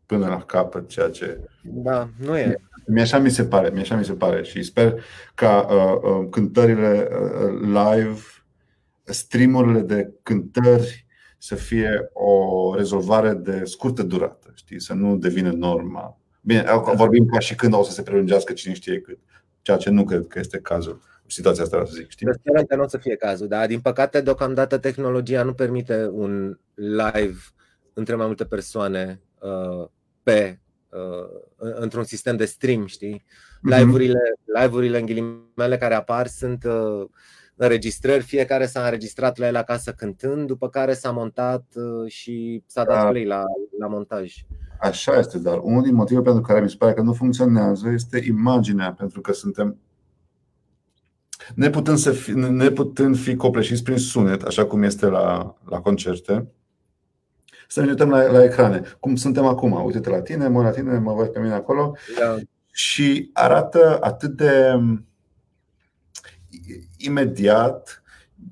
[0.07, 1.41] până la capăt ceea ce.
[1.63, 2.57] Da, nu e.
[2.87, 5.05] Mi-așa mi se pare, mi-așa mi se pare și sper
[5.35, 8.21] ca uh, uh, cântările uh, live,
[9.05, 11.02] streamurile de cântări
[11.45, 16.19] să fie o rezolvare de scurtă durată, știi, să nu devină norma.
[16.41, 16.65] Bine,
[16.95, 19.19] vorbim ca și când o să se prelungească cine știe cât,
[19.63, 22.11] ceea ce nu cred că este cazul situația asta, să zic.
[22.11, 22.29] Știi?
[22.33, 26.59] Sperăm că nu o să fie cazul, dar din păcate, deocamdată tehnologia nu permite un
[26.75, 27.39] live
[27.93, 29.89] între mai multe persoane uh,
[30.23, 33.25] pe uh, într-un sistem de stream, știi?
[33.61, 33.75] Mhm.
[33.75, 34.21] Live-urile,
[34.61, 37.09] live-urile în ghilimele care apar sunt uh,
[37.57, 42.85] înregistrări, fiecare s-a înregistrat la el acasă cântând, după care s-a montat uh, și s-a
[42.85, 43.09] dat da.
[43.09, 43.45] play la,
[43.79, 44.35] la montaj.
[44.81, 48.25] Așa este, dar unul din motivele pentru care mi se pare că nu funcționează este
[48.27, 49.77] imaginea, pentru că suntem
[51.55, 56.47] neputând, să fi, neputând fi copleșiți prin sunet, așa cum este la, la concerte,
[57.69, 58.83] să ne uităm la, la ecrane.
[59.01, 59.85] Cum suntem acum.
[59.85, 61.97] Uite-te la tine, mă la tine, mă văd pe mine acolo.
[62.19, 62.37] Da.
[62.73, 64.75] Și arată atât de
[67.07, 68.03] imediat,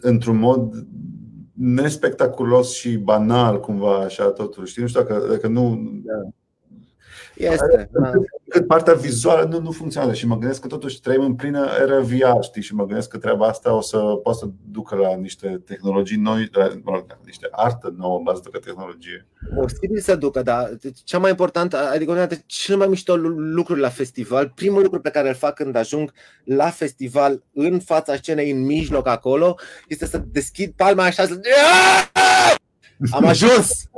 [0.01, 0.87] într-un mod
[1.53, 4.67] nespectaculos și banal, cumva, așa totul.
[4.67, 4.83] Știi?
[4.83, 5.91] Nu știu dacă, dacă nu.
[6.05, 6.29] Da.
[7.41, 7.89] Este.
[7.93, 8.11] Da.
[8.49, 11.99] Cât partea vizuală nu, nu funcționează și mă gândesc că totuși trăim în plină era
[11.99, 12.62] VR, știi?
[12.62, 16.49] Și mă gândesc că treaba asta o să poată să ducă la niște tehnologii noi,
[16.53, 19.27] la, la niște artă nouă bazată pe tehnologie.
[19.55, 20.71] Posibil să ducă, dar
[21.05, 25.11] cea mai importantă, adică una dintre cele mai mișto lucruri la festival, primul lucru pe
[25.11, 26.12] care îl fac când ajung
[26.45, 29.57] la festival, în fața scenei, în mijloc acolo,
[29.89, 31.41] este să deschid palma așa să
[33.11, 33.89] am ajuns!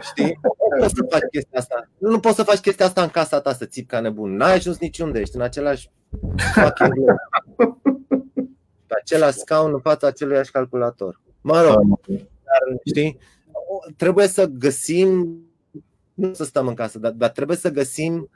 [0.00, 0.38] Știi?
[0.70, 1.88] Nu poți să faci chestia asta.
[1.98, 4.36] Nu poți să faci chestia asta în casa ta, să țip ca nebun.
[4.36, 5.90] N-ai ajuns niciunde, ești în același
[6.54, 6.94] fucking
[8.86, 11.20] Pe același scaun în fața aceluiași calculator.
[11.40, 13.18] Mă rog, dar, știi?
[13.96, 15.38] Trebuie să găsim,
[16.14, 18.30] nu să stăm în casă, dar, dar trebuie să găsim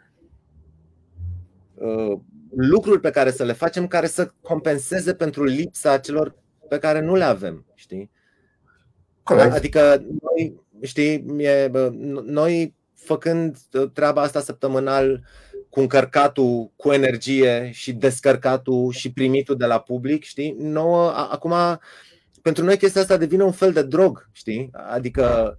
[1.74, 2.18] uh,
[2.56, 6.34] lucruri pe care să le facem care să compenseze pentru lipsa celor
[6.68, 8.10] pe care nu le avem, știi?
[9.22, 9.52] Corect.
[9.52, 11.70] Adică noi, știi, e,
[12.24, 13.56] noi făcând
[13.92, 15.22] treaba asta săptămânal
[15.68, 20.56] cu încărcatul cu energie și descărcatul și primitul de la public, știi?
[20.58, 21.52] Nouă, acum,
[22.42, 24.70] pentru noi chestia asta devine un fel de drog, știi?
[24.72, 25.58] Adică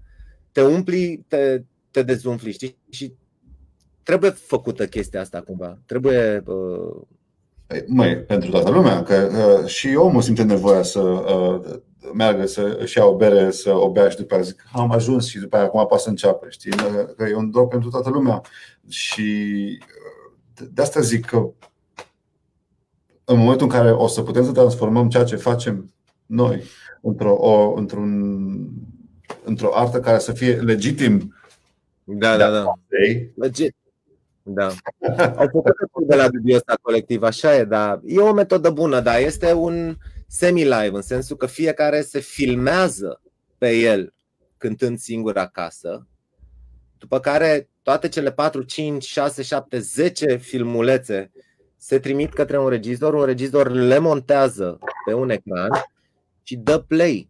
[0.52, 1.62] te umpli, te,
[1.92, 2.78] te dezumfli, știi?
[2.90, 3.14] Și
[4.04, 5.80] trebuie făcută chestia asta cumva.
[5.86, 7.02] Trebuie uh...
[7.88, 9.30] Măi, pentru toată lumea, că
[9.62, 11.80] uh, și omul simte nevoia să uh,
[12.14, 15.28] meargă să își ia o bere, să o bea și după aceea zic am ajuns
[15.28, 16.46] și după aceea acum poate să înceapă.
[16.50, 16.72] Știi?
[17.18, 18.42] Că e un drog pentru toată lumea.
[18.88, 19.38] Și
[20.74, 21.50] de asta zic că
[23.26, 25.94] în momentul în care o să putem să transformăm ceea ce facem
[26.26, 26.64] noi
[27.02, 28.12] într-o, o, într-un,
[29.44, 31.34] într-o artă care să fie legitim
[32.04, 32.74] da, da, da.
[33.36, 33.76] Legit.
[34.44, 34.66] Da.
[35.38, 35.50] Au
[35.80, 39.54] făcut de la dubiul ăsta colectiv, așa e, dar e o metodă bună, dar este
[39.54, 39.96] un,
[40.34, 43.22] semi-live, în sensul că fiecare se filmează
[43.58, 44.14] pe el
[44.58, 46.08] cântând singur acasă,
[46.98, 51.32] după care toate cele 4, 5, 6, 7, 10 filmulețe
[51.76, 55.70] se trimit către un regizor, un regizor le montează pe un ecran
[56.44, 57.30] și dă play.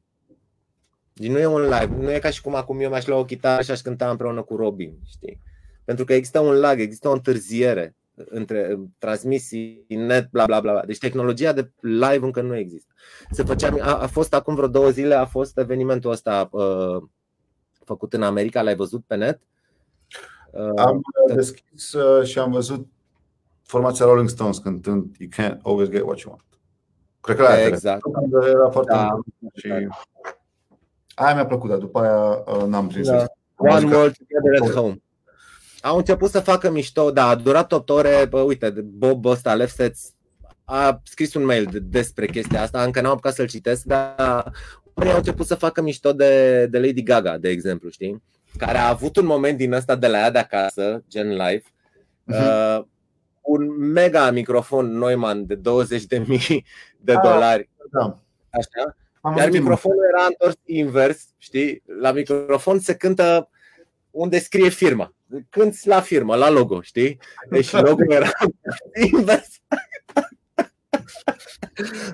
[1.14, 3.26] Deci nu e un live, nu e ca și cum acum eu mi-aș lua o
[3.26, 5.42] chitară și aș cânta împreună cu Robin, știi?
[5.86, 10.86] Pentru că există un lag, există o întârziere între transmisii, net, bla bla bla.
[10.86, 12.94] Deci tehnologia de live încă nu există.
[13.32, 17.04] Se făcea, a, a fost acum vreo două zile, a fost evenimentul ăsta uh,
[17.86, 19.42] făcut în America, l-ai văzut pe net?
[20.76, 21.02] Am
[21.36, 22.88] deschis și am văzut
[23.64, 26.46] formația Rolling Stones cântând You can't always get what you want.
[27.22, 28.02] Cred că la exact.
[28.48, 29.20] era foarte da.
[29.54, 29.88] și
[31.16, 33.08] aia mi-a plăcut, dar după aia n-am prins.
[33.08, 33.26] Da.
[33.56, 35.02] One more together at home
[35.84, 40.14] au început să facă mișto, da, a durat 8 ore, bă, uite, Bob ăsta, Lefsets,
[40.66, 44.16] a scris un mail despre chestia asta, încă n-am apucat să-l citesc, dar
[44.94, 48.24] oamenii au început să facă mișto de, de Lady Gaga, de exemplu, știi?
[48.58, 51.64] Care a avut un moment din ăsta de la ea de acasă, gen live,
[52.32, 52.78] uh-huh.
[52.78, 52.86] uh,
[53.42, 56.66] un mega microfon Neumann de 20 de mii
[56.98, 57.70] de ah, dolari.
[57.92, 58.20] Da.
[58.50, 58.96] Așa?
[59.22, 61.84] Am Iar microfonul era întors invers, știi?
[62.00, 63.50] La microfon se cântă
[64.14, 65.14] unde scrie firma
[65.50, 67.20] cânti la firmă, la logo, știi?
[67.50, 68.30] Deci logo era
[69.12, 69.62] invers.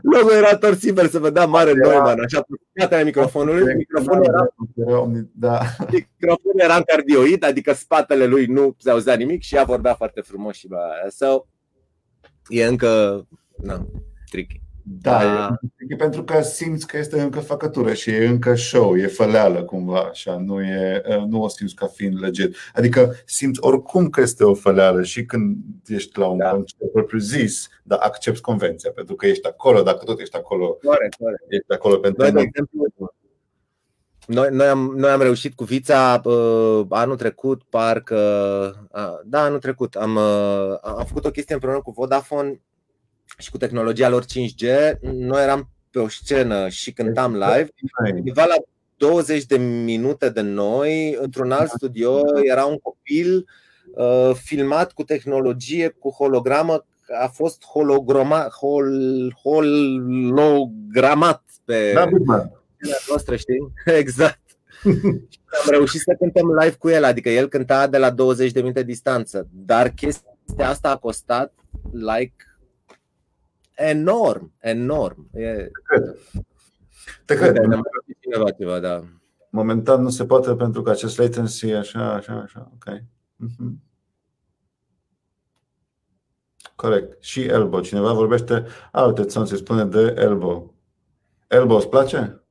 [0.01, 2.45] Logo era tors invers, să vedea mare Neumann, așa,
[2.89, 3.75] pe microfonului.
[3.75, 4.53] Microfonul era,
[5.31, 5.59] da.
[5.91, 10.21] microfonul era în cardioid, adică spatele lui nu se auzea nimic și ea vorbea foarte
[10.21, 11.45] frumos și bă, so,
[12.47, 13.23] e încă
[13.55, 13.87] na,
[14.29, 14.61] tricky.
[14.91, 15.49] Da,
[15.89, 19.99] e pentru că simți că este încă făcătură și e încă show, e făleală cumva,
[19.99, 22.55] așa, nu, e, nu o simți ca fiind legit.
[22.73, 25.57] Adică simți oricum că este o făleală și când
[25.87, 26.49] ești la un da.
[26.49, 31.15] concert propriu zis, dar accepti convenția, pentru că ești acolo, dacă tot ești acolo, corect,
[31.15, 31.43] corect.
[31.47, 33.13] ești acolo pentru noi, de exemplu,
[34.25, 38.17] noi, noi, am, noi am reușit cu Vița uh, anul trecut, parcă.
[38.91, 39.95] Uh, da, anul trecut.
[39.95, 42.61] Am, uh, am făcut o chestie împreună cu Vodafone
[43.39, 44.67] și cu tehnologia lor 5G,
[45.01, 47.69] noi eram pe o scenă și cântam live.
[48.15, 48.55] Undeva la
[48.97, 53.47] 20 de minute de noi, într-un alt studio, era un copil
[53.95, 56.85] uh, filmat cu tehnologie, cu hologramă,
[57.21, 58.91] a fost holograma, hol,
[59.43, 62.09] hologramat pe da,
[63.07, 63.73] noastră, știi?
[63.99, 64.41] Exact.
[65.63, 68.83] am reușit să cântăm live cu el, adică el cânta de la 20 de minute
[68.83, 71.53] distanță, dar chestia asta a costat
[71.91, 72.48] like
[73.79, 75.29] enorm, enorm.
[75.33, 75.71] E...
[77.25, 77.57] Te cred.
[78.19, 79.03] cineva ceva, da.
[79.49, 82.71] Momentan nu se poate pentru că acest latency e așa, așa, așa.
[82.73, 82.95] Ok.
[82.95, 83.87] Mm-hmm.
[86.75, 87.23] Corect.
[87.23, 87.81] Și elbow.
[87.81, 90.73] Cineva vorbește, a, uite, se spune de elbow.
[91.47, 92.43] Elbow îți place?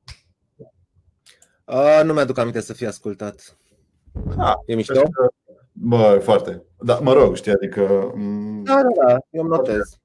[1.65, 3.57] A, nu mi-aduc aminte să fie ascultat.
[4.37, 5.01] Ha, e mișto?
[5.71, 6.63] Bă, foarte.
[6.79, 8.13] Da, mă rog, știi, adică...
[8.63, 9.98] Da, da, da, eu îmi notez.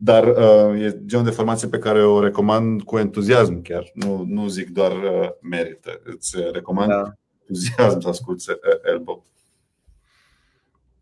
[0.00, 3.90] Dar uh, e genul de formație pe care o recomand cu entuziasm chiar.
[3.94, 6.00] Nu, nu zic doar uh, merită.
[6.04, 7.12] Îți recomand da.
[7.40, 9.24] entuziasm să asculți uh, Elbow.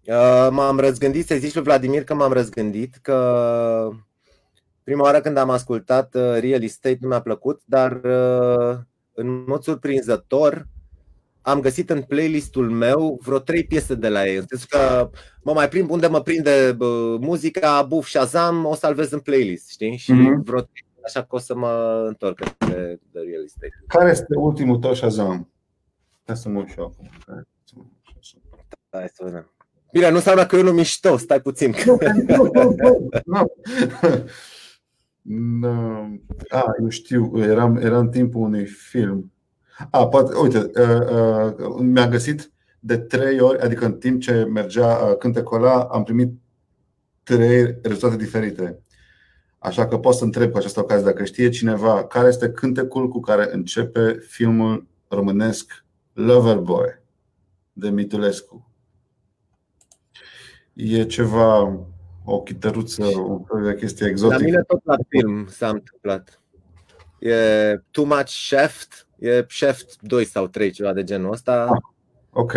[0.07, 3.91] Uh, m-am răzgândit, să zici lui Vladimir că m-am răzgândit că
[4.85, 8.77] prima oară când am ascultat uh, Real Estate nu mi-a plăcut, dar uh,
[9.13, 10.67] în mod surprinzător
[11.47, 14.37] am găsit în playlistul meu vreo trei piese de la ei.
[14.37, 15.11] În că
[15.43, 19.97] mă mai prind unde mă prinde bă, muzica, buf, Shazam, o salvez în playlist, știi?
[19.97, 20.43] Și mm-hmm.
[20.45, 23.85] vreo trei, așa că o să mă întorc de, de real estate.
[23.87, 25.51] Care este ultimul tău Shazam?
[26.25, 27.11] Hai să mă uit și acum.
[28.91, 29.51] Hai să vedem.
[29.93, 31.75] Bine, nu înseamnă că eu nu mișto, stai puțin.
[31.85, 32.51] Nu,
[35.23, 35.65] nu,
[36.49, 39.31] A, eu știu, eram, era în timpul unui film
[39.91, 42.51] a, poate, uite, uh, uh, mi-a găsit
[42.81, 46.33] de trei ori, adică în timp ce mergea uh, cântecul ăla, am primit
[47.23, 48.81] trei rezultate diferite.
[49.59, 53.21] Așa că pot să întreb cu această ocazie dacă știe cineva care este cântecul cu
[53.21, 57.01] care începe filmul românesc Loverboy
[57.73, 58.71] de Mitulescu.
[60.73, 61.79] E ceva,
[62.25, 64.41] o chităruță, o fel de chestie exotică.
[64.41, 66.41] La mine tot la film s-a întâmplat.
[67.19, 67.35] E
[67.91, 71.67] Too Much Shaft E Chef 2 sau 3, ceva de genul ăsta.
[71.71, 71.79] Ah,
[72.31, 72.53] ok.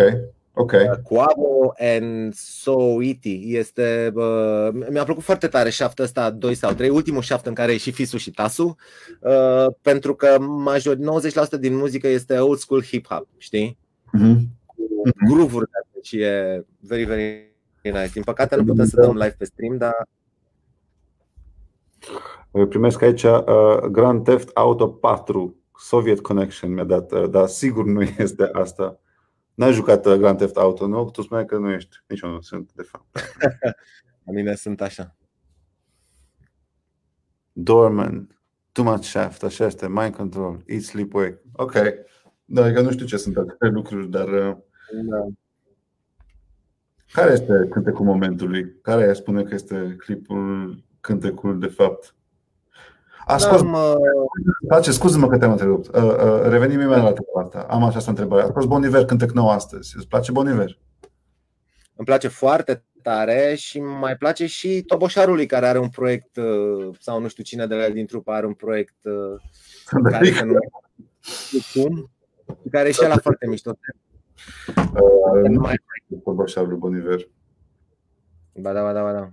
[0.52, 0.72] Ok.
[1.02, 4.12] Quavo and So Iti este.
[4.14, 7.76] Uh, mi-a plăcut foarte tare șaftul ăsta 2 sau 3, ultimul șaft în care e
[7.76, 8.76] și Fisu și Tasu,
[9.20, 13.78] uh, pentru că major 90% din muzică este old school hip hop, știi?
[14.18, 14.38] Mm-hmm.
[14.66, 18.10] Cu groove-uri, deci e very, very nice.
[18.12, 20.08] Din păcate nu putem să dăm live pe stream, dar
[22.68, 28.02] Primesc aici uh, Grand Theft Auto 4 Soviet Connection mi-a dat, uh, dar sigur nu
[28.18, 29.00] este asta.
[29.54, 31.10] N-ai jucat uh, Grand Theft Auto, nu?
[31.10, 31.96] Tu spuneai că nu ești.
[32.06, 33.06] Nici eu nu sunt, de fapt.
[34.24, 35.16] La mine sunt așa.
[37.52, 38.38] Dorman,
[38.72, 41.42] Too Much Shaft, așa este, Mind Control, Eat, Sleep, Wake.
[41.52, 41.74] Ok.
[42.44, 44.28] Da, că nu știu ce sunt aceste lucruri, dar...
[44.28, 44.56] Uh,
[44.92, 45.26] da.
[47.12, 48.76] Care este cântecul momentului?
[48.82, 52.14] Care spune că este clipul cântecul de fapt?
[53.30, 53.66] Ascult,
[54.66, 55.96] place, scuză-mă că te-am întrerupt.
[55.96, 57.66] Uh, uh, revenim imediat la asta.
[57.68, 58.42] Am această întrebare.
[58.42, 59.96] A scos Boniver cântec nou astăzi.
[59.96, 60.78] Îți place Boniver?
[61.96, 66.38] Îmi place foarte tare și mai place și Toboșarului care are un proiect
[66.98, 68.96] sau nu știu cine de la el din trupă are un proiect
[70.10, 70.68] care se numește
[72.70, 73.76] care e și la foarte mișto.
[74.76, 75.74] Uh, nu mai
[76.24, 77.28] Toboșarul Boniver.
[78.54, 79.32] Ba da, ba da, ba da.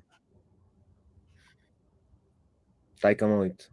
[2.94, 3.72] Stai că mă uit.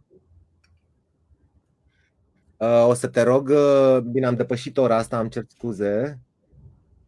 [2.57, 6.19] Uh, o să te rog, uh, bine, am depășit ora asta, am cer scuze.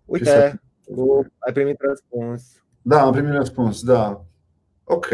[0.06, 0.62] Uite,
[1.40, 2.64] ai primit răspuns.
[2.82, 4.26] Da, am primit răspuns, da.
[4.84, 5.10] Ok.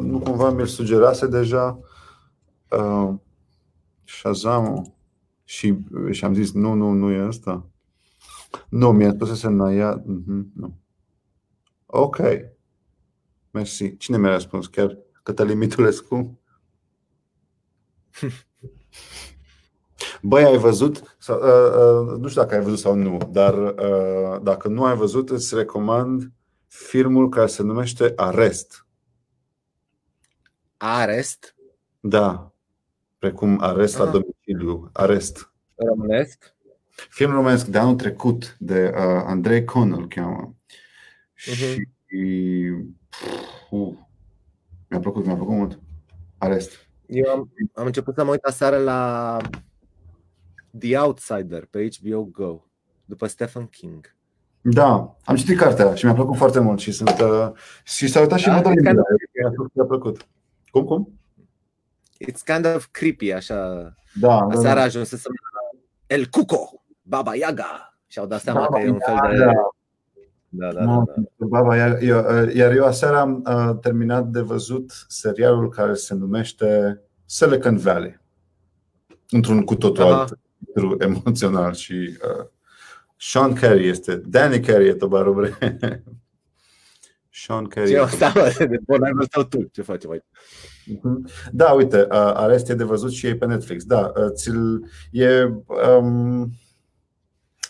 [0.00, 1.80] Nu cumva mi-l sugerase deja
[2.70, 3.14] uh,
[4.04, 4.94] Shazam
[5.44, 5.78] și,
[6.10, 7.70] și am zis nu, nu, nu e asta.
[8.68, 10.02] Nu, mi-a spus să se Naya.
[10.02, 10.78] Mm-hmm, nu.
[11.86, 12.18] Ok.
[13.50, 13.96] Mersi.
[13.96, 14.66] Cine mi-a răspuns?
[14.66, 16.40] Chiar Cătălin Mitulescu?
[20.22, 21.16] Băi, ai văzut?
[21.18, 24.96] Sau, uh, uh, nu știu dacă ai văzut sau nu, dar uh, dacă nu ai
[24.96, 26.32] văzut, îți recomand
[26.66, 28.86] filmul care se numește Arest.
[30.76, 31.54] Arest?
[32.00, 32.52] Da.
[33.18, 34.10] Precum arest la ah.
[34.10, 34.90] domiciliu.
[34.92, 35.52] Arest.
[35.74, 36.54] Românesc?
[36.88, 40.54] Film românesc de anul trecut, de uh, Andrei Conel cheamă.
[40.54, 41.76] Uh-huh.
[42.04, 42.68] Și
[43.70, 43.96] uh,
[44.88, 45.80] mi-a plăcut, mi-a plăcut mult.
[46.38, 46.88] Arest.
[47.06, 49.38] Eu am, am început să mă uit aseară la
[50.78, 52.64] The Outsider pe HBO Go,
[53.04, 54.14] după Stephen King.
[54.60, 57.50] Da, am citit cartea și mi-a plăcut foarte mult și sunt uh,
[57.84, 58.92] și s-a uitat și da, Madalina.
[59.72, 60.26] Mi-a plăcut.
[60.70, 61.18] Cum, cum?
[62.30, 63.90] It's kind of creepy, așa.
[64.14, 64.80] Da, Aseară da, da.
[64.80, 65.28] a ajuns să se
[66.06, 67.98] El Cuco, Baba Yaga.
[68.06, 69.44] Și-au dat seama Baba că e un fel de...
[70.48, 71.14] Da, da, da, da.
[71.36, 72.16] Baba, iar, eu,
[72.54, 78.20] iar eu aseară am uh, terminat de văzut serialul care se numește Silicon Valley.
[79.30, 80.38] Într-un cu totul alt
[80.98, 82.46] emoțional și uh,
[83.16, 85.58] Sean Carey este, Danny Carey e tobarubre.
[87.30, 87.90] Sean Carey.
[87.90, 90.24] Ce asta, de bun, ai văzut tu, ce faci mai?
[90.86, 91.28] Mhm.
[91.52, 93.84] Da, uite, uh, Arest e de văzut și e pe Netflix.
[93.84, 95.44] Da, uh, ți-l, e
[95.98, 96.50] um,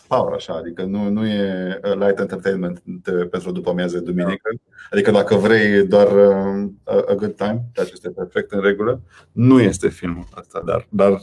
[0.07, 2.83] power așa, adică nu, nu e uh, light entertainment
[3.29, 4.49] pentru după amiază duminică.
[4.91, 6.69] Adică dacă vrei doar uh,
[7.07, 9.01] a good time, ceea ce este perfect în regulă,
[9.31, 11.21] nu este filmul ăsta, dar, dar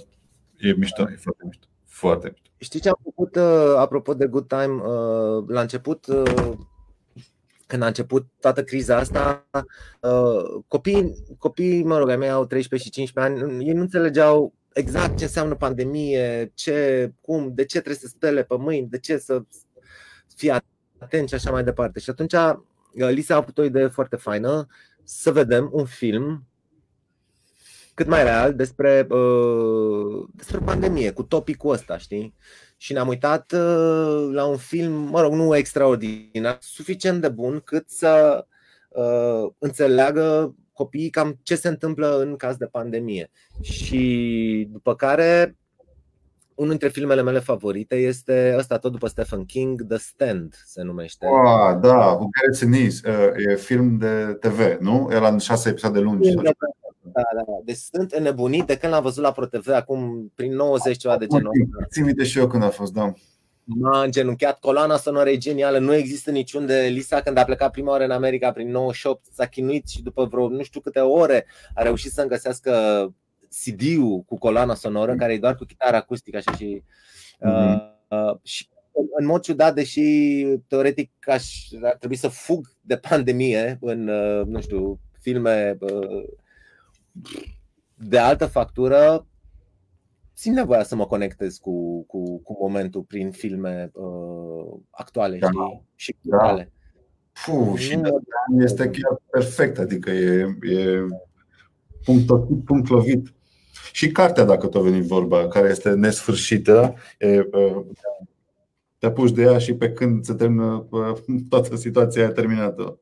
[0.58, 1.66] e mișto, e foarte mișto.
[1.94, 2.50] Foarte mișto.
[2.56, 6.52] Știi ce am făcut, uh, apropo de good time, uh, la început uh,
[7.66, 9.46] când a început toată criza asta,
[10.68, 15.16] copiii, copiii mă rog, ai mei au 13 și 15 ani, ei nu înțelegeau exact
[15.16, 19.42] ce înseamnă pandemie, ce, cum, de ce trebuie să spele pe mâini, de ce să
[20.36, 20.62] fie
[20.98, 22.00] atent și așa mai departe.
[22.00, 22.54] Și atunci uh,
[22.92, 24.66] Lisa a avut o idee foarte faină
[25.02, 26.46] să vedem un film
[27.94, 32.34] cât mai real despre, uh, despre pandemie, cu topicul ăsta, știi?
[32.76, 37.90] Și ne-am uitat uh, la un film, mă rog, nu extraordinar, suficient de bun cât
[37.90, 38.44] să
[38.88, 43.30] uh, înțeleagă copiii cam ce se întâmplă în caz de pandemie.
[43.60, 45.56] Și după care,
[46.54, 51.26] unul dintre filmele mele favorite este ăsta tot după Stephen King, The Stand se numește.
[51.26, 53.02] Ah, da, cu care ținis.
[53.48, 55.08] E film de TV, nu?
[55.12, 56.34] El în șase episoade lungi.
[57.12, 57.52] Da, da, da.
[57.64, 61.50] Deci sunt înnebunit de când l-am văzut la ProTV acum prin 90 ceva de genul
[61.50, 61.86] ăsta.
[61.90, 63.12] Țin minte și eu când a fost, da.
[63.64, 67.90] M-a îngenunchiat, coloana sonoră e genială, nu există niciun de Lisa când a plecat prima
[67.90, 71.82] oară în America prin 98, s-a chinuit și după vreo nu știu câte ore a
[71.82, 72.72] reușit să-mi găsească
[73.48, 75.18] CD-ul cu coloana sonoră, mm.
[75.18, 76.82] care e doar cu chitară acustică așa și,
[77.38, 77.78] mm-hmm.
[78.08, 78.68] uh, și
[79.18, 80.00] în mod ciudat, deși
[80.66, 81.46] teoretic aș,
[81.82, 86.24] ar trebui să fug de pandemie în, uh, nu știu, filme uh,
[87.94, 89.26] de altă factură,
[90.32, 95.46] simt nevoia să mă conectez cu, cu, cu momentul prin filme uh, actuale da.
[95.46, 95.86] știi?
[95.94, 96.62] și culturale.
[96.62, 97.52] Da.
[97.52, 98.00] Puh, și
[98.58, 101.00] este chiar perfect, adică e, e
[102.04, 102.26] punct,
[102.64, 103.32] punct lovit.
[103.92, 107.84] Și cartea, dacă tot veni vorba, care este nesfârșită, e, uh,
[108.98, 111.18] te apuci de ea și pe când se termină uh,
[111.50, 112.98] toată situația terminată.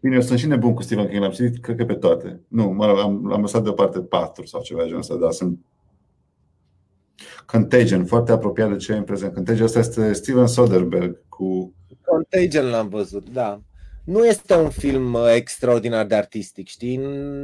[0.00, 2.40] Bine, eu sunt și nebun cu Stephen King, l-am citit, cred că pe toate.
[2.48, 5.58] Nu, mă rog, am, am lăsat deoparte patru sau ceva genul ăsta, dar sunt
[7.46, 9.34] Contagion, foarte apropiat de ce e în prezent.
[9.34, 11.74] Contagion, asta este Steven Soderbergh cu...
[12.04, 13.60] Contagion l-am văzut, da.
[14.04, 16.96] Nu este un film uh, extraordinar de artistic, știi?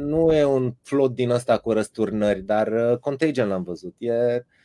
[0.03, 3.95] Nu e un plot din ăsta cu răsturnări, dar uh, Contagion l-am văzut.
[3.97, 4.11] E,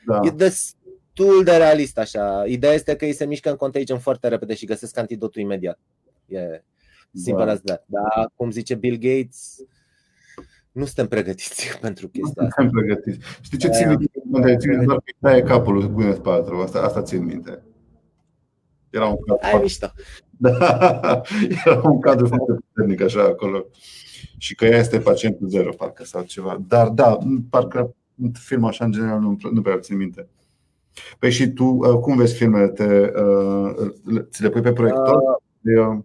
[0.06, 0.20] da.
[0.22, 2.44] e destul de realist așa.
[2.46, 5.78] Ideea este că ei se mișcă în Contagion foarte repede și găsesc antidotul imediat.
[6.26, 6.62] E,
[7.14, 7.50] Simple da.
[7.50, 7.84] as that.
[7.86, 9.56] Da, cum zice Bill Gates,
[10.72, 12.60] nu suntem pregătiți pentru chestia asta.
[12.60, 13.18] Suntem pregătiți.
[13.40, 14.10] Știi ce țin minte?
[14.30, 16.60] Unde țin doar pe taie capul lui Gwyneth Paltrow.
[16.60, 17.62] Asta, asta țin minte.
[18.90, 19.46] Era un cadru.
[19.56, 19.86] Ai mișto.
[20.40, 21.22] Da,
[21.64, 23.66] era un cadru foarte puternic așa acolo.
[24.36, 26.64] Și că ea este pacientul zero, parcă, sau ceva.
[26.68, 27.18] Dar da,
[27.50, 27.94] parcă
[28.32, 30.28] film așa în general nu, nu prea țin minte.
[31.18, 32.68] Păi și tu, uh, cum vezi filmele?
[32.68, 33.90] Te, uh,
[34.30, 35.16] ți le pui pe proiector?
[35.62, 35.98] Uh,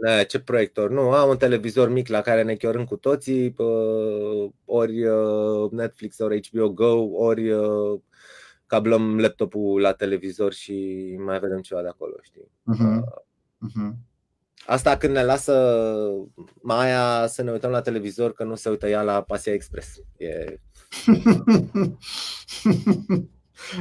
[0.00, 0.90] ne, ce proiector?
[0.90, 6.18] Nu, am un televizor mic la care ne chiorâm cu toții, uh, ori uh, Netflix,
[6.18, 8.00] ori HBO Go, ori uh,
[8.66, 12.50] cablăm laptopul la televizor și mai vedem ceva de acolo, știi?
[12.74, 13.00] Uh-huh.
[13.68, 13.92] Uh-huh.
[14.66, 15.78] Asta când ne lasă
[16.62, 19.96] Maia să ne uităm la televizor, că nu se uită ea la Pasia Express.
[20.16, 20.60] E...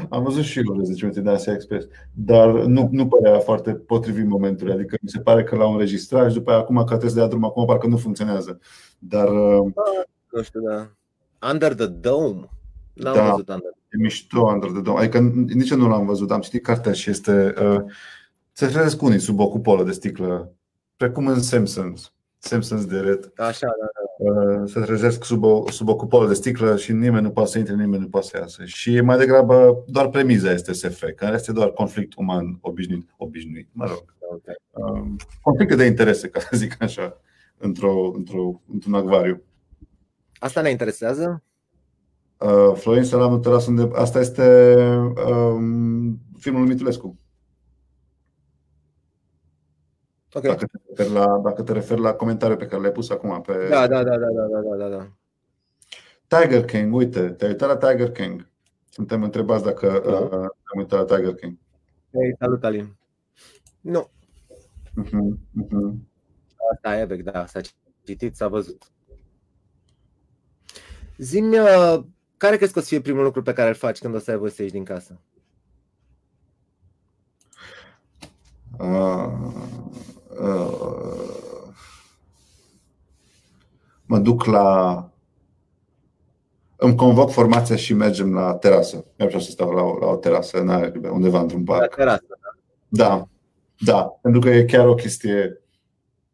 [0.10, 4.28] Am văzut și eu 10 minute de Asia Express, dar nu, nu părea foarte potrivit
[4.28, 4.72] momentul.
[4.72, 7.28] Adică mi se pare că l-au înregistrat și după aia acum că trebuie să dea
[7.28, 8.60] drum acum parcă nu funcționează.
[9.00, 9.74] Dar uh,
[10.32, 10.90] nu știu, da.
[11.52, 12.50] Under the Dome.
[12.94, 15.00] N-am da, văzut Under the E mișto Under the Dome.
[15.00, 15.20] Adică
[15.54, 17.84] nici nu l-am văzut, am citit cartea și este uh,
[18.52, 20.54] se trezesc unii sub o cupolă de sticlă,
[20.98, 22.15] precum în Simpsons.
[22.48, 23.32] Simpsons de red.
[23.38, 24.32] Așa, da, da.
[24.32, 27.58] Uh, se trezesc sub o, sub o cupolă de sticlă și nimeni nu poate să
[27.58, 28.66] intre, nimeni nu poate să iasă.
[28.66, 33.86] Și mai degrabă doar premiza este SF, care este doar conflict uman obișnuit, obișnuit mă
[33.86, 34.16] rog.
[34.20, 34.56] Okay.
[34.72, 37.22] Um, conflicte de interese, ca să zic așa,
[37.58, 39.42] într-o, într-o, într-un acvariu.
[40.34, 41.44] Asta ne interesează?
[42.38, 44.76] Uh, Florin Salam Teras unde asta este
[45.28, 47.20] um, filmul lui Mitulescu.
[50.36, 50.50] Okay.
[50.50, 53.68] Dacă, te referi la, dacă te referi la comentariul pe care le-ai pus acum pe.
[53.70, 55.08] Da, da, da, da, da, da, da, da.
[56.28, 58.50] Tiger King, uite, te-ai uitat la Tiger King.
[58.90, 60.12] Suntem întrebați dacă da.
[60.12, 61.58] uh, am uitat la Tiger King.
[62.12, 62.96] Hey, salut, Alin.
[63.82, 64.10] Nu.
[65.04, 65.94] Uh-huh, uh-huh.
[66.74, 67.62] Asta e, da, s-a
[68.04, 68.92] citit, s-a văzut.
[71.18, 72.00] Zim, uh,
[72.38, 74.32] care crezi că o să fie primul lucru pe care îl faci când o să
[74.32, 75.20] ai voie să ieși din casă?
[78.80, 79.56] Uh,
[80.40, 81.74] uh,
[84.06, 85.10] mă duc la.
[86.76, 89.06] Îmi convoc formația și mergem la terasă.
[89.18, 91.82] Mi-ar să stau la o, la o terasă în aer liber, undeva într-un parc.
[91.82, 92.50] La terasă, da.
[92.88, 93.28] Da,
[93.80, 95.62] da, pentru că e chiar o chestie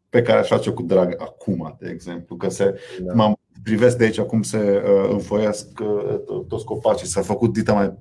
[0.09, 3.13] pe care aș face cu drag acum, de exemplu, că se, da.
[3.13, 3.33] mă
[3.63, 7.93] privesc de aici cum se uh, înfoiesc uh, toți copacii, s-a făcut dita mai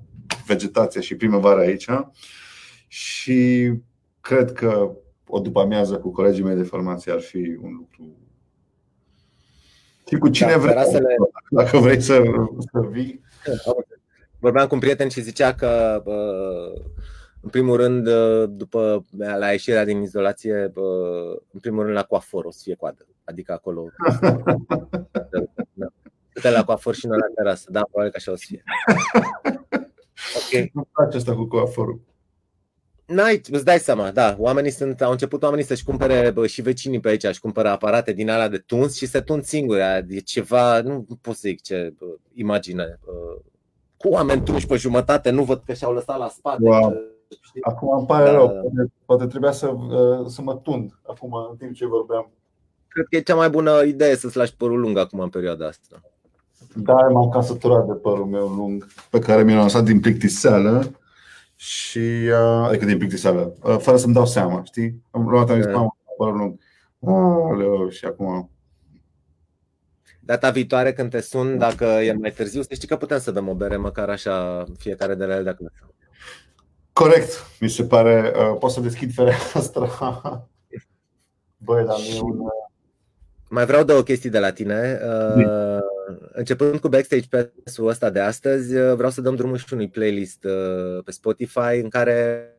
[0.45, 1.87] vegetație și primăvară aici
[2.87, 3.71] și
[4.21, 4.91] cred că
[5.33, 8.17] o după amiază cu colegii mei de formație ar fi un lucru.
[10.07, 11.15] Și cu cine da, vrei, terasele...
[11.49, 12.23] dacă vrei să,
[12.71, 13.21] să vii.
[14.39, 16.03] Vorbeam cu un prieten și zicea că,
[17.41, 18.09] în primul rând,
[18.45, 20.71] după la ieșirea din izolație,
[21.51, 23.07] în primul rând la coafor o să fie coadă.
[23.23, 23.85] Adică acolo.
[26.41, 26.49] da.
[26.49, 27.71] la coafor și nu la terasă.
[27.71, 28.63] Da, probabil că așa o să fie.
[30.35, 30.69] Ok.
[30.73, 31.99] Nu place asta cu coaforul.
[33.11, 36.99] N-ai, îți dai seama, da, oamenii sunt, au început oamenii să-și cumpere bă, și vecinii
[36.99, 39.81] pe aici, își cumpără aparate din alea de tuns și se tund singuri.
[40.07, 42.99] E ceva, nu pot să zic ce bă, imagine.
[43.05, 43.11] Bă,
[43.97, 46.63] cu oameni tunși pe jumătate, nu văd că și-au lăsat la spate.
[46.63, 46.89] Wow.
[46.89, 46.97] Că,
[47.61, 48.31] Acum îmi pare da.
[48.31, 49.75] rău, poate, poate trebuia să,
[50.27, 52.31] să mă tund acum în timp ce vorbeam.
[52.87, 56.01] Cred că e cea mai bună idee să-ți lași părul lung acum în perioada asta.
[56.75, 61.00] Da, m-am casăturat de părul meu lung, pe care mi l-am lăsat din plictiseală
[61.61, 65.03] și, uh, adică din plictiseală, uh, fără să-mi dau seama, știi?
[65.11, 65.71] Am luat, am zis, da.
[65.71, 66.59] mamă, părul lung.
[66.99, 68.49] Oleu, și acum
[70.19, 73.47] Data viitoare când te sun, dacă e mai târziu, să știi că putem să dăm
[73.47, 75.71] o bere măcar așa fiecare de la el dacă
[76.93, 77.29] Corect,
[77.59, 78.33] mi se pare.
[78.35, 79.87] Uh, pot să deschid fereastra.
[81.65, 82.19] Băi, dar și...
[82.23, 82.39] un...
[83.49, 84.99] Mai vreau două chestii de la tine.
[85.03, 85.79] Uh,
[86.31, 90.43] începând cu Backstage Pass-ul ăsta de astăzi, uh, vreau să dăm drumul și unui playlist
[90.43, 92.49] uh, pe Spotify în care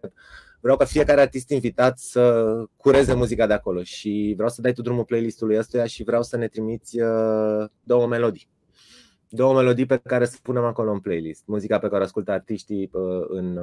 [0.61, 4.83] vreau ca fiecare artist invitat să cureze muzica de acolo și vreau să dai tu
[4.83, 8.49] drumul playlistului ăstuia și vreau să ne trimiți uh, două melodii.
[9.29, 11.43] Două melodii pe care să punem acolo în playlist.
[11.47, 12.91] Muzica pe care o ascultă artiștii
[13.29, 13.59] în,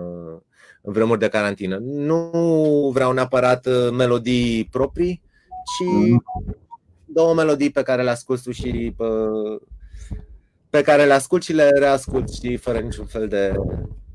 [0.81, 1.77] în vremuri de carantină.
[1.81, 5.21] Nu vreau neapărat melodii proprii,
[5.63, 6.23] ci mm.
[7.05, 8.95] două melodii pe care le ascult și
[10.69, 13.53] pe care le ascult și le reascult și fără niciun fel de,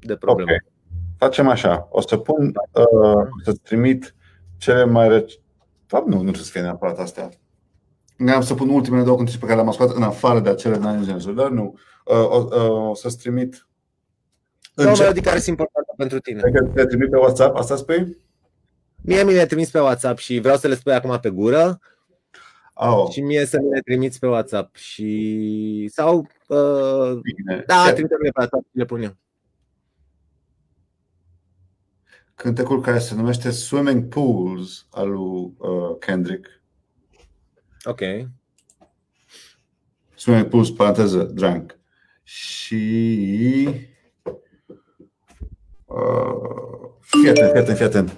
[0.00, 0.50] de problemă.
[0.50, 0.72] Okay.
[1.18, 1.88] Facem așa.
[1.90, 4.14] O să pun, uh, să-ți trimit
[4.56, 5.38] cele mai reci...
[5.86, 7.28] Fapt, nu, nu trebuie să fie neapărat astea.
[8.34, 11.12] Am să pun ultimele două cântece pe care le-am ascultat în afară de acele Nine
[11.12, 11.74] Inch dar nu.
[12.04, 13.66] Uh, o, uh, o să-ți trimit
[14.74, 16.42] Două melodii care sunt importante pentru tine.
[16.74, 18.16] Te trimit pe WhatsApp, asta spui?
[19.02, 21.80] Mie mi le trimis pe WhatsApp și vreau să le spui acum pe gură.
[22.76, 27.64] Oh, și mie să mi le trimiți pe WhatsApp și sau uh, bine.
[27.66, 29.16] da, Ce- trimite-mi pe WhatsApp și le pun eu.
[32.34, 36.48] Cântecul care se numește Swimming Pools al lui uh, Kendrick.
[37.84, 38.00] Ok.
[40.14, 41.78] Swimming Pools, paranteză, drunk.
[42.22, 43.68] Și...
[45.84, 48.16] Uh, fii atent, fii atent, fii atent.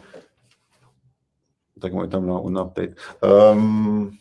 [1.72, 2.94] Dacă mă uităm la un update.
[3.20, 4.20] Um,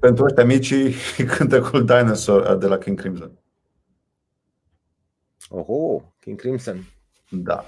[0.00, 0.94] pentru ăștia micii,
[1.36, 3.38] cântecul Dinosaur de la King Crimson.
[5.48, 6.84] Oho, King Crimson.
[7.30, 7.64] Da.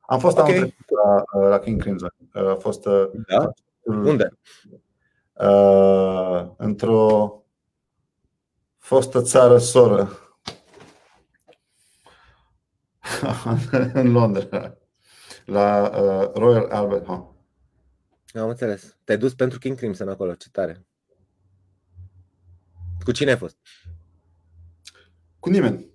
[0.00, 0.44] Am fost Ok.
[0.48, 2.14] anul trecut la, la King Crimson.
[2.32, 3.50] A fost uh, Da?
[3.84, 4.38] Unde?
[5.32, 7.36] uh, într-o
[8.78, 10.10] fostă țară soră
[13.92, 14.76] în Londra,
[15.44, 17.31] la uh, Royal Albert Hall.
[18.34, 18.96] Am înțeles.
[19.04, 20.86] Te-ai dus pentru King Crimson acolo, ce tare.
[23.04, 23.56] Cu cine ai fost?
[25.38, 25.90] Cu nimeni.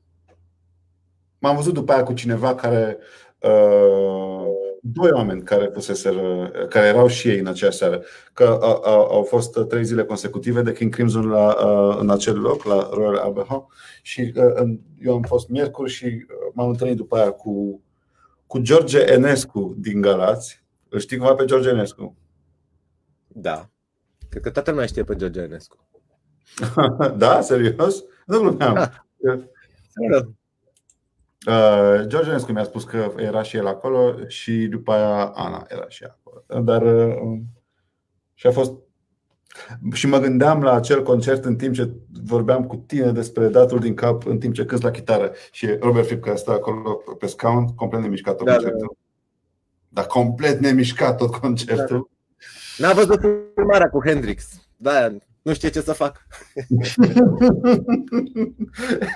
[1.40, 2.98] M-am văzut după aia cu cineva care
[3.42, 4.46] uh,
[4.82, 8.02] doi oameni care fuseseră, care erau și ei în aceeași seară.
[8.34, 12.40] Că uh, uh, au fost trei zile consecutive de King Crimson la, uh, în acel
[12.40, 13.68] loc, la Royal Albert Hall.
[14.02, 17.82] Și uh, în- eu am fost miercuri și uh, m-am întâlnit după aia cu,
[18.48, 20.64] cu George Enescu din Galați.
[20.90, 22.16] Îl știi cumva pe George Enescu?
[23.40, 23.70] Da.
[24.30, 25.88] Cred că toată lumea știe pe George Enescu.
[27.18, 27.42] da?
[27.42, 28.04] Serios?
[28.26, 28.74] Nu glumeam.
[28.74, 29.40] Da.
[31.48, 35.88] Uh, George Enescu mi-a spus că era și el acolo și după aia Ana era
[35.88, 36.64] și ea acolo.
[36.64, 37.40] Dar uh,
[38.34, 38.74] și a fost
[39.94, 41.92] și mă gândeam la acel concert în timp ce
[42.24, 46.06] vorbeam cu tine despre datul din cap în timp ce cânti la chitară și Robert
[46.06, 48.98] Fripp care stă acolo pe scaun, complet nemișcat tot Da, da, concertul.
[49.90, 52.10] Dar complet nemișcat tot concertul.
[52.78, 53.20] N-a văzut
[53.56, 54.68] filmarea cu Hendrix.
[54.78, 56.28] Da, nu știe ce să fac.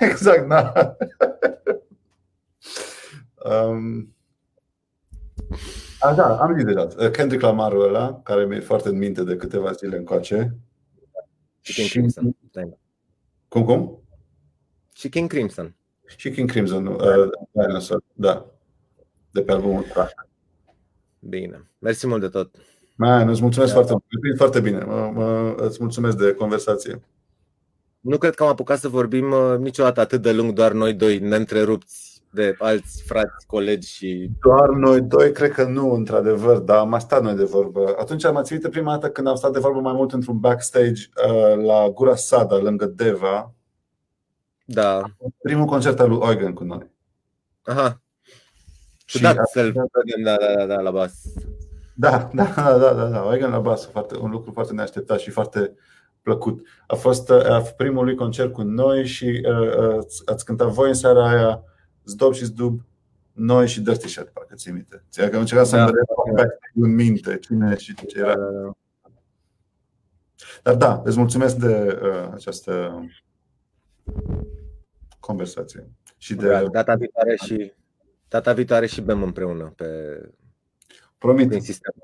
[0.10, 0.72] exact, da.
[3.44, 4.14] um,
[6.00, 7.10] Așa, am zis deja.
[7.10, 10.56] Kendrick Lamarul ăla, care mi-e foarte în minte de câteva zile încoace.
[11.60, 12.36] Și King Crimson.
[12.52, 12.62] Da.
[13.48, 14.02] Cum, cum?
[14.92, 15.76] Și King Crimson.
[16.16, 18.46] Și King Crimson, uh, Dinosaur, da.
[19.30, 20.28] De pe albumul Track.
[21.18, 21.70] Bine.
[21.78, 22.56] Mersi mult de tot.
[22.94, 23.82] Man, îți mulțumesc Da.
[23.82, 24.04] foarte mult.
[24.30, 24.84] Îți foarte bine.
[24.84, 27.02] Mă, mă, îți mulțumesc de conversație.
[28.00, 31.18] Nu cred că am apucat să vorbim uh, niciodată atât de lung, doar noi doi,
[31.18, 34.30] neîntrerupți de alți frați, colegi și...
[34.40, 37.94] Doar noi doi, cred că nu, într-adevăr, dar am mai stat noi de vorbă.
[37.98, 41.64] Atunci am ținut prima dată când am stat de vorbă mai mult într-un backstage uh,
[41.64, 43.54] la Gura Sada, lângă Deva.
[44.64, 45.02] Da.
[45.42, 46.90] Primul concert al lui Eugen cu noi.
[47.62, 48.00] Aha.
[49.04, 51.12] Și Ciudat să-l vedem da, da, da, da, la bas.
[51.94, 53.32] Da, da, da, da, da, da.
[53.32, 55.74] Eugen la bas, foarte, un lucru foarte neașteptat și foarte
[56.22, 56.66] plăcut.
[56.86, 60.94] A fost uh, primul lui concert cu noi și uh, uh, ați cântat voi în
[60.94, 61.62] seara aia
[62.04, 62.80] Zdob și Zdub,
[63.32, 65.04] noi și Dirty Shed, parcă ții minte.
[65.10, 65.86] Ți că am încercat să-mi Da.
[65.86, 66.04] vedem
[66.34, 68.34] backstage în minte cine și ce era.
[70.62, 73.04] Dar da, îți mulțumesc de uh, această
[75.20, 75.90] conversație.
[76.16, 77.72] Și de, Da, data viitoare și
[78.28, 79.86] data viitoare și bem împreună pe
[81.22, 81.94] promit, prin sistem.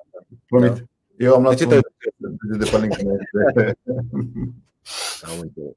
[0.46, 0.84] promit.
[1.16, 1.80] Eu am De luat ce un te
[2.16, 3.08] de, de pe LinkedIn.
[5.22, 5.72] Am înțeles.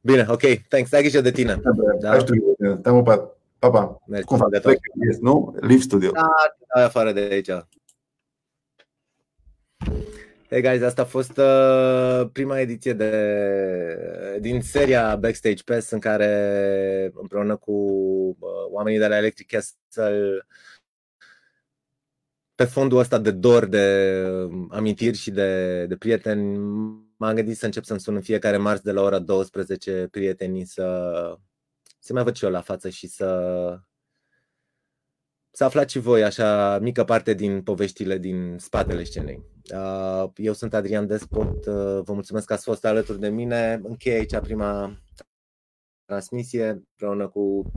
[0.00, 0.92] Bine, ok, thanks.
[0.92, 1.60] Ai grijă de tine.
[2.00, 2.08] Da.
[2.08, 3.36] Hai știu, te-am upat.
[3.58, 4.02] Pa, pa.
[4.06, 4.50] Mersi Cum faci?
[4.50, 4.76] de tot.
[5.06, 5.54] Yes, nu?
[5.60, 6.10] Live Studio.
[6.10, 6.28] Da,
[6.68, 7.50] Hai afară de aici.
[10.48, 17.12] Hey guys, asta a fost uh, prima ediție de, din seria Backstage Pass în care
[17.14, 20.46] împreună cu uh, oamenii de la Electric Castle
[22.58, 26.58] pe fondul ăsta de dor, de um, amintiri și de, de prieteni,
[27.16, 31.38] m-am gândit să încep să-mi sun în fiecare marți de la ora 12 prietenii să,
[31.98, 33.80] să mai văd și eu la față și să,
[35.50, 39.42] să aflați și voi așa mică parte din poveștile din spatele scenei.
[39.74, 43.80] Uh, Eu sunt Adrian Despot, uh, vă mulțumesc că ați fost alături de mine.
[43.82, 44.98] Încheie aici prima
[46.04, 47.72] transmisie împreună cu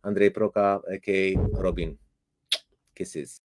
[0.00, 1.48] Andrei Proca, a.k.a.
[1.60, 1.98] Robin.
[2.92, 3.45] Kisses.